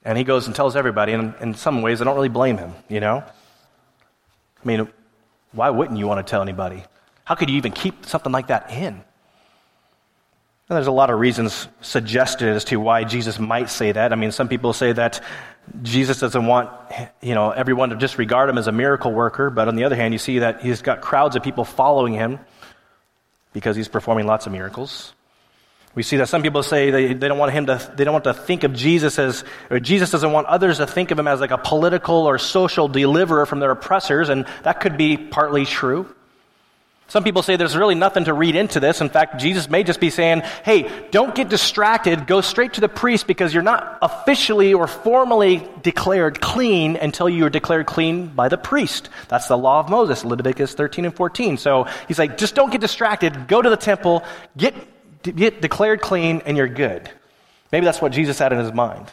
And 0.04 0.18
he 0.18 0.24
goes 0.24 0.48
and 0.48 0.56
tells 0.56 0.76
everybody. 0.76 1.14
And 1.14 1.36
in 1.40 1.54
some 1.54 1.84
ways, 1.84 2.02
I 2.02 2.06
don't 2.06 2.16
really 2.16 2.30
blame 2.30 2.58
him, 2.58 2.74
you 2.88 3.00
know? 3.00 3.24
I 4.64 4.68
mean, 4.68 4.88
why 5.52 5.70
wouldn't 5.70 6.00
you 6.00 6.08
want 6.08 6.26
to 6.26 6.30
tell 6.30 6.42
anybody? 6.42 6.84
How 7.26 7.36
could 7.36 7.52
you 7.52 7.58
even 7.58 7.72
keep 7.72 8.08
something 8.08 8.32
like 8.32 8.48
that 8.48 8.72
in? 8.72 9.04
There's 10.70 10.86
a 10.86 10.92
lot 10.92 11.10
of 11.10 11.20
reasons 11.20 11.68
suggested 11.82 12.48
as 12.50 12.64
to 12.66 12.78
why 12.78 13.04
Jesus 13.04 13.40
might 13.40 13.72
say 13.72 13.92
that. 13.92 14.14
I 14.14 14.16
mean, 14.16 14.32
some 14.32 14.48
people 14.48 14.72
say 14.72 14.94
that 14.94 15.20
Jesus 15.82 16.20
doesn't 16.20 16.46
want 16.46 16.70
you 17.22 17.34
know 17.34 17.50
everyone 17.50 17.90
to 17.90 17.96
disregard 17.96 18.50
him 18.50 18.58
as 18.60 18.68
a 18.68 18.72
miracle 18.72 19.12
worker, 19.12 19.50
but 19.50 19.68
on 19.68 19.76
the 19.76 19.86
other 19.86 19.96
hand, 19.96 20.14
you 20.14 20.20
see 20.20 20.40
that 20.40 20.62
he's 20.62 20.84
got 20.84 21.02
crowds 21.02 21.36
of 21.36 21.42
people 21.42 21.66
following 21.66 22.14
him 22.14 22.40
because 23.52 23.76
he's 23.76 23.88
performing 23.88 24.28
lots 24.28 24.46
of 24.46 24.52
miracles. 24.52 25.14
We 25.96 26.04
see 26.04 26.18
that 26.18 26.30
some 26.30 26.44
people 26.44 26.62
say 26.62 26.92
they, 26.92 27.14
they 27.16 27.28
don't 27.28 27.40
want 27.40 27.52
him 27.52 27.66
to 27.66 27.92
they 27.96 28.04
don't 28.04 28.14
want 28.14 28.26
to 28.26 28.36
think 28.36 28.64
of 28.64 28.74
Jesus 28.74 29.18
as 29.18 29.44
or 29.72 29.80
Jesus 29.80 30.12
doesn't 30.12 30.32
want 30.32 30.46
others 30.46 30.78
to 30.78 30.86
think 30.86 31.10
of 31.10 31.18
him 31.18 31.28
as 31.28 31.40
like 31.42 31.50
a 31.50 31.58
political 31.58 32.28
or 32.28 32.38
social 32.38 32.88
deliverer 32.88 33.48
from 33.48 33.60
their 33.60 33.72
oppressors, 33.72 34.30
and 34.30 34.46
that 34.62 34.82
could 34.82 34.98
be 34.98 35.18
partly 35.18 35.66
true. 35.66 36.14
Some 37.10 37.24
people 37.24 37.42
say 37.42 37.56
there's 37.56 37.76
really 37.76 37.96
nothing 37.96 38.26
to 38.26 38.34
read 38.34 38.56
into 38.56 38.80
this. 38.80 39.02
In 39.02 39.10
fact, 39.10 39.40
Jesus 39.40 39.68
may 39.68 39.84
just 39.84 40.00
be 40.00 40.12
saying, 40.12 40.44
hey, 40.64 40.90
don't 41.10 41.34
get 41.34 41.50
distracted. 41.50 42.28
Go 42.28 42.42
straight 42.42 42.74
to 42.74 42.82
the 42.82 42.88
priest 42.88 43.26
because 43.26 43.52
you're 43.52 43.64
not 43.64 43.98
officially 44.04 44.76
or 44.76 44.86
formally 44.86 45.68
declared 45.82 46.40
clean 46.40 46.96
until 46.96 47.28
you 47.28 47.46
are 47.48 47.50
declared 47.50 47.88
clean 47.88 48.28
by 48.28 48.48
the 48.48 48.60
priest. 48.60 49.10
That's 49.28 49.48
the 49.48 49.58
law 49.58 49.80
of 49.80 49.90
Moses, 49.90 50.24
Leviticus 50.24 50.76
13 50.76 51.06
and 51.06 51.16
14. 51.16 51.58
So 51.58 51.88
he's 52.08 52.20
like, 52.20 52.38
just 52.38 52.54
don't 52.54 52.72
get 52.72 52.80
distracted. 52.80 53.48
Go 53.48 53.60
to 53.60 53.72
the 53.72 53.78
temple, 53.78 54.24
get, 54.56 54.76
get 55.24 55.62
declared 55.62 56.02
clean, 56.02 56.44
and 56.46 56.56
you're 56.56 56.68
good. 56.68 57.10
Maybe 57.72 57.86
that's 57.86 58.02
what 58.02 58.12
Jesus 58.12 58.38
had 58.38 58.54
in 58.54 58.60
his 58.60 58.72
mind. 58.72 59.12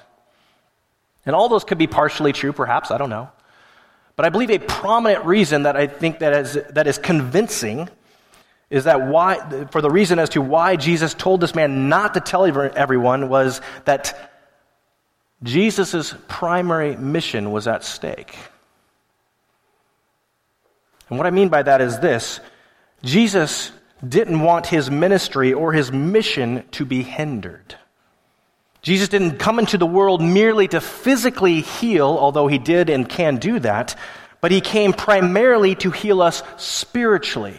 And 1.25 1.35
all 1.35 1.49
those 1.49 1.65
could 1.65 1.79
be 1.79 1.87
partially 1.87 2.35
true, 2.35 2.53
perhaps. 2.53 2.91
I 2.91 2.99
don't 2.99 3.11
know. 3.11 3.31
But 4.17 4.25
I 4.25 4.31
believe 4.31 4.51
a 4.51 4.59
prominent 4.59 5.25
reason 5.27 5.65
that 5.65 5.77
I 5.77 5.87
think 5.87 6.21
that 6.21 6.33
is, 6.33 6.59
that 6.71 6.87
is 6.87 6.99
convincing 6.99 7.89
is 8.71 8.85
that 8.85 9.07
why, 9.07 9.67
for 9.71 9.81
the 9.81 9.91
reason 9.91 10.19
as 10.19 10.31
to 10.31 10.41
why 10.41 10.77
Jesus 10.77 11.15
told 11.15 11.41
this 11.41 11.55
man 11.55 11.89
not 11.89 12.15
to 12.15 12.21
tell 12.21 12.45
everyone 12.45 13.29
was 13.29 13.61
that 13.85 14.33
Jesus' 15.43 16.15
primary 16.29 16.97
mission 16.97 17.53
was 17.53 17.69
at 17.69 17.85
stake. 17.85 18.37
And 21.09 21.19
what 21.19 21.27
I 21.27 21.31
mean 21.31 21.49
by 21.49 21.63
that 21.63 21.81
is 21.81 22.01
this 22.01 22.41
Jesus 23.05 23.71
didn't 24.07 24.41
want 24.41 24.67
his 24.67 24.91
ministry 24.91 25.53
or 25.53 25.73
his 25.73 25.93
mission 25.93 26.65
to 26.73 26.85
be 26.85 27.03
hindered. 27.03 27.77
Jesus 28.87 29.09
didn't 29.09 29.39
come 29.39 29.59
into 29.59 29.79
the 29.79 29.85
world 29.85 30.23
merely 30.23 30.69
to 30.69 30.81
physically 30.81 31.61
heal, 31.61 32.07
although 32.07 32.47
he 32.47 32.59
did 32.59 32.89
and 32.89 33.09
can 33.09 33.39
do 33.39 33.59
that, 33.59 33.99
but 34.41 34.53
he 34.53 34.61
came 34.61 34.93
primarily 34.93 35.75
to 35.75 35.91
heal 35.91 36.23
us 36.23 36.45
spiritually. 36.57 37.59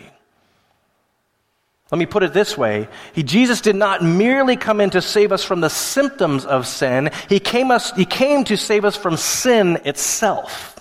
Let 1.91 1.99
me 1.99 2.05
put 2.05 2.23
it 2.23 2.32
this 2.32 2.57
way. 2.57 2.88
He, 3.11 3.23
Jesus 3.23 3.59
did 3.59 3.75
not 3.75 4.01
merely 4.01 4.55
come 4.55 4.80
in 4.80 4.91
to 4.91 5.01
save 5.01 5.34
us 5.34 5.43
from 5.43 5.59
the 5.59 5.69
symptoms 5.69 6.45
of 6.45 6.65
sin. 6.65 7.11
He 7.28 7.41
came, 7.41 7.71
us, 7.71 7.91
he 7.91 8.05
came 8.05 8.45
to 8.45 8.55
save 8.55 8.86
us 8.86 8.95
from 8.95 9.17
sin 9.17 9.80
itself. 9.84 10.80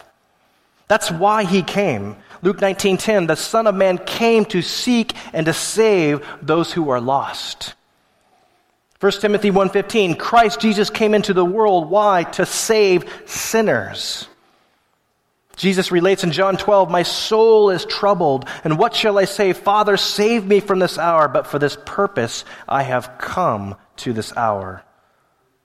That's 0.86 1.10
why 1.10 1.42
he 1.42 1.64
came. 1.64 2.14
Luke 2.42 2.58
19:10, 2.58 3.26
the 3.26 3.34
Son 3.34 3.66
of 3.66 3.74
Man 3.74 3.98
came 3.98 4.44
to 4.44 4.62
seek 4.62 5.12
and 5.32 5.46
to 5.46 5.52
save 5.52 6.24
those 6.40 6.72
who 6.72 6.88
are 6.90 7.00
lost. 7.00 7.74
1 9.00 9.12
Timothy 9.20 9.50
1:15 9.50 10.18
Christ 10.18 10.60
Jesus 10.60 10.90
came 10.90 11.14
into 11.14 11.34
the 11.34 11.44
world 11.44 11.90
why 11.90 12.24
to 12.24 12.46
save 12.46 13.04
sinners. 13.26 14.28
Jesus 15.56 15.90
relates 15.90 16.22
in 16.22 16.32
John 16.32 16.58
12, 16.58 16.90
My 16.90 17.02
soul 17.02 17.70
is 17.70 17.86
troubled, 17.86 18.46
and 18.62 18.78
what 18.78 18.94
shall 18.94 19.18
I 19.18 19.24
say? 19.24 19.54
Father, 19.54 19.96
save 19.96 20.46
me 20.46 20.60
from 20.60 20.78
this 20.78 20.98
hour, 20.98 21.28
but 21.28 21.46
for 21.46 21.58
this 21.58 21.78
purpose 21.86 22.44
I 22.68 22.82
have 22.82 23.16
come 23.18 23.76
to 23.98 24.12
this 24.12 24.36
hour. 24.36 24.82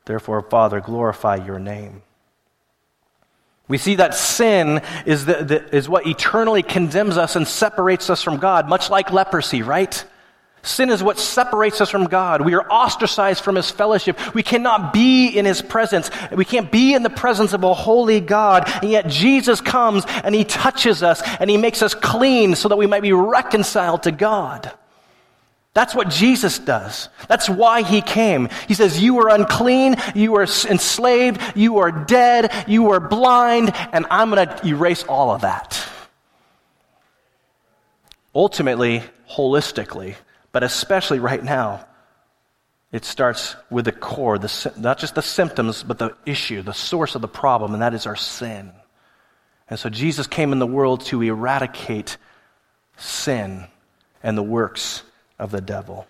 Therefore, 0.06 0.42
Father, 0.42 0.80
glorify 0.80 1.36
your 1.36 1.60
name. 1.60 2.04
We 3.68 3.78
see 3.78 3.96
that 3.96 4.16
sin 4.16 4.82
is, 5.06 5.26
the, 5.26 5.44
the, 5.44 5.76
is 5.76 5.88
what 5.88 6.08
eternally 6.08 6.64
condemns 6.64 7.18
us 7.18 7.36
and 7.36 7.48
separates 7.48 8.10
us 8.10 8.24
from 8.24 8.38
God, 8.38 8.68
much 8.68 8.90
like 8.90 9.12
leprosy, 9.12 9.62
right? 9.62 10.04
Sin 10.64 10.92
is 10.92 11.02
what 11.02 11.18
separates 11.18 11.82
us 11.82 11.90
from 11.90 12.06
God. 12.06 12.42
We 12.42 12.54
are 12.54 12.68
ostracized 12.70 13.44
from 13.44 13.56
His 13.56 13.72
fellowship. 13.72 14.36
We 14.36 14.44
cannot 14.44 14.94
be 14.94 15.30
in 15.30 15.46
His 15.46 15.62
presence. 15.62 16.12
We 16.32 16.46
can't 16.46 16.72
be 16.72 16.94
in 16.94 17.02
the 17.02 17.10
presence 17.10 17.54
of 17.54 17.64
a 17.64 17.74
holy 17.74 18.20
God. 18.20 18.72
And 18.82 18.92
yet 18.92 19.08
Jesus 19.08 19.60
comes 19.60 20.06
and 20.24 20.36
He 20.36 20.44
touches 20.44 21.02
us 21.02 21.22
and 21.40 21.50
He 21.50 21.58
makes 21.58 21.82
us 21.82 21.96
clean 21.96 22.56
so 22.56 22.70
that 22.70 22.78
we 22.78 22.86
might 22.86 23.02
be 23.02 23.14
reconciled 23.14 24.04
to 24.04 24.12
God. 24.12 24.72
That's 25.74 25.96
what 25.96 26.10
Jesus 26.10 26.60
does. 26.60 27.10
That's 27.28 27.50
why 27.50 27.82
He 27.82 28.02
came. 28.02 28.50
He 28.68 28.76
says, 28.76 29.02
You 29.02 29.20
are 29.20 29.30
unclean, 29.34 29.96
you 30.14 30.36
are 30.36 30.44
enslaved, 30.44 31.42
you 31.56 31.80
are 31.80 31.92
dead, 31.92 32.52
you 32.68 32.92
are 32.92 33.00
blind, 33.00 33.72
and 33.94 34.06
I'm 34.12 34.30
going 34.30 34.48
to 34.48 34.68
erase 34.68 35.04
all 35.04 35.32
of 35.32 35.42
that. 35.42 35.84
Ultimately, 38.36 39.02
holistically, 39.30 40.16
but 40.52 40.64
especially 40.64 41.20
right 41.20 41.44
now, 41.44 41.86
it 42.92 43.06
starts 43.06 43.56
with 43.70 43.86
the 43.86 43.92
core, 43.92 44.38
the, 44.38 44.74
not 44.78 44.98
just 44.98 45.16
the 45.16 45.22
symptoms, 45.22 45.84
but 45.84 45.98
the 45.98 46.16
issue, 46.26 46.62
the 46.62 46.74
source 46.74 47.16
of 47.16 47.22
the 47.22 47.28
problem, 47.28 47.74
and 47.74 47.82
that 47.82 47.94
is 47.94 48.06
our 48.06 48.18
sin. 48.18 48.72
And 49.70 49.80
so 49.80 49.90
Jesus 49.90 50.28
came 50.28 50.52
in 50.52 50.60
the 50.60 50.68
world 50.68 51.02
to 51.06 51.22
eradicate 51.22 52.18
sin 52.98 53.66
and 54.22 54.38
the 54.38 54.44
works 54.44 55.04
of 55.40 55.52
the 55.52 55.62
devil. 55.62 56.06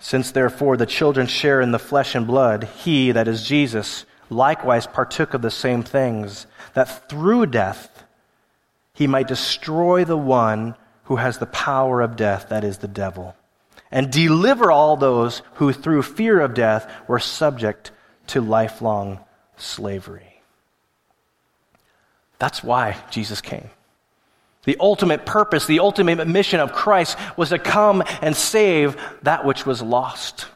Since 0.00 0.32
therefore 0.32 0.76
the 0.76 0.86
children 0.86 1.28
share 1.28 1.60
in 1.60 1.70
the 1.70 1.78
flesh 1.78 2.16
and 2.16 2.26
blood, 2.26 2.64
he, 2.64 3.12
that 3.12 3.28
is 3.28 3.46
Jesus, 3.46 4.04
likewise 4.30 4.86
partook 4.86 5.34
of 5.34 5.42
the 5.42 5.50
same 5.50 5.84
things, 5.84 6.46
that 6.74 7.08
through 7.08 7.46
death 7.46 8.04
he 8.92 9.06
might 9.06 9.28
destroy 9.28 10.04
the 10.04 10.16
one 10.16 10.74
who 11.08 11.16
has 11.16 11.38
the 11.38 11.46
power 11.46 12.02
of 12.02 12.16
death, 12.16 12.50
that 12.50 12.64
is 12.64 12.78
the 12.78 12.88
devil, 12.88 13.34
and 13.90 14.12
deliver 14.12 14.70
all 14.70 14.96
those 14.96 15.40
who 15.54 15.72
through 15.72 16.02
fear 16.02 16.38
of 16.38 16.52
death 16.52 16.90
were 17.08 17.18
subject 17.18 17.90
to 18.26 18.42
lifelong 18.42 19.18
slavery. 19.56 20.42
That's 22.38 22.62
why 22.62 22.98
Jesus 23.10 23.40
came. 23.40 23.70
The 24.64 24.76
ultimate 24.80 25.24
purpose, 25.24 25.66
the 25.66 25.80
ultimate 25.80 26.28
mission 26.28 26.60
of 26.60 26.74
Christ 26.74 27.16
was 27.38 27.48
to 27.48 27.58
come 27.58 28.02
and 28.20 28.36
save 28.36 28.98
that 29.22 29.46
which 29.46 29.64
was 29.64 29.80
lost 29.80 30.46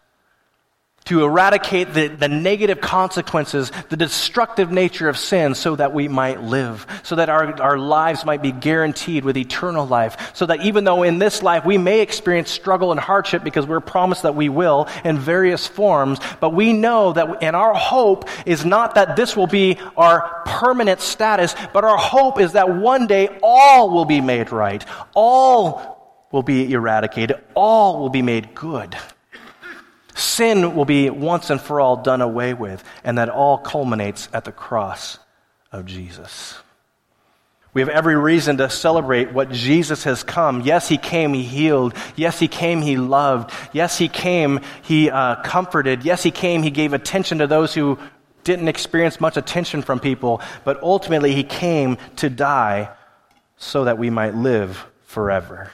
to 1.05 1.25
eradicate 1.25 1.93
the, 1.95 2.09
the 2.09 2.29
negative 2.29 2.81
consequences, 2.81 3.73
the 3.89 3.97
destructive 3.97 4.71
nature 4.71 5.09
of 5.09 5.19
sin, 5.19 5.55
so 5.55 5.75
that 5.77 5.93
we 5.93 6.07
might 6.09 6.43
live, 6.43 6.87
so 7.03 7.17
that 7.17 7.29
our, 7.29 7.61
our 7.61 7.79
lives 7.79 8.25
might 8.25 8.43
be 8.43 8.53
guaranteed 8.53 9.25
with 9.25 9.37
eternal 9.37 9.87
life, 9.87 10.35
so 10.35 10.47
that 10.47 10.65
even 10.65 10.85
though 10.85 11.03
in 11.03 11.19
this 11.19 11.43
life 11.43 11.65
we 11.65 11.77
may 11.77 12.01
experience 12.01 12.51
struggle 12.51 12.93
and 12.93 13.01
hardship 13.01 13.43
because 13.43 13.67
we're 13.67 13.81
promised 13.81 14.23
that 14.23 14.37
we 14.37 14.49
will 14.49 14.89
in 15.05 15.19
various 15.19 15.67
forms, 15.67 16.21
but 16.41 16.51
we 16.51 16.73
know 16.73 17.13
that, 17.13 17.43
and 17.43 17.57
our 17.57 17.75
hope 17.75 18.29
is 18.47 18.65
not 18.65 18.95
that 18.95 19.17
this 19.17 19.37
will 19.37 19.49
be 19.49 19.79
our 19.97 20.43
permanent 20.47 21.01
status, 21.01 21.55
but 21.73 21.85
our 21.85 21.99
hope 21.99 22.41
is 22.41 22.53
that 22.53 22.75
one 22.77 23.07
day 23.07 23.29
all 23.43 23.91
will 23.91 24.05
be 24.05 24.21
made 24.21 24.53
right, 24.53 24.85
all 25.15 26.27
will 26.31 26.43
be 26.43 26.73
eradicated, 26.73 27.37
all 27.55 28.01
will 28.01 28.09
be 28.09 28.23
made 28.23 28.55
good. 28.55 28.97
Sin 30.15 30.75
will 30.75 30.85
be 30.85 31.09
once 31.11 31.51
and 31.51 31.61
for 31.61 31.81
all 31.81 31.97
done 31.97 32.21
away 32.21 32.55
with, 32.55 32.85
and 33.05 33.19
that 33.19 33.29
all 33.29 33.59
culminates 33.59 34.29
at 34.33 34.45
the 34.45 34.53
cross 34.53 35.19
of 35.71 35.87
Jesus. 35.87 36.59
We 37.75 37.81
have 37.81 37.89
every 37.89 38.17
reason 38.17 38.59
to 38.59 38.69
celebrate 38.69 39.33
what 39.33 39.51
Jesus 39.51 40.05
has 40.05 40.23
come. 40.23 40.61
Yes, 40.61 40.89
He 40.89 40.99
came, 40.99 41.33
He 41.33 41.43
healed. 41.43 41.95
Yes, 42.17 42.39
He 42.39 42.49
came, 42.49 42.83
He 42.83 42.99
loved. 42.99 43.51
Yes, 43.73 43.97
He 43.97 44.09
came, 44.09 44.61
He 44.83 45.11
uh, 45.11 45.37
comforted. 45.43 46.05
Yes, 46.05 46.23
He 46.23 46.31
came, 46.31 46.63
He 46.63 46.71
gave 46.71 46.93
attention 46.93 47.39
to 47.39 47.47
those 47.47 47.73
who 47.73 47.99
didn't 48.45 48.69
experience 48.69 49.21
much 49.21 49.39
attention 49.39 49.81
from 49.81 50.01
people. 50.01 50.43
But 50.65 50.83
ultimately, 50.83 51.33
He 51.33 51.45
came 51.45 51.97
to 52.17 52.29
die 52.29 52.91
so 53.57 53.85
that 53.85 53.97
we 53.97 54.11
might 54.11 54.35
live 54.35 54.85
forever. 55.05 55.71